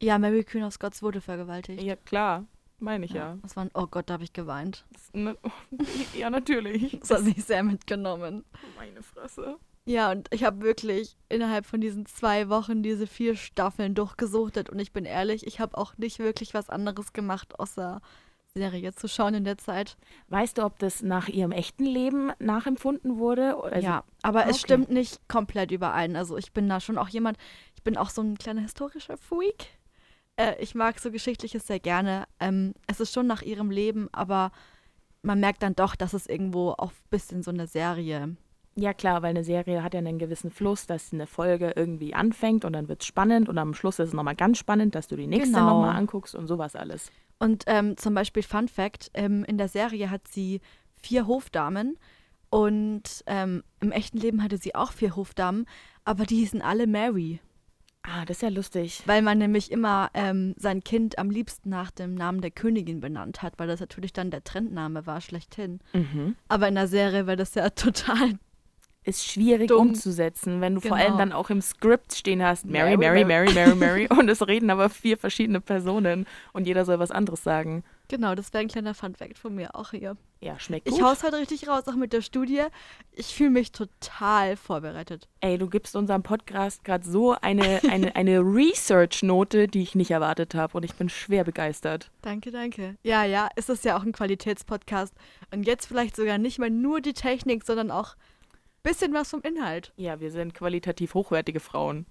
ja, 0.00 0.16
Mary 0.18 0.44
Queen 0.44 0.62
of 0.62 0.72
Scots 0.74 1.02
wurde 1.02 1.20
vergewaltigt. 1.20 1.82
Ja, 1.82 1.96
klar, 1.96 2.44
meine 2.78 3.04
ich 3.04 3.12
ja. 3.12 3.36
Das 3.42 3.56
war 3.56 3.64
ein, 3.64 3.70
oh 3.74 3.86
Gott, 3.88 4.08
da 4.08 4.14
habe 4.14 4.22
ich 4.24 4.32
geweint. 4.32 4.84
Ne- 5.12 5.36
ja, 6.16 6.30
natürlich. 6.30 6.98
Das 7.00 7.10
hat 7.10 7.24
mich 7.24 7.44
sehr 7.44 7.64
mitgenommen. 7.64 8.44
meine 8.78 9.02
Fresse. 9.02 9.56
Ja, 9.90 10.12
und 10.12 10.28
ich 10.30 10.44
habe 10.44 10.62
wirklich 10.62 11.16
innerhalb 11.28 11.66
von 11.66 11.80
diesen 11.80 12.06
zwei 12.06 12.48
Wochen 12.48 12.80
diese 12.80 13.08
vier 13.08 13.34
Staffeln 13.34 13.96
durchgesuchtet. 13.96 14.70
Und 14.70 14.78
ich 14.78 14.92
bin 14.92 15.04
ehrlich, 15.04 15.44
ich 15.44 15.58
habe 15.58 15.76
auch 15.76 15.98
nicht 15.98 16.20
wirklich 16.20 16.54
was 16.54 16.70
anderes 16.70 17.12
gemacht, 17.12 17.58
außer 17.58 18.00
Serie 18.54 18.94
zu 18.94 19.08
schauen 19.08 19.34
in 19.34 19.42
der 19.42 19.58
Zeit. 19.58 19.96
Weißt 20.28 20.58
du, 20.58 20.62
ob 20.62 20.78
das 20.78 21.02
nach 21.02 21.26
ihrem 21.26 21.50
echten 21.50 21.84
Leben 21.84 22.30
nachempfunden 22.38 23.18
wurde? 23.18 23.56
Also, 23.60 23.84
ja, 23.84 24.04
aber 24.22 24.44
es 24.44 24.58
okay. 24.58 24.58
stimmt 24.58 24.90
nicht 24.90 25.26
komplett 25.26 25.72
überein. 25.72 26.14
Also 26.14 26.36
ich 26.36 26.52
bin 26.52 26.68
da 26.68 26.78
schon 26.78 26.96
auch 26.96 27.08
jemand, 27.08 27.36
ich 27.74 27.82
bin 27.82 27.96
auch 27.96 28.10
so 28.10 28.22
ein 28.22 28.38
kleiner 28.38 28.60
historischer 28.60 29.16
Freak. 29.16 29.66
Äh, 30.36 30.54
ich 30.60 30.76
mag 30.76 31.00
so 31.00 31.10
Geschichtliches 31.10 31.66
sehr 31.66 31.80
gerne. 31.80 32.28
Ähm, 32.38 32.74
es 32.86 33.00
ist 33.00 33.12
schon 33.12 33.26
nach 33.26 33.42
ihrem 33.42 33.72
Leben, 33.72 34.08
aber 34.12 34.52
man 35.22 35.40
merkt 35.40 35.64
dann 35.64 35.74
doch, 35.74 35.96
dass 35.96 36.14
es 36.14 36.28
irgendwo 36.28 36.70
auch 36.78 36.92
ein 36.92 37.10
bisschen 37.10 37.42
so 37.42 37.50
eine 37.50 37.66
Serie 37.66 38.36
Ja, 38.76 38.94
klar, 38.94 39.22
weil 39.22 39.30
eine 39.30 39.44
Serie 39.44 39.82
hat 39.82 39.94
ja 39.94 39.98
einen 39.98 40.18
gewissen 40.18 40.50
Fluss, 40.50 40.86
dass 40.86 41.12
eine 41.12 41.26
Folge 41.26 41.72
irgendwie 41.76 42.14
anfängt 42.14 42.64
und 42.64 42.72
dann 42.72 42.88
wird 42.88 43.02
es 43.02 43.06
spannend 43.06 43.48
und 43.48 43.58
am 43.58 43.74
Schluss 43.74 43.98
ist 43.98 44.08
es 44.08 44.14
nochmal 44.14 44.36
ganz 44.36 44.58
spannend, 44.58 44.94
dass 44.94 45.08
du 45.08 45.16
die 45.16 45.26
nächste 45.26 45.54
Genau. 45.56 45.70
nochmal 45.74 45.96
anguckst 45.96 46.34
und 46.34 46.46
sowas 46.46 46.76
alles. 46.76 47.10
Und 47.38 47.64
ähm, 47.66 47.96
zum 47.96 48.14
Beispiel 48.14 48.42
Fun 48.42 48.68
Fact, 48.68 49.10
ähm, 49.14 49.44
in 49.44 49.58
der 49.58 49.68
Serie 49.68 50.10
hat 50.10 50.28
sie 50.28 50.60
vier 50.96 51.26
Hofdamen 51.26 51.98
und 52.48 53.22
ähm, 53.26 53.62
im 53.80 53.92
echten 53.92 54.18
Leben 54.18 54.42
hatte 54.42 54.56
sie 54.58 54.74
auch 54.74 54.92
vier 54.92 55.16
Hofdamen, 55.16 55.66
aber 56.04 56.24
die 56.26 56.36
hießen 56.36 56.62
alle 56.62 56.86
Mary, 56.86 57.40
Ah, 58.02 58.24
das 58.24 58.38
ist 58.38 58.42
ja 58.42 58.48
lustig. 58.48 59.02
weil 59.04 59.20
man 59.20 59.36
nämlich 59.36 59.70
immer 59.70 60.08
ähm, 60.14 60.54
sein 60.56 60.82
Kind 60.82 61.18
am 61.18 61.28
liebsten 61.28 61.68
nach 61.68 61.90
dem 61.90 62.14
Namen 62.14 62.40
der 62.40 62.50
Königin 62.50 63.00
benannt 63.00 63.42
hat, 63.42 63.58
weil 63.58 63.68
das 63.68 63.80
natürlich 63.80 64.14
dann 64.14 64.30
der 64.30 64.42
Trendname 64.42 65.04
war, 65.06 65.20
schlechthin. 65.20 65.80
Mhm. 65.92 66.34
Aber 66.48 66.66
in 66.66 66.76
der 66.76 66.86
Serie 66.88 67.26
war 67.26 67.36
das 67.36 67.54
ja 67.54 67.68
total 67.70 68.38
Ist 69.02 69.26
schwierig 69.26 69.68
Dumm. 69.68 69.88
umzusetzen, 69.88 70.60
wenn 70.60 70.74
du 70.74 70.80
vor 70.82 70.96
Genau. 70.98 71.08
allem 71.08 71.18
dann 71.18 71.32
auch 71.32 71.48
im 71.48 71.62
Skript 71.62 72.14
stehen 72.14 72.42
hast, 72.44 72.66
Mary, 72.66 72.98
Mary, 72.98 73.24
Mary, 73.24 73.50
Mary, 73.54 73.74
Mary, 73.74 74.08
und 74.10 74.28
es 74.28 74.46
reden 74.46 74.68
aber 74.70 74.90
vier 74.90 75.16
verschiedene 75.16 75.60
Personen 75.62 76.26
und 76.52 76.66
jeder 76.66 76.84
soll 76.84 76.98
was 76.98 77.10
anderes 77.10 77.42
sagen. 77.42 77.82
Genau, 78.08 78.34
das 78.34 78.52
wäre 78.52 78.62
ein 78.62 78.68
kleiner 78.68 78.92
Fun 78.92 79.14
Fact 79.14 79.38
von 79.38 79.54
mir 79.54 79.74
auch 79.74 79.92
hier. 79.92 80.16
Ja, 80.40 80.58
schmeckt 80.58 80.86
gut. 80.86 80.98
Ich 80.98 81.02
hau's 81.02 81.22
halt 81.22 81.32
richtig 81.34 81.68
raus, 81.68 81.84
auch 81.86 81.94
mit 81.94 82.12
der 82.12 82.22
Studie. 82.22 82.62
Ich 83.12 83.34
fühle 83.34 83.50
mich 83.50 83.70
total 83.72 84.56
vorbereitet. 84.56 85.28
Ey, 85.40 85.58
du 85.58 85.68
gibst 85.68 85.94
unserem 85.94 86.22
Podcast 86.24 86.82
gerade 86.84 87.08
so 87.08 87.36
eine, 87.40 87.80
eine, 87.88 88.14
eine 88.16 88.40
Research-Note, 88.40 89.68
die 89.68 89.82
ich 89.82 89.94
nicht 89.94 90.10
erwartet 90.10 90.54
habe 90.54 90.76
und 90.76 90.84
ich 90.84 90.94
bin 90.94 91.08
schwer 91.08 91.44
begeistert. 91.44 92.10
Danke, 92.22 92.50
danke. 92.50 92.96
Ja, 93.02 93.24
ja, 93.24 93.48
es 93.56 93.68
ist 93.68 93.84
ja 93.84 93.96
auch 93.96 94.02
ein 94.02 94.12
Qualitätspodcast. 94.12 95.14
Und 95.52 95.64
jetzt 95.66 95.86
vielleicht 95.86 96.16
sogar 96.16 96.38
nicht 96.38 96.58
mehr 96.58 96.70
nur 96.70 97.00
die 97.00 97.12
Technik, 97.14 97.64
sondern 97.64 97.90
auch 97.90 98.16
bisschen 98.82 99.12
was 99.12 99.30
vom 99.30 99.42
Inhalt. 99.42 99.92
Ja, 99.96 100.20
wir 100.20 100.30
sind 100.30 100.54
qualitativ 100.54 101.14
hochwertige 101.14 101.60
Frauen. 101.60 102.06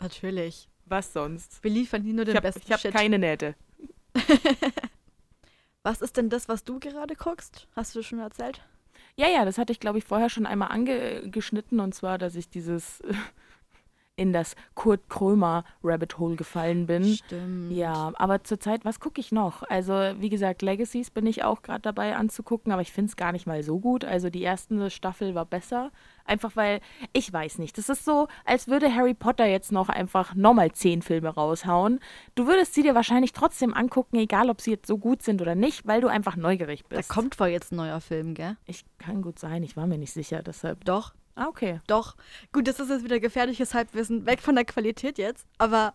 Natürlich. 0.00 0.68
Was 0.86 1.12
sonst? 1.12 1.62
Wir 1.62 1.70
liefern 1.70 2.02
hier 2.02 2.14
nur 2.14 2.24
den 2.24 2.32
Ich 2.32 2.36
habe 2.36 2.48
besten 2.48 2.72
hab 2.72 2.80
Shit. 2.80 2.92
keine 2.92 3.18
Nähte. 3.18 3.54
was 5.82 6.02
ist 6.02 6.16
denn 6.16 6.28
das, 6.28 6.48
was 6.48 6.64
du 6.64 6.78
gerade 6.78 7.14
guckst? 7.14 7.68
Hast 7.74 7.94
du 7.94 8.02
schon 8.02 8.18
erzählt? 8.18 8.62
Ja, 9.16 9.28
ja, 9.28 9.44
das 9.44 9.58
hatte 9.58 9.72
ich, 9.72 9.80
glaube 9.80 9.98
ich, 9.98 10.04
vorher 10.04 10.28
schon 10.28 10.46
einmal 10.46 10.68
angeschnitten 10.68 11.80
und 11.80 11.94
zwar, 11.94 12.18
dass 12.18 12.34
ich 12.34 12.48
dieses 12.48 13.00
in 14.16 14.32
das 14.32 14.54
Kurt 14.74 15.08
Krömer 15.08 15.64
Rabbit 15.82 16.18
Hole 16.18 16.36
gefallen 16.36 16.86
bin. 16.86 17.04
Stimmt. 17.04 17.72
Ja, 17.72 18.12
aber 18.14 18.44
zurzeit, 18.44 18.84
was 18.84 19.00
gucke 19.00 19.20
ich 19.20 19.32
noch? 19.32 19.62
Also, 19.64 19.92
wie 20.20 20.28
gesagt, 20.28 20.62
Legacies 20.62 21.10
bin 21.10 21.26
ich 21.26 21.42
auch 21.42 21.62
gerade 21.62 21.80
dabei 21.80 22.14
anzugucken, 22.16 22.72
aber 22.72 22.82
ich 22.82 22.92
finde 22.92 23.10
es 23.10 23.16
gar 23.16 23.32
nicht 23.32 23.46
mal 23.46 23.62
so 23.62 23.80
gut. 23.80 24.04
Also, 24.04 24.30
die 24.30 24.42
erste 24.42 24.90
Staffel 24.90 25.34
war 25.34 25.44
besser. 25.44 25.90
Einfach 26.26 26.54
weil, 26.56 26.80
ich 27.12 27.30
weiß 27.32 27.58
nicht, 27.58 27.76
das 27.76 27.88
ist 27.88 28.04
so, 28.04 28.28
als 28.44 28.68
würde 28.68 28.94
Harry 28.94 29.14
Potter 29.14 29.46
jetzt 29.46 29.72
noch 29.72 29.88
einfach 29.88 30.34
nochmal 30.34 30.72
zehn 30.72 31.02
Filme 31.02 31.28
raushauen. 31.28 32.00
Du 32.34 32.46
würdest 32.46 32.72
sie 32.74 32.82
dir 32.82 32.94
wahrscheinlich 32.94 33.32
trotzdem 33.32 33.74
angucken, 33.74 34.16
egal 34.16 34.48
ob 34.48 34.60
sie 34.60 34.70
jetzt 34.70 34.86
so 34.86 34.96
gut 34.96 35.22
sind 35.22 35.42
oder 35.42 35.54
nicht, 35.54 35.86
weil 35.86 36.00
du 36.00 36.08
einfach 36.08 36.36
neugierig 36.36 36.84
Da 36.88 36.96
bist. 36.96 37.10
kommt 37.10 37.38
wohl 37.40 37.48
jetzt 37.48 37.72
ein 37.72 37.76
neuer 37.76 38.00
Film, 38.00 38.34
gell? 38.34 38.56
Ich 38.64 38.84
kann 38.98 39.20
gut 39.22 39.38
sein, 39.38 39.62
ich 39.64 39.76
war 39.76 39.86
mir 39.86 39.98
nicht 39.98 40.12
sicher, 40.12 40.42
deshalb. 40.42 40.84
Doch. 40.84 41.12
Ah, 41.36 41.46
okay. 41.48 41.80
Doch. 41.86 42.16
Gut, 42.52 42.68
das 42.68 42.78
ist 42.80 42.90
jetzt 42.90 43.04
wieder 43.04 43.20
gefährliches 43.20 43.74
Halbwissen. 43.74 44.26
Weg 44.26 44.40
von 44.40 44.54
der 44.54 44.64
Qualität 44.64 45.18
jetzt. 45.18 45.46
Aber 45.58 45.94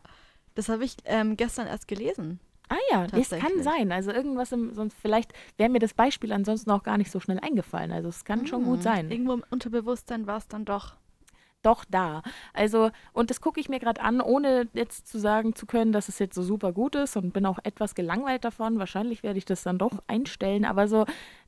das 0.55 0.67
habe 0.69 0.83
ich 0.83 0.95
ähm, 1.05 1.37
gestern 1.37 1.67
erst 1.67 1.87
gelesen. 1.87 2.39
Ah 2.67 2.75
ja, 2.91 3.07
das 3.07 3.29
kann 3.29 3.63
sein. 3.63 3.91
Also 3.91 4.11
irgendwas 4.11 4.51
im, 4.51 4.73
sonst 4.75 4.95
vielleicht 5.01 5.33
wäre 5.57 5.69
mir 5.69 5.79
das 5.79 5.93
Beispiel 5.95 6.31
ansonsten 6.31 6.69
auch 6.71 6.83
gar 6.83 6.97
nicht 6.99 7.09
so 7.09 7.19
schnell 7.19 7.39
eingefallen. 7.39 7.91
Also 7.91 8.09
es 8.09 8.25
kann 8.25 8.45
schon 8.45 8.63
gut 8.63 8.77
Hm, 8.77 8.83
sein. 8.83 9.11
Irgendwo 9.11 9.33
im 9.33 9.43
Unterbewusstsein 9.49 10.27
war 10.27 10.37
es 10.37 10.47
dann 10.47 10.65
doch. 10.65 10.95
doch 11.63 11.83
da. 11.89 12.21
Also, 12.53 12.91
und 13.11 13.29
das 13.31 13.41
gucke 13.41 13.59
ich 13.59 13.69
mir 13.69 13.79
gerade 13.79 14.01
an, 14.01 14.21
ohne 14.21 14.67
jetzt 14.73 15.07
zu 15.07 15.17
sagen 15.19 15.55
zu 15.55 15.65
können, 15.65 15.91
dass 15.91 16.09
es 16.09 16.19
jetzt 16.19 16.35
so 16.35 16.43
super 16.43 16.71
gut 16.71 16.95
ist 16.95 17.17
und 17.17 17.33
bin 17.33 17.45
auch 17.45 17.59
etwas 17.63 17.95
gelangweilt 17.95 18.45
davon. 18.45 18.77
Wahrscheinlich 18.77 19.23
werde 19.23 19.39
ich 19.39 19.45
das 19.45 19.63
dann 19.63 19.77
doch 19.79 20.03
einstellen, 20.07 20.63
aber 20.63 20.87
so, 20.87 21.05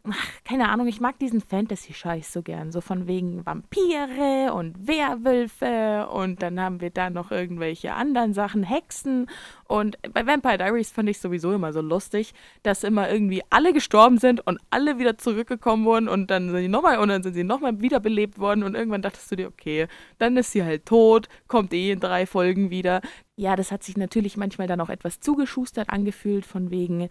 ach, 0.09 0.27
keine 0.43 0.69
Ahnung, 0.69 0.87
ich 0.87 0.99
mag 0.99 1.19
diesen 1.19 1.41
Fantasy-Scheiß 1.41 2.33
so 2.33 2.41
gern. 2.41 2.71
So 2.71 2.81
von 2.81 3.07
wegen 3.07 3.45
Vampire 3.45 4.53
und 4.53 4.87
Werwölfe 4.87 6.07
und 6.09 6.41
dann 6.41 6.59
haben 6.59 6.81
wir 6.81 6.89
da 6.89 7.09
noch 7.09 7.31
irgendwelche 7.31 7.93
anderen 7.93 8.33
Sachen, 8.33 8.63
Hexen. 8.63 9.27
Und 9.67 9.97
bei 10.13 10.25
Vampire 10.25 10.57
Diaries 10.57 10.91
fand 10.91 11.09
ich 11.09 11.19
sowieso 11.19 11.53
immer 11.53 11.73
so 11.73 11.81
lustig, 11.81 12.33
dass 12.63 12.83
immer 12.83 13.09
irgendwie 13.09 13.41
alle 13.49 13.73
gestorben 13.73 14.17
sind 14.17 14.45
und 14.45 14.59
alle 14.69 14.97
wieder 14.97 15.17
zurückgekommen 15.17 15.85
wurden 15.85 16.09
und 16.09 16.31
dann 16.31 16.49
sind 16.49 16.57
sie 16.57 16.67
nochmal 16.67 16.97
und 16.99 17.09
dann 17.09 17.23
sind 17.23 17.33
sie 17.33 17.43
nochmal 17.43 17.79
wiederbelebt 17.81 18.39
worden 18.39 18.63
und 18.63 18.75
irgendwann 18.75 19.01
dachtest 19.01 19.31
du 19.31 19.35
dir, 19.35 19.47
okay, 19.47 19.87
dann 20.17 20.37
ist 20.37 20.51
sie 20.51 20.63
halt 20.63 20.85
tot, 20.85 21.29
kommt 21.47 21.73
eh 21.73 21.91
in 21.91 21.99
drei 21.99 22.25
Folgen 22.25 22.69
wieder. 22.69 23.01
Ja, 23.35 23.55
das 23.55 23.71
hat 23.71 23.83
sich 23.83 23.97
natürlich 23.97 24.37
manchmal 24.37 24.67
dann 24.67 24.81
auch 24.81 24.89
etwas 24.89 25.19
zugeschustert 25.19 25.89
angefühlt, 25.89 26.45
von 26.45 26.69
wegen, 26.69 27.09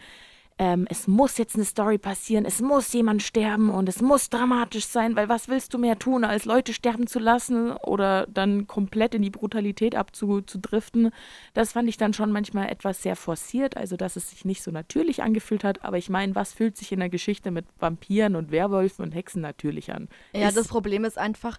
ähm, 0.62 0.86
es 0.90 1.08
muss 1.08 1.38
jetzt 1.38 1.54
eine 1.54 1.64
Story 1.64 1.96
passieren, 1.96 2.44
es 2.44 2.60
muss 2.60 2.92
jemand 2.92 3.22
sterben 3.22 3.70
und 3.70 3.88
es 3.88 4.02
muss 4.02 4.28
dramatisch 4.28 4.84
sein, 4.84 5.16
weil 5.16 5.30
was 5.30 5.48
willst 5.48 5.72
du 5.72 5.78
mehr 5.78 5.98
tun, 5.98 6.22
als 6.22 6.44
Leute 6.44 6.74
sterben 6.74 7.06
zu 7.06 7.18
lassen 7.18 7.72
oder 7.72 8.26
dann 8.26 8.66
komplett 8.66 9.14
in 9.14 9.22
die 9.22 9.30
Brutalität 9.30 9.94
abzudriften? 9.94 11.12
Das 11.54 11.72
fand 11.72 11.88
ich 11.88 11.96
dann 11.96 12.12
schon 12.12 12.30
manchmal 12.30 12.68
etwas 12.68 13.02
sehr 13.02 13.16
forciert, 13.16 13.78
also 13.78 13.96
dass 13.96 14.16
es 14.16 14.28
sich 14.30 14.44
nicht 14.44 14.62
so 14.62 14.70
natürlich 14.70 15.22
angefühlt 15.22 15.64
hat. 15.64 15.82
Aber 15.82 15.96
ich 15.96 16.10
meine, 16.10 16.34
was 16.34 16.52
fühlt 16.52 16.76
sich 16.76 16.92
in 16.92 17.00
der 17.00 17.08
Geschichte 17.08 17.50
mit 17.50 17.64
Vampiren 17.78 18.36
und 18.36 18.50
Werwölfen 18.50 19.02
und 19.04 19.12
Hexen 19.12 19.40
natürlich 19.40 19.92
an? 19.92 20.08
Ja, 20.34 20.48
Ist- 20.48 20.58
das 20.58 20.68
Problem 20.68 21.04
ist 21.04 21.16
einfach, 21.16 21.58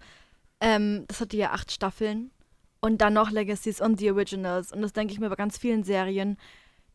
ähm, 0.60 1.06
das 1.08 1.22
hatte 1.22 1.38
ja 1.38 1.52
acht 1.54 1.72
Staffeln 1.72 2.30
und 2.82 3.02
dann 3.02 3.14
noch 3.14 3.32
Legacies 3.32 3.82
und 3.82 4.00
The 4.00 4.12
Originals. 4.12 4.72
Und 4.72 4.84
das 4.84 4.94
denke 4.94 5.12
ich 5.14 5.20
mir 5.20 5.30
bei 5.30 5.36
ganz 5.36 5.58
vielen 5.58 5.84
Serien. 5.84 6.38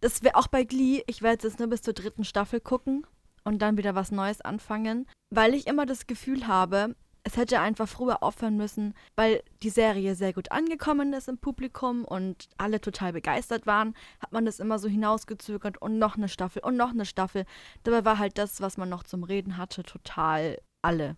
Das 0.00 0.22
wäre 0.22 0.36
auch 0.36 0.48
bei 0.48 0.64
Glee, 0.64 1.02
ich 1.06 1.22
werde 1.22 1.46
jetzt 1.46 1.58
nur 1.58 1.68
bis 1.68 1.82
zur 1.82 1.94
dritten 1.94 2.24
Staffel 2.24 2.60
gucken 2.60 3.06
und 3.44 3.60
dann 3.62 3.76
wieder 3.76 3.94
was 3.94 4.12
Neues 4.12 4.40
anfangen, 4.40 5.06
weil 5.30 5.54
ich 5.54 5.66
immer 5.66 5.86
das 5.86 6.06
Gefühl 6.06 6.46
habe, 6.46 6.94
es 7.26 7.36
hätte 7.36 7.58
einfach 7.58 7.88
früher 7.88 8.22
aufhören 8.22 8.56
müssen, 8.56 8.94
weil 9.16 9.42
die 9.62 9.70
Serie 9.70 10.14
sehr 10.14 10.32
gut 10.32 10.52
angekommen 10.52 11.12
ist 11.12 11.28
im 11.28 11.38
Publikum 11.38 12.04
und 12.04 12.48
alle 12.56 12.80
total 12.80 13.12
begeistert 13.12 13.66
waren, 13.66 13.94
hat 14.20 14.32
man 14.32 14.44
das 14.44 14.60
immer 14.60 14.78
so 14.78 14.88
hinausgezögert 14.88 15.82
und 15.82 15.98
noch 15.98 16.16
eine 16.16 16.28
Staffel 16.28 16.62
und 16.62 16.76
noch 16.76 16.90
eine 16.90 17.04
Staffel. 17.04 17.44
Dabei 17.82 18.04
war 18.04 18.18
halt 18.18 18.38
das, 18.38 18.60
was 18.60 18.76
man 18.76 18.88
noch 18.88 19.02
zum 19.02 19.24
Reden 19.24 19.56
hatte, 19.56 19.82
total 19.82 20.58
alle. 20.82 21.16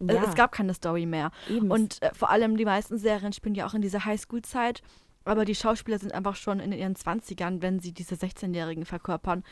Also 0.00 0.16
ja, 0.16 0.24
Es 0.28 0.34
gab 0.34 0.50
keine 0.50 0.74
Story 0.74 1.06
mehr. 1.06 1.30
eben. 1.48 1.70
Und 1.70 2.02
äh, 2.02 2.12
vor 2.14 2.30
allem 2.30 2.56
die 2.56 2.64
meisten 2.64 2.98
Serien 2.98 3.32
spielen 3.32 3.54
ja 3.54 3.66
auch 3.66 3.74
in 3.74 3.82
dieser 3.82 4.04
Highschool-Zeit. 4.04 4.82
Aber 5.24 5.44
die 5.44 5.54
Schauspieler 5.54 5.98
sind 5.98 6.12
einfach 6.12 6.36
schon 6.36 6.60
in 6.60 6.72
ihren 6.72 6.94
20ern, 6.94 7.62
wenn 7.62 7.80
sie 7.80 7.92
diese 7.92 8.14
16-Jährigen 8.14 8.84
verkörpern. 8.84 9.44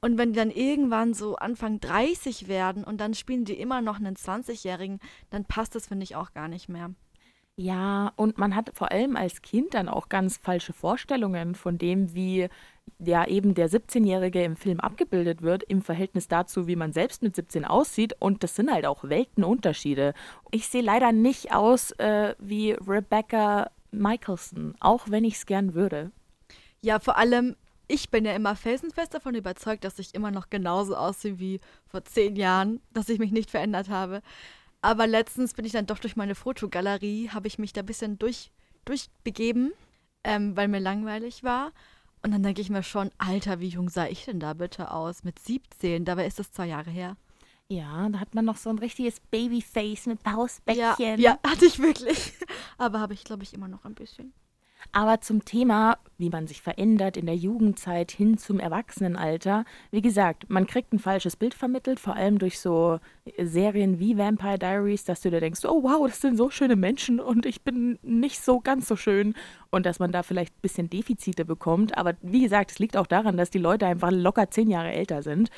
Und 0.00 0.18
wenn 0.18 0.32
die 0.32 0.38
dann 0.38 0.50
irgendwann 0.50 1.14
so 1.14 1.36
Anfang 1.36 1.78
30 1.78 2.48
werden 2.48 2.82
und 2.82 3.00
dann 3.00 3.14
spielen 3.14 3.44
die 3.44 3.58
immer 3.58 3.80
noch 3.82 4.00
einen 4.00 4.16
20-Jährigen, 4.16 4.98
dann 5.30 5.44
passt 5.44 5.76
das, 5.76 5.86
finde 5.86 6.02
ich, 6.02 6.16
auch 6.16 6.32
gar 6.32 6.48
nicht 6.48 6.68
mehr. 6.68 6.90
Ja, 7.54 8.12
und 8.16 8.38
man 8.38 8.56
hat 8.56 8.70
vor 8.74 8.90
allem 8.90 9.14
als 9.14 9.42
Kind 9.42 9.74
dann 9.74 9.88
auch 9.88 10.08
ganz 10.08 10.38
falsche 10.38 10.72
Vorstellungen 10.72 11.54
von 11.54 11.76
dem, 11.76 12.14
wie 12.14 12.48
ja 12.98 13.26
eben 13.26 13.54
der 13.54 13.70
17-Jährige 13.70 14.42
im 14.42 14.56
Film 14.56 14.80
abgebildet 14.80 15.42
wird, 15.42 15.62
im 15.62 15.82
Verhältnis 15.82 16.28
dazu, 16.28 16.66
wie 16.66 16.76
man 16.76 16.92
selbst 16.92 17.22
mit 17.22 17.36
17 17.36 17.64
aussieht. 17.64 18.16
Und 18.18 18.42
das 18.42 18.56
sind 18.56 18.72
halt 18.72 18.86
auch 18.86 19.04
Weltenunterschiede. 19.04 20.14
Ich 20.50 20.66
sehe 20.66 20.82
leider 20.82 21.12
nicht 21.12 21.54
aus 21.54 21.92
äh, 21.92 22.34
wie 22.38 22.72
Rebecca 22.72 23.70
Michelson, 23.92 24.74
auch 24.80 25.08
wenn 25.08 25.24
ich 25.24 25.34
es 25.34 25.46
gern 25.46 25.74
würde. 25.74 26.10
Ja, 26.80 26.98
vor 26.98 27.16
allem, 27.16 27.56
ich 27.88 28.10
bin 28.10 28.24
ja 28.24 28.34
immer 28.34 28.56
felsenfest 28.56 29.14
davon 29.14 29.34
überzeugt, 29.34 29.84
dass 29.84 29.98
ich 29.98 30.14
immer 30.14 30.30
noch 30.30 30.50
genauso 30.50 30.96
aussehe 30.96 31.38
wie 31.38 31.60
vor 31.86 32.04
zehn 32.04 32.36
Jahren, 32.36 32.80
dass 32.92 33.08
ich 33.08 33.18
mich 33.18 33.32
nicht 33.32 33.50
verändert 33.50 33.88
habe. 33.88 34.22
Aber 34.80 35.06
letztens 35.06 35.54
bin 35.54 35.64
ich 35.64 35.72
dann 35.72 35.86
doch 35.86 35.98
durch 35.98 36.16
meine 36.16 36.34
Fotogalerie, 36.34 37.30
habe 37.30 37.46
ich 37.46 37.58
mich 37.58 37.72
da 37.72 37.82
ein 37.82 37.86
bisschen 37.86 38.18
durch, 38.18 38.50
durchbegeben, 38.84 39.72
ähm, 40.24 40.56
weil 40.56 40.68
mir 40.68 40.80
langweilig 40.80 41.44
war. 41.44 41.72
Und 42.22 42.32
dann 42.32 42.42
denke 42.42 42.60
ich 42.60 42.70
mir 42.70 42.82
schon, 42.82 43.10
Alter, 43.18 43.60
wie 43.60 43.68
jung 43.68 43.88
sah 43.88 44.06
ich 44.06 44.24
denn 44.24 44.40
da 44.40 44.54
bitte 44.54 44.90
aus? 44.90 45.24
Mit 45.24 45.38
17, 45.38 46.04
dabei 46.04 46.26
ist 46.26 46.38
das 46.38 46.52
zwei 46.52 46.66
Jahre 46.66 46.90
her. 46.90 47.16
Ja, 47.72 48.08
da 48.10 48.18
hat 48.20 48.34
man 48.34 48.44
noch 48.44 48.56
so 48.58 48.68
ein 48.70 48.78
richtiges 48.78 49.18
Babyface 49.20 50.06
mit 50.06 50.20
Ja, 50.26 50.32
Pausbäckchen. 50.34 51.18
ja, 51.20 51.38
hatte 51.46 51.64
ich 51.64 51.78
wirklich. 51.78 52.32
Aber 52.78 53.00
habe 53.00 53.14
ich, 53.14 53.24
glaube 53.24 53.42
ich, 53.44 53.54
immer 53.54 53.68
noch 53.68 53.84
ein 53.84 53.94
bisschen. 53.94 54.32
Aber 54.94 55.22
zum 55.22 55.46
Thema, 55.46 55.96
wie 56.18 56.28
man 56.28 56.46
sich 56.46 56.60
verändert 56.60 57.16
in 57.16 57.24
der 57.24 57.34
Jugendzeit 57.34 58.10
hin 58.12 58.36
zum 58.36 58.60
Erwachsenenalter, 58.60 59.64
wie 59.90 60.02
gesagt, 60.02 60.50
man 60.50 60.66
kriegt 60.66 60.92
ein 60.92 60.98
falsches 60.98 61.34
Bild 61.34 61.54
vermittelt, 61.54 61.98
vor 61.98 62.14
allem 62.14 62.38
durch 62.38 62.60
so 62.60 63.00
Serien 63.38 63.98
wie 63.98 64.18
Vampire 64.18 64.58
Diaries, 64.58 65.04
dass 65.04 65.22
du 65.22 65.30
dir 65.30 65.40
denkst, 65.40 65.64
oh 65.64 65.82
wow, 65.82 66.06
das 66.06 66.20
sind 66.20 66.36
so 66.36 66.50
schöne 66.50 66.76
Menschen 66.76 67.20
und 67.20 67.46
ich 67.46 67.62
bin 67.62 67.98
nicht 68.02 68.42
so 68.44 68.60
ganz 68.60 68.86
so 68.86 68.96
schön 68.96 69.34
und 69.70 69.86
dass 69.86 69.98
man 69.98 70.12
da 70.12 70.22
vielleicht 70.22 70.54
ein 70.56 70.60
bisschen 70.60 70.90
Defizite 70.90 71.46
bekommt. 71.46 71.96
Aber 71.96 72.14
wie 72.20 72.42
gesagt, 72.42 72.72
es 72.72 72.78
liegt 72.78 72.98
auch 72.98 73.06
daran, 73.06 73.38
dass 73.38 73.48
die 73.48 73.58
Leute 73.58 73.86
einfach 73.86 74.10
locker 74.10 74.50
zehn 74.50 74.68
Jahre 74.68 74.92
älter 74.92 75.22
sind. 75.22 75.48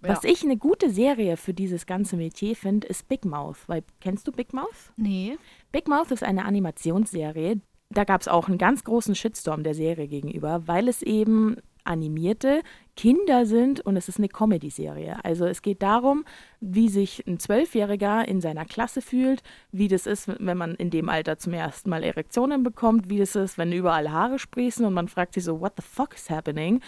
Was 0.00 0.24
Ja. 0.24 0.30
ich 0.30 0.42
eine 0.42 0.56
gute 0.56 0.90
Serie 0.90 1.36
für 1.36 1.54
dieses 1.54 1.86
ganze 1.86 2.16
Metier 2.16 2.56
finde, 2.56 2.88
ist 2.88 3.06
Big 3.08 3.24
Mouth. 3.24 3.58
Weil, 3.68 3.84
kennst 4.00 4.26
du 4.26 4.32
Big 4.32 4.52
Mouth? 4.52 4.92
Nee. 4.96 5.38
Big 5.70 5.86
Mouth 5.86 6.10
ist 6.10 6.24
eine 6.24 6.44
Animationsserie. 6.44 7.60
Da 7.92 8.04
gab 8.04 8.20
es 8.20 8.28
auch 8.28 8.48
einen 8.48 8.58
ganz 8.58 8.84
großen 8.84 9.14
Shitstorm 9.14 9.62
der 9.62 9.74
Serie 9.74 10.08
gegenüber, 10.08 10.66
weil 10.66 10.88
es 10.88 11.02
eben 11.02 11.56
animierte 11.84 12.62
Kinder 12.96 13.44
sind 13.44 13.80
und 13.80 13.96
es 13.96 14.08
ist 14.08 14.18
eine 14.18 14.28
Comedy-Serie. 14.28 15.24
Also 15.24 15.46
es 15.46 15.62
geht 15.62 15.82
darum, 15.82 16.24
wie 16.60 16.88
sich 16.88 17.26
ein 17.26 17.40
Zwölfjähriger 17.40 18.26
in 18.28 18.40
seiner 18.40 18.64
Klasse 18.64 19.02
fühlt, 19.02 19.42
wie 19.72 19.88
das 19.88 20.06
ist, 20.06 20.28
wenn 20.38 20.56
man 20.56 20.74
in 20.76 20.90
dem 20.90 21.08
Alter 21.08 21.38
zum 21.38 21.54
ersten 21.54 21.90
Mal 21.90 22.04
Erektionen 22.04 22.62
bekommt, 22.62 23.10
wie 23.10 23.18
das 23.18 23.34
ist, 23.34 23.58
wenn 23.58 23.72
überall 23.72 24.10
Haare 24.10 24.38
sprießen 24.38 24.84
und 24.86 24.94
man 24.94 25.08
fragt 25.08 25.34
sich 25.34 25.44
so, 25.44 25.60
what 25.60 25.72
the 25.76 25.82
fuck 25.82 26.14
is 26.14 26.30
happening? 26.30 26.80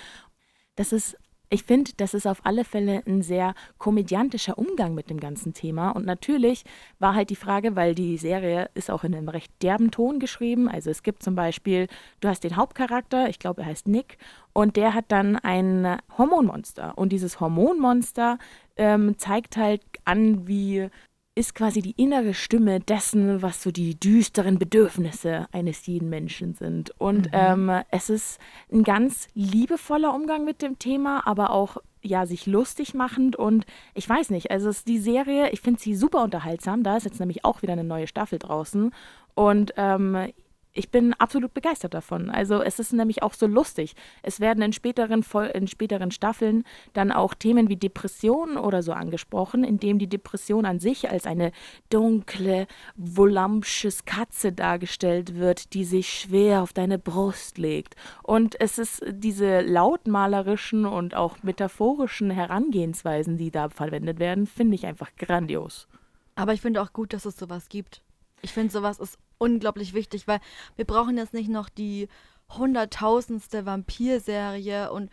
Das 0.77 0.93
ist 0.93 1.17
ich 1.51 1.65
finde, 1.65 1.93
das 1.97 2.15
ist 2.15 2.27
auf 2.27 2.45
alle 2.45 2.65
Fälle 2.65 3.03
ein 3.07 3.23
sehr 3.23 3.55
komödiantischer 3.79 4.59
Umgang 4.59 4.95
mit 4.95 5.11
dem 5.11 5.21
ganzen 5.21 5.55
Thema. 5.55 5.91
Und 5.91 6.07
natürlich 6.07 6.65
war 6.99 7.15
halt 7.15 7.31
die 7.31 7.37
Frage, 7.37 7.77
weil 7.77 7.95
die 7.95 8.17
Serie 8.17 8.71
ist 8.75 8.91
auch 8.91 9.05
in 9.05 9.15
einem 9.15 9.29
recht 9.29 9.53
derben 9.63 9.91
Ton 9.91 10.19
geschrieben. 10.19 10.69
Also 10.69 10.91
es 10.91 11.03
gibt 11.03 11.23
zum 11.23 11.35
Beispiel, 11.35 11.87
du 12.21 12.29
hast 12.29 12.45
den 12.45 12.57
Hauptcharakter, 12.57 13.29
ich 13.29 13.39
glaube, 13.39 13.63
er 13.63 13.69
heißt 13.69 13.89
Nick, 13.89 14.19
und 14.53 14.77
der 14.77 14.95
hat 14.95 15.07
dann 15.09 15.37
ein 15.37 15.99
Hormonmonster. 16.17 16.97
Und 16.97 17.11
dieses 17.11 17.41
Hormonmonster 17.41 18.39
ähm, 18.77 19.19
zeigt 19.19 19.57
halt 19.57 19.83
an, 20.05 20.49
wie 20.49 20.89
ist 21.35 21.55
quasi 21.55 21.83
die 21.83 22.01
innere 22.01 22.33
Stimme 22.33 22.81
dessen, 22.81 23.43
was 23.43 23.63
so 23.63 23.73
die 23.73 23.99
düsteren 23.99 24.59
Bedürfnisse 24.59 25.49
eines 25.51 25.85
jeden 25.87 26.09
Menschen 26.09 26.55
sind. 26.55 26.93
Und 26.99 27.29
ähm, 27.33 27.71
es 27.91 28.09
ist 28.09 28.41
ein 28.73 28.85
ganz 28.85 29.27
liebevoller 29.35 30.15
Umgang 30.15 30.45
mit 30.45 30.63
dem 30.63 30.79
Thema, 30.79 31.27
aber 31.27 31.51
auch 31.51 31.79
ja 32.03 32.27
sich 32.27 32.47
lustig 32.47 32.95
machend 32.95 33.35
und 33.35 33.65
ich 33.95 34.09
weiß 34.09 34.31
nicht, 34.31 34.51
also 34.51 34.69
es 34.69 34.79
ist 34.79 34.89
die 34.89 34.99
Serie, 34.99 35.51
ich 35.51 35.63
finde 35.63 35.81
sie 35.81 35.97
super 35.97 36.23
unterhaltsam. 36.23 36.83
Da 36.83 36.97
ist 36.97 37.05
jetzt 37.05 37.19
nämlich 37.19 37.45
auch 37.45 37.63
wieder 37.63 37.73
eine 37.73 37.85
neue 37.85 38.07
Staffel 38.07 38.39
draußen 38.39 38.93
und 39.35 39.73
ähm, 39.77 40.33
ich 40.77 40.91
bin 40.91 41.15
absolut 41.15 41.55
begeistert 41.55 41.95
davon. 41.95 42.31
Also 42.31 42.61
es 42.61 42.81
ist 42.81 42.93
nämlich 42.93 43.23
auch 43.23 43.35
so 43.35 43.47
lustig. 43.47 43.95
Es 44.23 44.41
werden 44.41 44.61
in 44.63 44.73
späteren, 44.73 45.25
in 45.55 45.69
späteren 45.69 46.11
Staffeln 46.11 46.65
dann 46.93 47.13
auch 47.13 47.33
Themen 47.33 47.69
wie 47.69 47.77
Depressionen 47.77 48.57
oder 48.57 48.83
so 48.83 48.93
angesprochen, 48.93 49.63
indem 49.63 50.01
die 50.01 50.09
Depression 50.09 50.67
an 50.67 50.81
sich 50.81 51.09
als 51.09 51.27
eine 51.27 51.53
dunkle, 51.91 52.67
voluptuous 52.97 54.05
Katze 54.05 54.53
dargestellt 54.53 55.37
wird, 55.37 55.75
die 55.75 55.85
sich 55.85 56.13
schwer 56.13 56.63
auf 56.63 56.73
deine 56.73 56.99
Brust 56.99 57.57
legt. 57.57 57.95
Und 58.25 58.61
es 58.61 58.79
ist 58.79 59.05
diese 59.09 59.61
lautmalerischen 59.61 60.87
und 60.87 61.15
auch 61.15 61.41
metaphorischen 61.45 62.31
Herangehensweisen, 62.31 63.39
die 63.39 63.53
da 63.53 63.69
verwendet 63.69 64.19
werden, 64.19 64.47
finde 64.47 64.75
ich 64.75 64.87
einfach 64.87 65.15
grandios. 65.17 65.87
Aber 66.35 66.53
ich 66.53 66.61
finde 66.61 66.83
auch 66.83 66.93
gut, 66.93 67.13
dass 67.13 67.27
es 67.27 67.37
sowas 67.37 67.69
gibt. 67.69 68.03
Ich 68.43 68.53
finde, 68.53 68.73
sowas 68.73 68.99
ist 68.99 69.19
unglaublich 69.39 69.95
wichtig, 69.95 70.27
weil 70.27 70.41
wir 70.77 70.85
brauchen 70.85 71.17
jetzt 71.17 71.35
nicht 71.35 71.49
noch 71.49 71.69
die 71.69 72.09
hunderttausendste 72.51 73.67
Vampirserie 73.67 74.93
und 74.93 75.11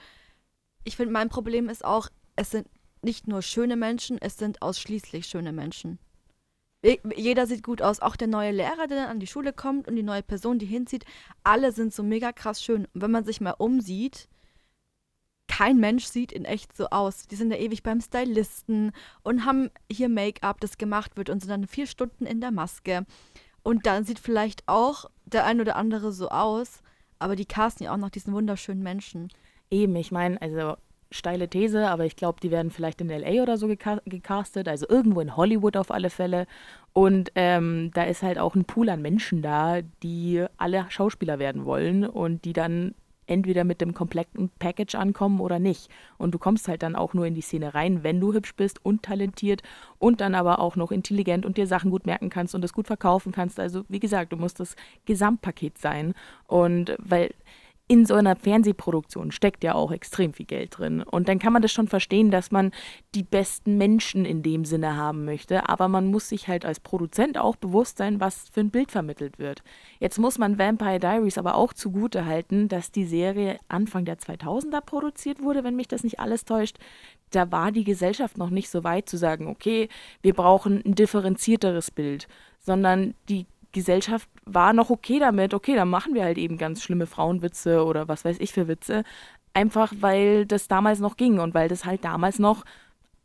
ich 0.84 0.96
finde, 0.96 1.14
mein 1.14 1.30
Problem 1.30 1.70
ist 1.70 1.86
auch, 1.86 2.10
es 2.36 2.52
sind 2.52 2.68
nicht 3.02 3.28
nur 3.28 3.42
schöne 3.42 3.76
Menschen, 3.76 4.18
es 4.20 4.38
sind 4.38 4.62
ausschließlich 4.62 5.26
schöne 5.26 5.52
Menschen. 5.52 6.00
Jeder 7.16 7.46
sieht 7.46 7.64
gut 7.64 7.82
aus, 7.84 8.00
auch 8.00 8.16
der 8.16 8.28
neue 8.28 8.52
Lehrer, 8.52 8.88
der 8.88 8.98
dann 8.98 9.10
an 9.10 9.20
die 9.20 9.28
Schule 9.28 9.54
kommt 9.54 9.88
und 9.88 9.96
die 9.96 10.04
neue 10.04 10.24
Person, 10.24 10.58
die 10.58 10.66
hinzieht, 10.66 11.06
alle 11.44 11.72
sind 11.72 11.94
so 11.94 12.02
mega 12.02 12.32
krass 12.32 12.64
schön. 12.64 12.88
Und 12.94 13.02
wenn 13.02 13.12
man 13.12 13.24
sich 13.24 13.40
mal 13.40 13.52
umsieht, 13.52 14.28
kein 15.48 15.80
Mensch 15.80 16.06
sieht 16.06 16.32
in 16.32 16.46
echt 16.46 16.76
so 16.76 16.88
aus. 16.90 17.28
Die 17.28 17.36
sind 17.36 17.52
ja 17.52 17.58
ewig 17.58 17.84
beim 17.84 18.02
Stylisten 18.02 18.94
und 19.22 19.46
haben 19.46 19.70
hier 19.92 20.10
Make-up, 20.10 20.60
das 20.60 20.80
gemacht 20.80 21.18
wird 21.18 21.30
und 21.30 21.42
sind 21.42 21.50
dann 21.50 21.68
vier 21.68 21.86
Stunden 21.86 22.26
in 22.26 22.42
der 22.42 22.52
Maske. 22.52 23.06
Und 23.64 23.86
dann 23.86 24.04
sieht 24.04 24.20
vielleicht 24.20 24.64
auch 24.68 25.06
der 25.26 25.46
ein 25.46 25.62
oder 25.62 25.76
andere 25.76 26.12
so 26.12 26.30
aus, 26.30 26.82
aber 27.20 27.36
die 27.36 27.46
casten 27.46 27.86
ja 27.86 27.94
auch 27.94 27.98
noch 27.98 28.10
diesen 28.10 28.34
wunderschönen 28.34 28.84
Menschen. 28.84 29.30
Eben, 29.70 29.96
ich 29.96 30.12
meine, 30.12 30.42
also 30.42 30.76
steile 31.12 31.50
These, 31.50 31.90
aber 31.90 32.06
ich 32.06 32.16
glaube, 32.16 32.40
die 32.42 32.52
werden 32.52 32.72
vielleicht 32.72 33.02
in 33.02 33.10
LA 33.10 33.44
oder 33.44 33.58
so 33.58 33.68
geca 33.68 34.02
gecastet, 34.06 34.68
also 34.68 34.88
irgendwo 34.90 35.20
in 35.20 35.36
Hollywood 35.36 35.78
auf 35.78 35.92
alle 35.92 36.10
Fälle. 36.10 36.48
Und 36.94 37.32
ähm, 37.36 37.92
da 37.94 38.04
ist 38.04 38.24
halt 38.24 38.40
auch 38.40 38.56
ein 38.56 38.66
Pool 38.66 38.90
an 38.90 39.02
Menschen 39.02 39.42
da, 39.42 39.82
die 40.04 40.46
alle 40.58 40.86
Schauspieler 40.90 41.38
werden 41.38 41.66
wollen 41.66 42.06
und 42.06 42.46
die 42.46 42.54
dann 42.54 42.96
entweder 43.32 43.64
mit 43.64 43.82
dem 43.82 43.94
kompletten 43.94 44.50
Package 44.60 44.96
ankommen 44.96 45.40
oder 45.40 45.58
nicht. 45.58 45.90
Und 46.18 46.34
du 46.34 46.38
kommst 46.38 46.68
halt 46.68 46.84
dann 46.84 46.96
auch 46.96 47.14
nur 47.14 47.26
in 47.26 47.34
die 47.34 47.42
Szene 47.42 47.74
rein, 47.74 48.04
wenn 48.04 48.20
du 48.20 48.34
hübsch 48.34 48.56
bist 48.56 48.86
und 48.86 49.04
talentiert 49.04 49.64
und 49.98 50.22
dann 50.22 50.36
aber 50.36 50.60
auch 50.60 50.76
noch 50.76 50.92
intelligent 50.92 51.46
und 51.46 51.58
dir 51.58 51.66
Sachen 51.66 51.92
gut 51.92 52.06
merken 52.06 52.30
kannst 52.30 52.54
und 52.54 52.64
es 52.64 52.74
gut 52.74 52.88
verkaufen 52.88 53.32
kannst. 53.32 53.60
Also 53.60 53.84
wie 53.88 54.00
gesagt, 54.00 54.34
du 54.34 54.38
musst 54.38 54.60
das 54.60 54.76
Gesamtpaket 55.06 55.78
sein. 55.78 56.14
Und 56.48 56.96
weil 57.00 57.32
in 57.92 58.06
so 58.06 58.14
einer 58.14 58.38
Fernsehproduktion 58.38 59.34
steckt 59.34 59.66
ja 59.66 59.76
auch 59.76 59.92
extrem 59.92 60.32
viel 60.32 60.46
Geld 60.46 60.78
drin. 60.78 61.04
Und 61.04 61.28
dann 61.28 61.40
kann 61.40 61.52
man 61.52 61.62
das 61.62 61.74
schon 61.74 61.90
verstehen, 61.90 62.32
dass 62.32 62.50
man 62.50 62.72
die 63.14 63.24
besten 63.24 63.78
Menschen 63.78 64.24
in 64.24 64.44
dem 64.44 64.64
Sinne 64.64 64.96
haben 64.96 65.26
möchte. 65.26 65.68
Aber 65.68 65.90
man 65.90 66.06
muss 66.06 66.30
sich 66.30 66.48
halt 66.48 66.64
als 66.64 66.80
Produzent 66.80 67.38
auch 67.38 67.58
bewusst 67.58 67.98
sein, 67.98 68.22
was 68.22 68.48
für 68.48 68.62
ein 68.62 68.70
Bild 68.70 68.94
vermittelt 68.94 69.40
wird. 69.40 69.62
Jetzt 70.00 70.20
muss 70.20 70.38
man 70.38 70.58
Vampire 70.58 71.02
Diaries 71.02 71.38
aber 71.38 71.56
auch 71.56 71.74
zugute 71.74 72.26
halten, 72.26 72.70
dass 72.70 72.94
die 72.94 73.04
Serie 73.04 73.60
Anfang 73.68 74.06
der 74.06 74.18
2000er 74.18 74.80
produziert 74.80 75.44
wurde, 75.44 75.66
wenn 75.66 75.76
mich 75.76 75.90
das 75.90 76.06
nicht 76.06 76.22
alles 76.22 76.46
täuscht. 76.46 76.78
Da 77.32 77.52
war 77.52 77.74
die 77.74 77.84
Gesellschaft 77.84 78.38
noch 78.38 78.52
nicht 78.52 78.70
so 78.70 78.86
weit 78.86 79.10
zu 79.10 79.18
sagen, 79.18 79.48
okay, 79.48 79.90
wir 80.22 80.34
brauchen 80.34 80.82
ein 80.86 80.96
differenzierteres 80.96 81.92
Bild, 81.92 82.30
sondern 82.58 83.16
die 83.28 83.48
Gesellschaft 83.72 84.30
war 84.46 84.74
noch 84.74 84.90
okay 84.90 85.20
damit, 85.20 85.54
okay, 85.54 85.76
dann 85.76 85.90
machen 85.90 86.14
wir 86.14 86.24
halt 86.24 86.38
eben 86.38 86.58
ganz 86.58 86.84
schlimme 86.84 87.08
Frauenwitze 87.08 87.84
oder 87.86 88.08
was 88.08 88.26
weiß 88.26 88.38
ich 88.40 88.54
für 88.54 88.68
Witze. 88.68 89.04
Einfach 89.54 89.94
weil 90.00 90.46
das 90.46 90.68
damals 90.68 91.00
noch 91.00 91.18
ging 91.18 91.40
und 91.40 91.54
weil 91.54 91.68
das 91.68 91.86
halt 91.86 92.04
damals 92.04 92.40
noch 92.40 92.64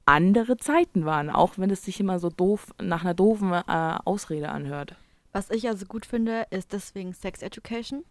andere 0.07 0.57
Zeiten 0.57 1.05
waren, 1.05 1.31
auch 1.31 1.59
wenn 1.59 1.71
es 1.71 1.85
sich 1.85 2.01
immer 2.01 2.19
so 2.19 2.31
doof 2.31 2.73
nach 2.81 3.03
einer 3.03 3.15
doofen 3.15 3.53
äh, 3.53 3.63
Ausrede 4.05 4.49
anhört. 4.49 4.95
Was 5.33 5.51
ich 5.51 5.69
also 5.69 5.85
gut 5.85 6.07
finde, 6.07 6.47
ist 6.51 6.73
deswegen 6.73 7.13
Sex 7.13 7.43
Education. 7.43 8.05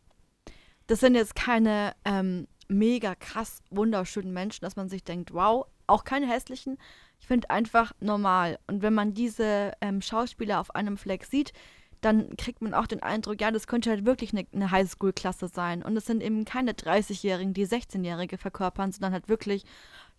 Das 0.87 0.99
sind 0.99 1.15
jetzt 1.15 1.35
keine 1.35 1.93
ähm, 2.03 2.47
mega 2.67 3.15
krass 3.15 3.61
wunderschönen 3.71 4.33
Menschen, 4.33 4.63
dass 4.63 4.75
man 4.75 4.89
sich 4.89 5.03
denkt, 5.03 5.33
wow, 5.33 5.65
auch 5.87 6.03
keine 6.03 6.27
hässlichen. 6.27 6.77
Ich 7.19 7.27
finde 7.27 7.49
einfach 7.49 7.93
normal. 7.99 8.59
Und 8.67 8.81
wenn 8.81 8.93
man 8.93 9.13
diese 9.13 9.71
ähm, 9.81 10.01
Schauspieler 10.01 10.59
auf 10.59 10.75
einem 10.75 10.97
Fleck 10.97 11.25
sieht, 11.25 11.53
dann 12.01 12.35
kriegt 12.37 12.61
man 12.61 12.73
auch 12.73 12.87
den 12.87 13.01
Eindruck, 13.01 13.41
ja, 13.41 13.51
das 13.51 13.67
könnte 13.67 13.89
halt 13.89 14.05
wirklich 14.05 14.31
eine, 14.33 14.45
eine 14.53 14.71
Highschool-Klasse 14.71 15.47
sein. 15.47 15.83
Und 15.83 15.97
es 15.97 16.05
sind 16.05 16.21
eben 16.21 16.45
keine 16.45 16.73
30-Jährigen, 16.73 17.53
die 17.53 17.65
16-Jährige 17.65 18.37
verkörpern, 18.37 18.91
sondern 18.91 19.13
halt 19.13 19.29
wirklich 19.29 19.63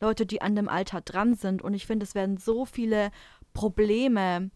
Leute, 0.01 0.27
die 0.27 0.43
an 0.43 0.57
dem 0.57 0.69
Alter 0.69 1.01
dran 1.01 1.35
sind. 1.35 1.63
Und 1.63 1.75
ich 1.75 1.87
finde, 1.87 2.05
es 2.05 2.15
werden 2.15 2.39
so 2.39 2.65
viele 2.65 3.11
Probleme 3.53 4.51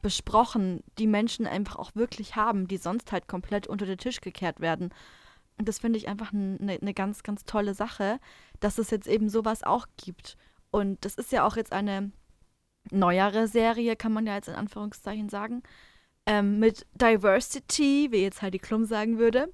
besprochen, 0.00 0.82
die 0.98 1.06
Menschen 1.06 1.46
einfach 1.46 1.76
auch 1.76 1.94
wirklich 1.94 2.36
haben, 2.36 2.66
die 2.66 2.78
sonst 2.78 3.12
halt 3.12 3.28
komplett 3.28 3.66
unter 3.66 3.86
den 3.86 3.98
Tisch 3.98 4.20
gekehrt 4.20 4.60
werden. 4.60 4.90
Und 5.58 5.68
das 5.68 5.78
finde 5.78 5.98
ich 5.98 6.08
einfach 6.08 6.32
eine 6.32 6.78
ne 6.80 6.94
ganz, 6.94 7.22
ganz 7.22 7.44
tolle 7.44 7.74
Sache, 7.74 8.18
dass 8.60 8.78
es 8.78 8.90
jetzt 8.90 9.06
eben 9.06 9.28
sowas 9.28 9.62
auch 9.62 9.86
gibt. 9.96 10.36
Und 10.70 11.04
das 11.04 11.14
ist 11.14 11.30
ja 11.30 11.46
auch 11.46 11.56
jetzt 11.56 11.72
eine 11.72 12.10
neuere 12.90 13.46
Serie, 13.46 13.94
kann 13.94 14.12
man 14.12 14.26
ja 14.26 14.34
jetzt 14.34 14.48
in 14.48 14.54
Anführungszeichen 14.54 15.28
sagen 15.28 15.62
ähm, 16.26 16.58
mit 16.58 16.86
Diversity, 16.94 18.08
wie 18.10 18.22
jetzt 18.22 18.42
Heidi 18.42 18.58
Klum 18.58 18.84
sagen 18.84 19.18
würde. 19.18 19.52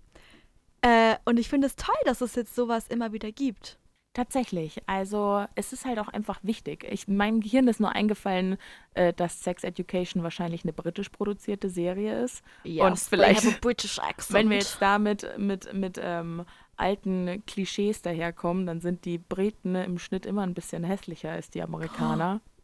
Äh, 0.82 1.16
und 1.24 1.38
ich 1.38 1.48
finde 1.48 1.66
es 1.66 1.76
toll, 1.76 1.96
dass 2.04 2.20
es 2.20 2.34
jetzt 2.34 2.54
sowas 2.54 2.88
immer 2.88 3.12
wieder 3.12 3.32
gibt. 3.32 3.78
Tatsächlich. 4.14 4.82
Also 4.86 5.44
es 5.54 5.72
ist 5.72 5.84
halt 5.84 5.98
auch 5.98 6.08
einfach 6.08 6.40
wichtig. 6.42 6.84
Ich, 6.90 7.06
meinem 7.06 7.40
Gehirn 7.40 7.68
ist 7.68 7.78
nur 7.78 7.92
eingefallen, 7.92 8.56
äh, 8.94 9.12
dass 9.12 9.42
Sex 9.42 9.62
Education 9.64 10.22
wahrscheinlich 10.22 10.64
eine 10.64 10.72
britisch 10.72 11.08
produzierte 11.10 11.68
Serie 11.70 12.24
ist. 12.24 12.42
Yes, 12.64 12.84
und 12.84 12.98
vielleicht, 12.98 13.44
wenn 14.32 14.50
wir 14.50 14.56
jetzt 14.56 14.78
damit 14.80 15.38
mit, 15.38 15.72
mit 15.72 16.00
ähm, 16.02 16.44
alten 16.76 17.44
Klischees 17.46 18.02
daherkommen, 18.02 18.66
dann 18.66 18.80
sind 18.80 19.04
die 19.04 19.18
Briten 19.18 19.74
im 19.74 19.98
Schnitt 19.98 20.26
immer 20.26 20.42
ein 20.42 20.54
bisschen 20.54 20.84
hässlicher 20.84 21.30
als 21.30 21.50
die 21.50 21.62
Amerikaner. 21.62 22.40
Oh. 22.44 22.57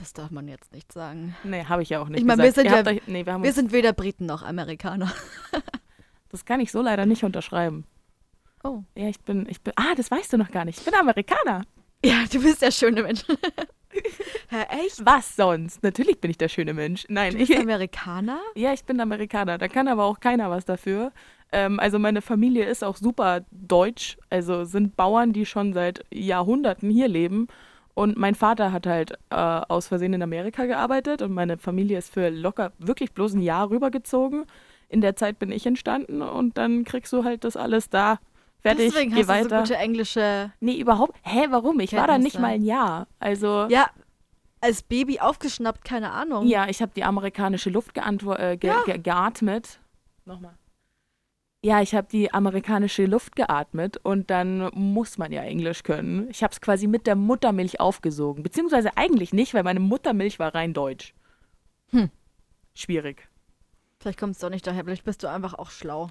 Das 0.00 0.14
darf 0.14 0.30
man 0.30 0.48
jetzt 0.48 0.72
nicht 0.72 0.90
sagen. 0.92 1.36
Nee, 1.44 1.64
habe 1.64 1.82
ich 1.82 1.90
ja 1.90 2.00
auch 2.00 2.08
nicht 2.08 2.20
ich 2.20 2.26
mein, 2.26 2.38
gesagt. 2.38 2.56
Wir 2.56 2.72
sind, 2.72 2.86
ja, 2.86 2.90
euch, 2.90 3.02
nee, 3.06 3.26
wir, 3.26 3.42
wir 3.42 3.52
sind 3.52 3.70
weder 3.70 3.92
Briten 3.92 4.24
noch 4.24 4.42
Amerikaner. 4.42 5.12
das 6.30 6.46
kann 6.46 6.58
ich 6.58 6.72
so 6.72 6.80
leider 6.80 7.04
nicht 7.04 7.22
unterschreiben. 7.22 7.84
Oh. 8.64 8.82
Ja, 8.96 9.08
ich 9.08 9.20
bin, 9.20 9.46
ich 9.46 9.60
bin, 9.60 9.74
ah, 9.76 9.94
das 9.94 10.10
weißt 10.10 10.32
du 10.32 10.38
noch 10.38 10.50
gar 10.50 10.64
nicht. 10.64 10.78
Ich 10.78 10.84
bin 10.86 10.94
Amerikaner. 10.94 11.64
Ja, 12.02 12.24
du 12.32 12.40
bist 12.42 12.62
der 12.62 12.70
schöne 12.70 13.02
Mensch. 13.02 13.24
Hä, 14.48 14.62
echt? 14.86 15.04
Was 15.04 15.36
sonst? 15.36 15.82
Natürlich 15.82 16.18
bin 16.18 16.30
ich 16.30 16.38
der 16.38 16.48
schöne 16.48 16.72
Mensch. 16.72 17.04
Nein, 17.10 17.32
du 17.32 17.38
bist 17.38 17.50
ich, 17.50 17.58
Amerikaner? 17.58 18.40
Ja, 18.54 18.72
ich 18.72 18.84
bin 18.84 19.00
Amerikaner. 19.00 19.58
Da 19.58 19.68
kann 19.68 19.86
aber 19.86 20.04
auch 20.04 20.18
keiner 20.18 20.48
was 20.48 20.64
dafür. 20.64 21.12
Ähm, 21.52 21.78
also 21.78 21.98
meine 21.98 22.22
Familie 22.22 22.64
ist 22.64 22.82
auch 22.82 22.96
super 22.96 23.44
deutsch. 23.50 24.16
Also 24.30 24.64
sind 24.64 24.96
Bauern, 24.96 25.34
die 25.34 25.44
schon 25.44 25.74
seit 25.74 26.06
Jahrhunderten 26.10 26.88
hier 26.88 27.08
leben 27.08 27.48
und 27.94 28.16
mein 28.16 28.34
Vater 28.34 28.72
hat 28.72 28.86
halt 28.86 29.12
äh, 29.30 29.34
aus 29.34 29.88
Versehen 29.88 30.14
in 30.14 30.22
Amerika 30.22 30.66
gearbeitet 30.66 31.22
und 31.22 31.32
meine 31.32 31.58
Familie 31.58 31.98
ist 31.98 32.12
für 32.12 32.30
locker 32.30 32.72
wirklich 32.78 33.12
bloß 33.12 33.34
ein 33.34 33.42
Jahr 33.42 33.70
rübergezogen. 33.70 34.46
In 34.88 35.00
der 35.00 35.16
Zeit 35.16 35.38
bin 35.38 35.52
ich 35.52 35.66
entstanden 35.66 36.22
und 36.22 36.58
dann 36.58 36.84
kriegst 36.84 37.12
du 37.12 37.24
halt 37.24 37.44
das 37.44 37.56
alles 37.56 37.90
da. 37.90 38.18
Fertig, 38.60 38.92
Deswegen 38.92 39.14
geh 39.14 39.20
hast 39.20 39.28
weiter. 39.28 39.48
Du 39.48 39.54
so 39.54 39.60
gute 39.72 39.76
englische. 39.76 40.52
Nee, 40.60 40.78
überhaupt. 40.78 41.14
Hä, 41.22 41.46
warum? 41.50 41.80
Ich 41.80 41.90
Kenntnisse. 41.90 41.96
war 41.96 42.06
da 42.06 42.18
nicht 42.18 42.38
mal 42.38 42.48
ein 42.48 42.62
Jahr. 42.62 43.06
Also. 43.18 43.66
Ja, 43.68 43.88
als 44.60 44.82
Baby 44.82 45.20
aufgeschnappt, 45.20 45.84
keine 45.84 46.10
Ahnung. 46.10 46.46
Ja, 46.46 46.68
ich 46.68 46.82
habe 46.82 46.92
die 46.94 47.04
amerikanische 47.04 47.70
Luft 47.70 47.96
äh, 47.96 48.56
ge 48.56 48.70
ja. 48.70 48.82
ge 48.84 48.98
geatmet. 48.98 49.80
Nochmal. 50.26 50.54
Ja, 51.62 51.82
ich 51.82 51.94
habe 51.94 52.08
die 52.10 52.32
amerikanische 52.32 53.04
Luft 53.04 53.36
geatmet 53.36 53.98
und 53.98 54.30
dann 54.30 54.70
muss 54.74 55.18
man 55.18 55.30
ja 55.30 55.42
Englisch 55.42 55.82
können. 55.82 56.28
Ich 56.30 56.42
habe 56.42 56.52
es 56.52 56.60
quasi 56.62 56.86
mit 56.86 57.06
der 57.06 57.16
Muttermilch 57.16 57.80
aufgesogen. 57.80 58.42
Beziehungsweise 58.42 58.96
eigentlich 58.96 59.34
nicht, 59.34 59.52
weil 59.52 59.62
meine 59.62 59.80
Muttermilch 59.80 60.38
war 60.38 60.54
rein 60.54 60.72
deutsch. 60.72 61.12
Hm. 61.90 62.08
Schwierig. 62.74 63.28
Vielleicht 63.98 64.18
kommst 64.18 64.42
du 64.42 64.46
auch 64.46 64.50
nicht 64.50 64.66
daher, 64.66 64.84
vielleicht 64.84 65.04
bist 65.04 65.22
du 65.22 65.28
einfach 65.28 65.52
auch 65.52 65.70
schlau. 65.70 66.08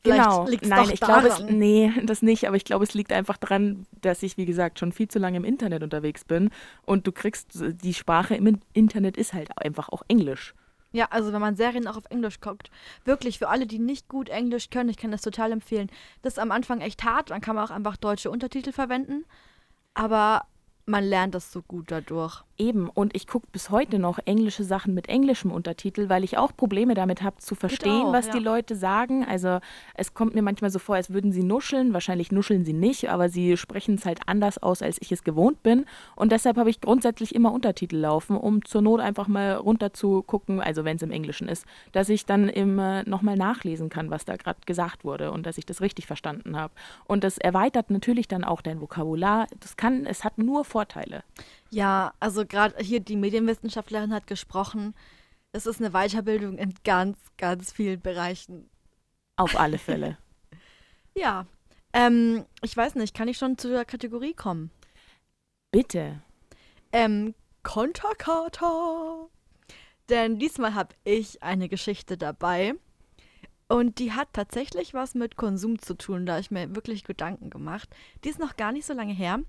Vielleicht 0.00 0.24
genau. 0.24 0.48
liegt's 0.48 0.68
Nein, 0.68 0.90
ich 0.92 1.00
glaube, 1.00 1.28
es, 1.28 1.40
nee, 1.40 1.92
das 2.04 2.22
nicht, 2.22 2.46
aber 2.46 2.56
ich 2.56 2.64
glaube, 2.64 2.84
es 2.84 2.94
liegt 2.94 3.12
einfach 3.12 3.36
daran, 3.36 3.86
dass 4.00 4.22
ich, 4.22 4.36
wie 4.36 4.46
gesagt, 4.46 4.80
schon 4.80 4.92
viel 4.92 5.08
zu 5.08 5.20
lange 5.20 5.36
im 5.36 5.44
Internet 5.44 5.82
unterwegs 5.84 6.24
bin 6.24 6.50
und 6.84 7.06
du 7.06 7.12
kriegst, 7.12 7.50
die 7.54 7.94
Sprache 7.94 8.34
im 8.34 8.60
Internet 8.72 9.16
ist 9.16 9.32
halt 9.32 9.56
einfach 9.58 9.88
auch 9.88 10.02
Englisch. 10.08 10.54
Ja, 10.90 11.06
also 11.10 11.32
wenn 11.32 11.40
man 11.40 11.56
Serien 11.56 11.86
auch 11.86 11.98
auf 11.98 12.06
Englisch 12.08 12.40
guckt, 12.40 12.70
wirklich 13.04 13.38
für 13.38 13.48
alle, 13.48 13.66
die 13.66 13.78
nicht 13.78 14.08
gut 14.08 14.30
Englisch 14.30 14.70
können, 14.70 14.88
ich 14.88 14.96
kann 14.96 15.10
das 15.10 15.20
total 15.20 15.52
empfehlen. 15.52 15.90
Das 16.22 16.34
ist 16.34 16.38
am 16.38 16.50
Anfang 16.50 16.80
echt 16.80 17.04
hart, 17.04 17.30
dann 17.30 17.42
kann 17.42 17.56
man 17.56 17.64
auch 17.64 17.70
einfach 17.70 17.96
deutsche 17.96 18.30
Untertitel 18.30 18.72
verwenden, 18.72 19.26
aber 19.94 20.46
man 20.86 21.04
lernt 21.04 21.34
das 21.34 21.52
so 21.52 21.62
gut 21.62 21.90
dadurch. 21.90 22.42
Eben, 22.60 22.88
und 22.88 23.14
ich 23.14 23.28
gucke 23.28 23.46
bis 23.52 23.70
heute 23.70 24.00
noch 24.00 24.18
englische 24.24 24.64
Sachen 24.64 24.92
mit 24.92 25.08
englischem 25.08 25.52
Untertitel, 25.52 26.08
weil 26.08 26.24
ich 26.24 26.38
auch 26.38 26.56
Probleme 26.56 26.94
damit 26.94 27.22
habe 27.22 27.36
zu 27.36 27.54
verstehen, 27.54 28.06
auch, 28.06 28.12
was 28.12 28.26
ja. 28.26 28.32
die 28.32 28.40
Leute 28.40 28.74
sagen. 28.74 29.24
Also 29.24 29.60
es 29.94 30.12
kommt 30.12 30.34
mir 30.34 30.42
manchmal 30.42 30.70
so 30.70 30.80
vor, 30.80 30.96
als 30.96 31.10
würden 31.10 31.30
sie 31.30 31.44
nuscheln. 31.44 31.92
Wahrscheinlich 31.92 32.32
nuscheln 32.32 32.64
sie 32.64 32.72
nicht, 32.72 33.10
aber 33.10 33.28
sie 33.28 33.56
sprechen 33.56 33.94
es 33.94 34.04
halt 34.04 34.22
anders 34.26 34.60
aus, 34.60 34.82
als 34.82 35.00
ich 35.00 35.12
es 35.12 35.22
gewohnt 35.22 35.62
bin. 35.62 35.86
Und 36.16 36.32
deshalb 36.32 36.56
habe 36.56 36.68
ich 36.68 36.80
grundsätzlich 36.80 37.32
immer 37.32 37.52
Untertitel 37.52 37.96
laufen, 37.96 38.36
um 38.36 38.64
zur 38.64 38.82
Not 38.82 38.98
einfach 38.98 39.28
mal 39.28 39.54
runter 39.54 39.92
zu 39.92 40.22
gucken, 40.22 40.60
also 40.60 40.84
wenn 40.84 40.96
es 40.96 41.02
im 41.02 41.12
Englischen 41.12 41.46
ist, 41.48 41.64
dass 41.92 42.08
ich 42.08 42.26
dann 42.26 42.48
immer 42.48 43.04
nochmal 43.04 43.36
nachlesen 43.36 43.88
kann, 43.88 44.10
was 44.10 44.24
da 44.24 44.34
gerade 44.34 44.58
gesagt 44.66 45.04
wurde 45.04 45.30
und 45.30 45.46
dass 45.46 45.58
ich 45.58 45.66
das 45.66 45.80
richtig 45.80 46.08
verstanden 46.08 46.56
habe. 46.56 46.72
Und 47.04 47.22
das 47.22 47.38
erweitert 47.38 47.90
natürlich 47.90 48.26
dann 48.26 48.42
auch 48.42 48.62
dein 48.62 48.80
Vokabular. 48.80 49.46
Das 49.60 49.76
kann, 49.76 50.06
es 50.06 50.24
hat 50.24 50.38
nur 50.38 50.64
Vorteile. 50.64 51.22
Ja, 51.70 52.12
also 52.20 52.46
gerade 52.46 52.82
hier 52.82 53.00
die 53.00 53.16
Medienwissenschaftlerin 53.16 54.12
hat 54.12 54.26
gesprochen. 54.26 54.94
Es 55.52 55.66
ist 55.66 55.80
eine 55.80 55.90
Weiterbildung 55.90 56.58
in 56.58 56.74
ganz, 56.84 57.18
ganz 57.36 57.72
vielen 57.72 58.00
Bereichen. 58.00 58.68
Auf 59.36 59.58
alle 59.58 59.78
Fälle. 59.78 60.18
Ja, 61.14 61.46
ähm, 61.92 62.44
ich 62.62 62.76
weiß 62.76 62.94
nicht, 62.94 63.12
kann 63.12 63.26
ich 63.26 63.38
schon 63.38 63.58
zu 63.58 63.70
der 63.70 63.84
Kategorie 63.84 64.34
kommen? 64.34 64.70
Bitte. 65.72 66.22
Ähm, 66.92 67.34
Konterkata. 67.64 69.26
Denn 70.08 70.38
diesmal 70.38 70.74
habe 70.74 70.94
ich 71.02 71.42
eine 71.42 71.68
Geschichte 71.68 72.16
dabei. 72.16 72.74
Und 73.68 73.98
die 73.98 74.12
hat 74.12 74.28
tatsächlich 74.32 74.94
was 74.94 75.14
mit 75.14 75.36
Konsum 75.36 75.78
zu 75.78 75.94
tun, 75.94 76.24
da 76.24 76.34
hab 76.34 76.40
ich 76.40 76.50
mir 76.50 76.74
wirklich 76.74 77.04
Gedanken 77.04 77.50
gemacht. 77.50 77.88
Die 78.24 78.30
ist 78.30 78.38
noch 78.38 78.56
gar 78.56 78.72
nicht 78.72 78.86
so 78.86 78.94
lange 78.94 79.12
her. 79.12 79.40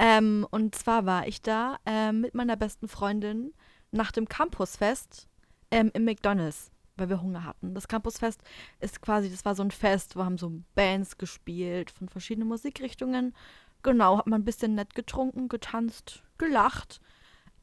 Ähm, 0.00 0.46
und 0.52 0.76
zwar 0.76 1.06
war 1.06 1.26
ich 1.26 1.42
da 1.42 1.76
ähm, 1.84 2.20
mit 2.20 2.32
meiner 2.32 2.56
besten 2.56 2.86
Freundin 2.86 3.52
nach 3.90 4.12
dem 4.12 4.28
Campusfest 4.28 5.26
ähm, 5.72 5.90
im 5.92 6.04
McDonalds, 6.04 6.70
weil 6.96 7.08
wir 7.08 7.20
Hunger 7.20 7.44
hatten. 7.44 7.74
Das 7.74 7.88
Campusfest 7.88 8.40
ist 8.78 9.02
quasi, 9.02 9.28
das 9.28 9.44
war 9.44 9.56
so 9.56 9.64
ein 9.64 9.72
Fest, 9.72 10.14
wo 10.14 10.24
haben 10.24 10.38
so 10.38 10.52
Bands 10.76 11.18
gespielt 11.18 11.90
von 11.90 12.08
verschiedenen 12.08 12.46
Musikrichtungen. 12.46 13.34
Genau, 13.82 14.18
hat 14.18 14.28
man 14.28 14.42
ein 14.42 14.44
bisschen 14.44 14.76
nett 14.76 14.94
getrunken, 14.94 15.48
getanzt, 15.48 16.22
gelacht. 16.38 17.00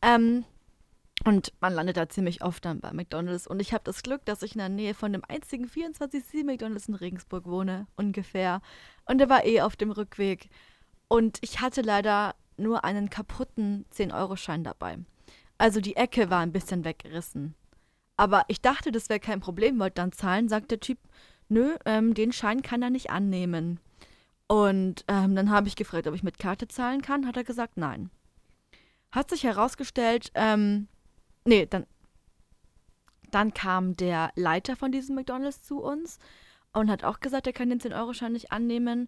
Ähm, 0.01 0.43
und 1.23 1.53
man 1.61 1.73
landet 1.73 1.95
da 1.95 2.09
ziemlich 2.09 2.43
oft 2.43 2.65
dann 2.65 2.81
bei 2.81 2.91
McDonalds. 2.91 3.47
Und 3.47 3.61
ich 3.61 3.73
habe 3.73 3.85
das 3.85 4.03
Glück, 4.03 4.25
dass 4.25 4.43
ich 4.43 4.55
in 4.55 4.59
der 4.59 4.67
Nähe 4.67 4.93
von 4.93 5.13
dem 5.13 5.23
einzigen 5.25 5.67
24C 5.67 6.43
McDonalds 6.43 6.89
in 6.89 6.95
Regensburg 6.95 7.45
wohne, 7.45 7.87
ungefähr. 7.95 8.61
Und 9.05 9.19
der 9.19 9.29
war 9.29 9.45
eh 9.45 9.61
auf 9.61 9.77
dem 9.77 9.91
Rückweg. 9.91 10.49
Und 11.07 11.37
ich 11.41 11.61
hatte 11.61 11.81
leider 11.81 12.35
nur 12.57 12.83
einen 12.83 13.09
kaputten 13.09 13.85
10-Euro-Schein 13.93 14.63
dabei. 14.63 14.97
Also 15.57 15.81
die 15.81 15.95
Ecke 15.95 16.29
war 16.29 16.39
ein 16.39 16.51
bisschen 16.51 16.83
weggerissen. 16.83 17.55
Aber 18.17 18.43
ich 18.47 18.61
dachte, 18.61 18.91
das 18.91 19.09
wäre 19.09 19.19
kein 19.19 19.39
Problem, 19.41 19.79
wollte 19.79 19.95
dann 19.95 20.11
zahlen, 20.11 20.49
sagt 20.49 20.71
der 20.71 20.79
Typ, 20.79 20.97
nö, 21.49 21.75
ähm, 21.85 22.13
den 22.13 22.31
Schein 22.31 22.61
kann 22.61 22.81
er 22.81 22.89
nicht 22.89 23.09
annehmen. 23.09 23.79
Und 24.47 25.03
ähm, 25.07 25.35
dann 25.35 25.49
habe 25.49 25.67
ich 25.67 25.75
gefragt, 25.75 26.07
ob 26.07 26.15
ich 26.15 26.23
mit 26.23 26.39
Karte 26.39 26.67
zahlen 26.67 27.01
kann, 27.01 27.25
hat 27.27 27.37
er 27.37 27.43
gesagt, 27.43 27.77
nein. 27.77 28.09
Hat 29.11 29.29
sich 29.29 29.43
herausgestellt, 29.43 30.31
ähm, 30.35 30.87
nee, 31.45 31.65
dann, 31.65 31.85
dann 33.31 33.53
kam 33.53 33.95
der 33.95 34.31
Leiter 34.35 34.75
von 34.75 34.91
diesem 34.91 35.15
McDonalds 35.15 35.63
zu 35.63 35.81
uns 35.81 36.19
und 36.73 36.89
hat 36.89 37.03
auch 37.03 37.19
gesagt, 37.19 37.47
er 37.47 37.53
kann 37.53 37.69
den 37.69 37.79
10-Euro-Schein 37.79 38.33
nicht 38.33 38.51
annehmen. 38.51 39.07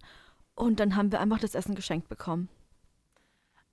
Und 0.58 0.80
dann 0.80 0.96
haben 0.96 1.12
wir 1.12 1.20
einfach 1.20 1.38
das 1.38 1.54
Essen 1.54 1.76
geschenkt 1.76 2.08
bekommen. 2.08 2.48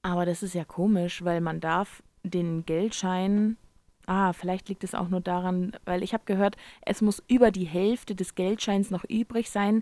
Aber 0.03 0.25
das 0.25 0.43
ist 0.43 0.53
ja 0.53 0.63
komisch, 0.65 1.23
weil 1.23 1.41
man 1.41 1.59
darf 1.59 2.03
den 2.21 2.63
Geldschein. 2.65 3.57
Ah, 4.05 4.33
vielleicht 4.33 4.69
liegt 4.69 4.83
es 4.83 4.93
auch 4.93 5.09
nur 5.09 5.21
daran, 5.21 5.71
weil 5.85 6.03
ich 6.03 6.13
habe 6.13 6.25
gehört, 6.25 6.57
es 6.81 7.01
muss 7.01 7.23
über 7.27 7.49
die 7.49 7.65
Hälfte 7.65 8.13
des 8.13 8.35
Geldscheins 8.35 8.91
noch 8.91 9.03
übrig 9.05 9.49
sein, 9.49 9.81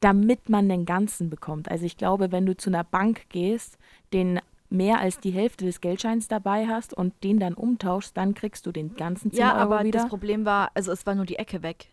damit 0.00 0.50
man 0.50 0.68
den 0.68 0.84
ganzen 0.84 1.30
bekommt. 1.30 1.70
Also 1.70 1.86
ich 1.86 1.96
glaube, 1.96 2.30
wenn 2.30 2.44
du 2.44 2.54
zu 2.54 2.68
einer 2.68 2.84
Bank 2.84 3.30
gehst, 3.30 3.78
den 4.12 4.38
mehr 4.68 5.00
als 5.00 5.18
die 5.20 5.30
Hälfte 5.30 5.64
des 5.64 5.80
Geldscheins 5.80 6.28
dabei 6.28 6.66
hast 6.68 6.92
und 6.92 7.14
den 7.24 7.40
dann 7.40 7.54
umtauschst, 7.54 8.14
dann 8.14 8.34
kriegst 8.34 8.66
du 8.66 8.72
den 8.72 8.96
ganzen 8.96 9.30
10 9.32 9.40
Ja, 9.40 9.52
Euro 9.54 9.72
aber 9.74 9.84
wieder. 9.84 10.00
das 10.00 10.08
Problem 10.10 10.44
war, 10.44 10.70
also 10.74 10.92
es 10.92 11.06
war 11.06 11.14
nur 11.14 11.24
die 11.24 11.36
Ecke 11.36 11.62
weg. 11.62 11.88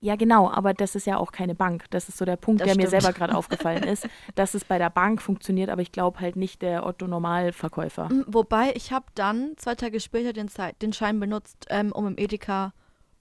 Ja, 0.00 0.14
genau, 0.14 0.48
aber 0.48 0.74
das 0.74 0.94
ist 0.94 1.06
ja 1.06 1.16
auch 1.18 1.32
keine 1.32 1.56
Bank. 1.56 1.86
Das 1.90 2.08
ist 2.08 2.18
so 2.18 2.24
der 2.24 2.36
Punkt, 2.36 2.60
Das 2.60 2.66
der 2.66 2.76
mir 2.76 2.86
stimmt. 2.86 3.02
selber 3.02 3.12
gerade 3.18 3.34
aufgefallen 3.36 3.82
ist, 3.82 4.08
dass 4.36 4.54
es 4.54 4.64
bei 4.64 4.78
der 4.78 4.90
Bank 4.90 5.20
funktioniert, 5.20 5.70
aber 5.70 5.82
ich 5.82 5.90
glaube 5.90 6.20
halt 6.20 6.36
nicht 6.36 6.62
der 6.62 6.86
Otto-Normalverkäufer. 6.86 8.08
Mm, 8.08 8.24
Wobei, 8.28 8.72
ich 8.76 8.92
habe 8.92 9.06
dann 9.14 9.54
zwei 9.56 9.74
Tage 9.74 9.98
später 10.00 10.32
den, 10.32 10.48
Zei- 10.48 10.72
den 10.80 10.92
Schein 10.92 11.18
benutzt, 11.18 11.66
ähm, 11.68 11.92
um 11.92 12.06
im 12.06 12.14
Edeka 12.16 12.72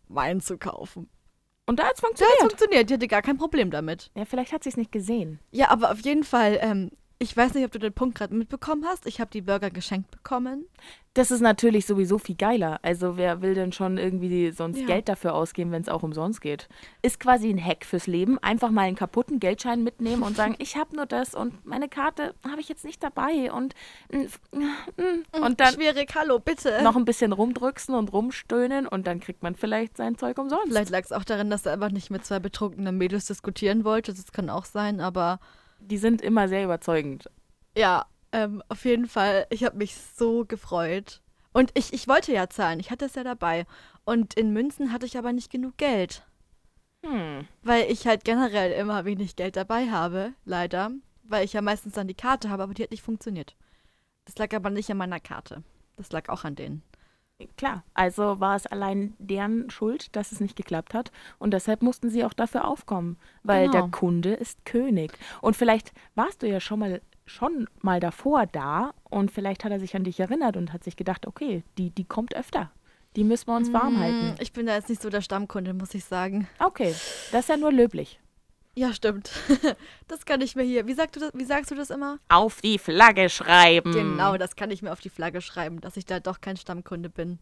Wein 0.08 0.40
zu 0.40 0.58
kaufen. 0.58 1.10
Und 1.66 1.80
da 1.80 1.86
hat 1.88 1.96
es 1.96 2.02
Der 2.02 2.08
hat 2.10 2.16
funktioniert. 2.18 2.40
funktioniert, 2.42 2.90
die 2.90 2.94
hatte 2.94 3.08
gar 3.08 3.22
kein 3.22 3.38
Problem 3.38 3.72
damit. 3.72 4.12
Ja, 4.16 4.26
vielleicht 4.26 4.54
hat 4.54 4.64
sie 4.64 4.70
es 4.70 4.78
nicht 4.78 4.92
gesehen. 4.92 5.40
Ja, 5.52 5.70
aber 5.70 5.92
auf 5.92 6.00
jeden 6.02 6.24
Fall, 6.24 6.58
ähm, 6.62 6.92
ich 7.20 7.36
weiß 7.36 7.56
nicht, 7.56 7.66
ob 7.66 7.72
du 7.72 7.80
den 7.80 7.94
Punkt 7.94 8.16
gerade 8.18 8.36
mitbekommen 8.36 8.86
hast. 8.86 9.08
Ich 9.08 9.20
habe 9.20 9.32
die 9.32 9.42
Burger 9.42 9.72
geschenkt 9.72 10.12
bekommen. 10.12 10.66
Das 11.16 11.32
ist 11.32 11.42
natürlich 11.42 11.88
sowieso 11.88 12.20
viel 12.20 12.36
geiler. 12.36 12.80
Also 12.84 13.18
wer 13.18 13.42
will 13.42 13.56
denn 13.56 13.72
schon 13.72 13.98
irgendwie 13.98 14.52
sonst 14.52 14.80
Ja. 14.82 14.86
Geld 14.86 15.10
dafür 15.10 15.34
ausgeben, 15.34 15.72
wenn 15.72 15.82
es 15.82 15.90
auch 15.90 16.04
umsonst 16.04 16.42
geht? 16.42 16.70
Ist 17.02 17.20
quasi 17.20 17.50
ein 17.50 17.64
Hack 17.64 17.86
fürs 17.86 18.06
Leben. 18.06 18.38
Einfach 18.38 18.70
mal 18.70 18.84
einen 18.84 18.96
kaputten 18.96 19.40
Geldschein 19.40 19.84
mitnehmen 19.84 20.22
und 20.22 20.36
sagen, 20.36 20.56
ich 20.60 20.78
habe 20.78 20.96
nur 20.96 21.08
das 21.08 21.34
und 21.34 21.66
meine 21.66 21.90
Karte 21.90 22.36
habe 22.48 22.62
ich 22.62 22.70
jetzt 22.70 22.86
nicht 22.86 23.02
dabei 23.02 23.52
und 23.52 23.74
mm, 24.12 25.42
und 25.44 25.60
dann 25.60 25.74
Schwierig, 25.74 26.14
hallo, 26.14 26.38
bitte. 26.38 26.84
noch 26.84 26.96
ein 26.96 27.06
bisschen 27.06 27.34
rumdrücksen 27.34 27.96
und 27.96 28.14
rumstöhnen 28.14 28.86
und 28.88 29.08
dann 29.08 29.20
kriegt 29.20 29.42
man 29.42 29.56
vielleicht 29.56 29.98
sein 29.98 30.20
Zeug 30.20 30.38
umsonst. 30.38 30.68
Vielleicht 30.68 30.92
lag 30.92 31.04
es 31.04 31.12
auch 31.12 31.24
daran, 31.24 31.50
dass 31.50 31.66
er 31.66 31.74
einfach 31.74 31.92
nicht 31.92 32.12
mit 32.12 32.26
zwei 32.26 32.38
betrunkenen 32.40 32.96
Mädels 32.96 33.26
diskutieren 33.26 33.84
wollte. 33.84 34.14
Das 34.14 34.32
kann 34.32 34.52
auch 34.52 34.66
sein, 34.66 35.02
aber 35.02 35.40
Die 35.80 35.98
sind 35.98 36.22
immer 36.22 36.48
sehr 36.48 36.64
überzeugend. 36.64 37.30
ja, 37.76 38.06
ähm, 38.32 38.62
auf 38.70 38.86
jeden 38.86 39.08
Fall, 39.08 39.48
ich 39.50 39.64
habe 39.64 39.78
mich 39.78 39.96
so 39.96 40.46
gefreut. 40.46 41.22
Und 41.54 41.72
ich, 41.74 41.94
ich 41.94 42.08
wollte 42.08 42.34
ja 42.34 42.50
zahlen, 42.50 42.80
ich 42.80 42.92
hatte 42.92 43.06
es 43.06 43.16
ja 43.16 43.24
dabei. 43.24 43.66
Und 44.06 44.34
in 44.36 44.54
Münzen 44.54 44.92
hatte 44.92 45.06
ich 45.06 45.18
aber 45.18 45.34
nicht 45.34 45.50
genug 45.50 45.78
Geld. 45.78 46.24
Hm. 47.06 47.48
Weil 47.64 47.90
ich 47.92 48.06
halt 48.06 48.26
generell 48.26 48.72
immer 48.74 49.06
wenig 49.06 49.36
Geld 49.36 49.56
dabei 49.56 49.90
habe, 49.90 50.34
leider. 50.46 50.92
Weil 51.24 51.46
ich 51.46 51.54
ja 51.54 51.62
meistens 51.62 51.94
dann 51.94 52.08
die 52.08 52.14
Karte 52.14 52.50
habe, 52.50 52.64
aber 52.64 52.74
die 52.74 52.84
hat 52.84 52.92
nicht 52.92 53.02
funktioniert. 53.02 53.56
Das 54.26 54.38
lag 54.38 54.54
aber 54.54 54.70
nicht 54.70 54.90
an 54.92 54.98
meiner 54.98 55.20
Karte. 55.20 55.64
Das 55.96 56.12
lag 56.12 56.30
auch 56.30 56.44
an 56.44 56.56
denen. 56.56 56.84
Klar, 57.56 57.84
also 57.94 58.40
war 58.40 58.56
es 58.56 58.66
allein 58.66 59.14
deren 59.20 59.70
Schuld, 59.70 60.16
dass 60.16 60.32
es 60.32 60.40
nicht 60.40 60.56
geklappt 60.56 60.94
hat. 60.96 61.12
Und 61.38 61.52
deshalb 61.52 61.84
mussten 61.84 62.10
sie 62.10 62.26
auch 62.26 62.34
dafür 62.34 62.68
aufkommen, 62.68 63.18
weil 63.44 63.68
Genau. 63.68 63.82
der 63.84 63.92
Kunde 63.92 64.34
ist 64.34 64.66
König. 64.66 65.12
Und 65.42 65.56
vielleicht 65.56 65.94
warst 66.16 66.42
du 66.42 66.48
ja 66.48 66.60
schon 66.60 66.80
mal 66.80 67.02
schon 67.30 67.68
mal 67.82 68.00
davor 68.00 68.46
da 68.46 68.94
und 69.04 69.32
vielleicht 69.32 69.66
hat 69.66 69.72
er 69.74 69.82
sich 69.82 69.98
an 69.98 70.06
dich 70.06 70.18
erinnert 70.22 70.56
und 70.56 70.72
hat 70.72 70.86
sich 70.86 70.96
gedacht, 70.96 71.28
okay, 71.28 71.62
die, 71.78 71.90
die 71.90 72.06
kommt 72.06 72.34
öfter. 72.34 72.72
Die 73.18 73.26
müssen 73.26 73.48
wir 73.48 73.56
uns 73.58 73.74
warm 73.74 73.96
Mm, 73.96 74.00
halten. 74.00 74.36
Ich 74.40 74.54
bin 74.54 74.66
da 74.66 74.76
jetzt 74.76 74.88
nicht 74.88 75.02
so 75.02 75.10
der 75.10 75.20
Stammkunde, 75.20 75.74
muss 75.74 75.94
ich 75.94 76.06
sagen. 76.06 76.48
Okay, 76.60 76.96
das 77.34 77.42
ist 77.42 77.50
ja 77.50 77.58
nur 77.58 77.74
löblich. 77.74 78.22
Ja, 78.78 78.94
stimmt. 78.94 79.32
das 80.08 80.28
kann 80.28 80.40
ich 80.42 80.56
mir 80.56 80.62
hier. 80.62 80.86
Wie, 80.86 80.94
sagst 80.94 81.16
du 81.16 81.20
das, 81.20 81.32
wie 81.34 81.46
sagst 81.46 81.72
du 81.72 81.76
das 81.76 81.90
immer? 81.90 82.20
Auf 82.30 82.62
die 82.62 82.78
Flagge 82.78 83.28
schreiben. 83.28 83.92
Genau, 83.92 84.38
das 84.38 84.56
kann 84.56 84.70
ich 84.70 84.84
mir 84.84 84.92
auf 84.92 85.02
die 85.02 85.10
Flagge 85.10 85.42
schreiben, 85.42 85.82
dass 85.82 85.98
ich 85.98 86.06
da 86.06 86.20
doch 86.20 86.42
kein 86.42 86.58
Stammkunde 86.58 87.10
bin. 87.10 87.40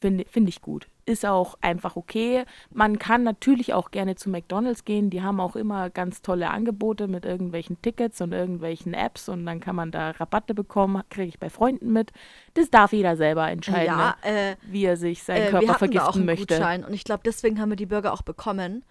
Finde 0.00 0.24
find 0.28 0.48
ich 0.48 0.60
gut. 0.60 0.88
Ist 1.06 1.24
auch 1.24 1.56
einfach 1.60 1.94
okay. 1.94 2.42
Man 2.72 2.98
kann 2.98 3.22
natürlich 3.22 3.72
auch 3.72 3.92
gerne 3.92 4.16
zu 4.16 4.30
McDonalds 4.30 4.84
gehen. 4.84 5.10
Die 5.10 5.22
haben 5.22 5.38
auch 5.38 5.54
immer 5.54 5.90
ganz 5.90 6.22
tolle 6.22 6.50
Angebote 6.50 7.06
mit 7.06 7.24
irgendwelchen 7.24 7.80
Tickets 7.80 8.20
und 8.20 8.32
irgendwelchen 8.32 8.94
Apps 8.94 9.28
und 9.28 9.46
dann 9.46 9.60
kann 9.60 9.76
man 9.76 9.92
da 9.92 10.10
Rabatte 10.10 10.54
bekommen. 10.54 11.04
Kriege 11.08 11.28
ich 11.28 11.38
bei 11.38 11.50
Freunden 11.50 11.92
mit. 11.92 12.10
Das 12.54 12.68
darf 12.68 12.92
jeder 12.92 13.16
selber 13.16 13.48
entscheiden, 13.48 13.96
ja, 13.96 14.16
äh, 14.22 14.56
wie 14.62 14.86
er 14.86 14.96
sich 14.96 15.22
seinen 15.22 15.46
äh, 15.46 15.50
Körper 15.50 15.66
wir 15.66 15.68
hatten 15.68 15.68
da 15.68 15.74
auch 15.74 15.78
vergiften 15.78 16.20
einen 16.22 16.26
möchte. 16.26 16.54
Gutschein 16.56 16.84
und 16.84 16.94
ich 16.94 17.04
glaube, 17.04 17.22
deswegen 17.24 17.60
haben 17.60 17.68
wir 17.68 17.76
die 17.76 17.86
Burger 17.86 18.12
auch 18.12 18.22
bekommen, 18.22 18.84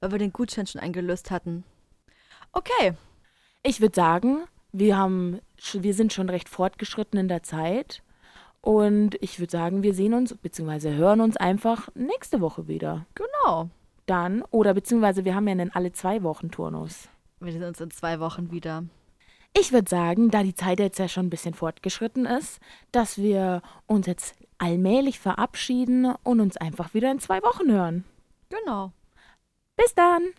weil 0.00 0.12
wir 0.12 0.18
den 0.18 0.32
Gutschein 0.32 0.66
schon 0.66 0.80
eingelöst 0.80 1.30
hatten. 1.30 1.64
Okay, 2.52 2.94
Ich 3.62 3.80
würde 3.80 3.94
sagen, 3.94 4.44
wir, 4.72 4.96
haben, 4.96 5.40
wir 5.72 5.94
sind 5.94 6.12
schon 6.12 6.28
recht 6.28 6.48
fortgeschritten 6.48 7.18
in 7.18 7.28
der 7.28 7.42
Zeit. 7.42 8.02
Und 8.60 9.16
ich 9.22 9.38
würde 9.38 9.50
sagen, 9.50 9.82
wir 9.82 9.94
sehen 9.94 10.14
uns 10.14 10.34
bzw. 10.34 10.94
hören 10.94 11.20
uns 11.20 11.36
einfach 11.36 11.88
nächste 11.94 12.40
Woche 12.40 12.68
wieder. 12.68 13.06
genau. 13.14 13.70
Dann, 14.06 14.42
oder 14.50 14.72
beziehungsweise 14.72 15.26
wir 15.26 15.34
haben 15.34 15.46
ja 15.46 15.52
einen 15.52 15.70
alle 15.70 15.92
zwei 15.92 16.22
Wochen 16.22 16.50
Turnus. 16.50 17.10
Wir 17.40 17.52
sehen 17.52 17.64
uns 17.64 17.78
in 17.78 17.90
zwei 17.90 18.20
Wochen 18.20 18.50
wieder. 18.50 18.84
Ich 19.54 19.72
würde 19.72 19.88
sagen, 19.90 20.30
da 20.30 20.42
die 20.42 20.54
Zeit 20.54 20.78
jetzt 20.78 20.98
ja 20.98 21.08
schon 21.08 21.26
ein 21.26 21.30
bisschen 21.30 21.52
fortgeschritten 21.52 22.24
ist, 22.24 22.58
dass 22.90 23.18
wir 23.18 23.60
uns 23.86 24.06
jetzt 24.06 24.34
allmählich 24.56 25.18
verabschieden 25.18 26.14
und 26.22 26.40
uns 26.40 26.56
einfach 26.56 26.94
wieder 26.94 27.10
in 27.10 27.20
zwei 27.20 27.42
Wochen 27.42 27.70
hören. 27.70 28.04
Genau. 28.48 28.92
Bis 29.78 29.94
dann! 29.94 30.34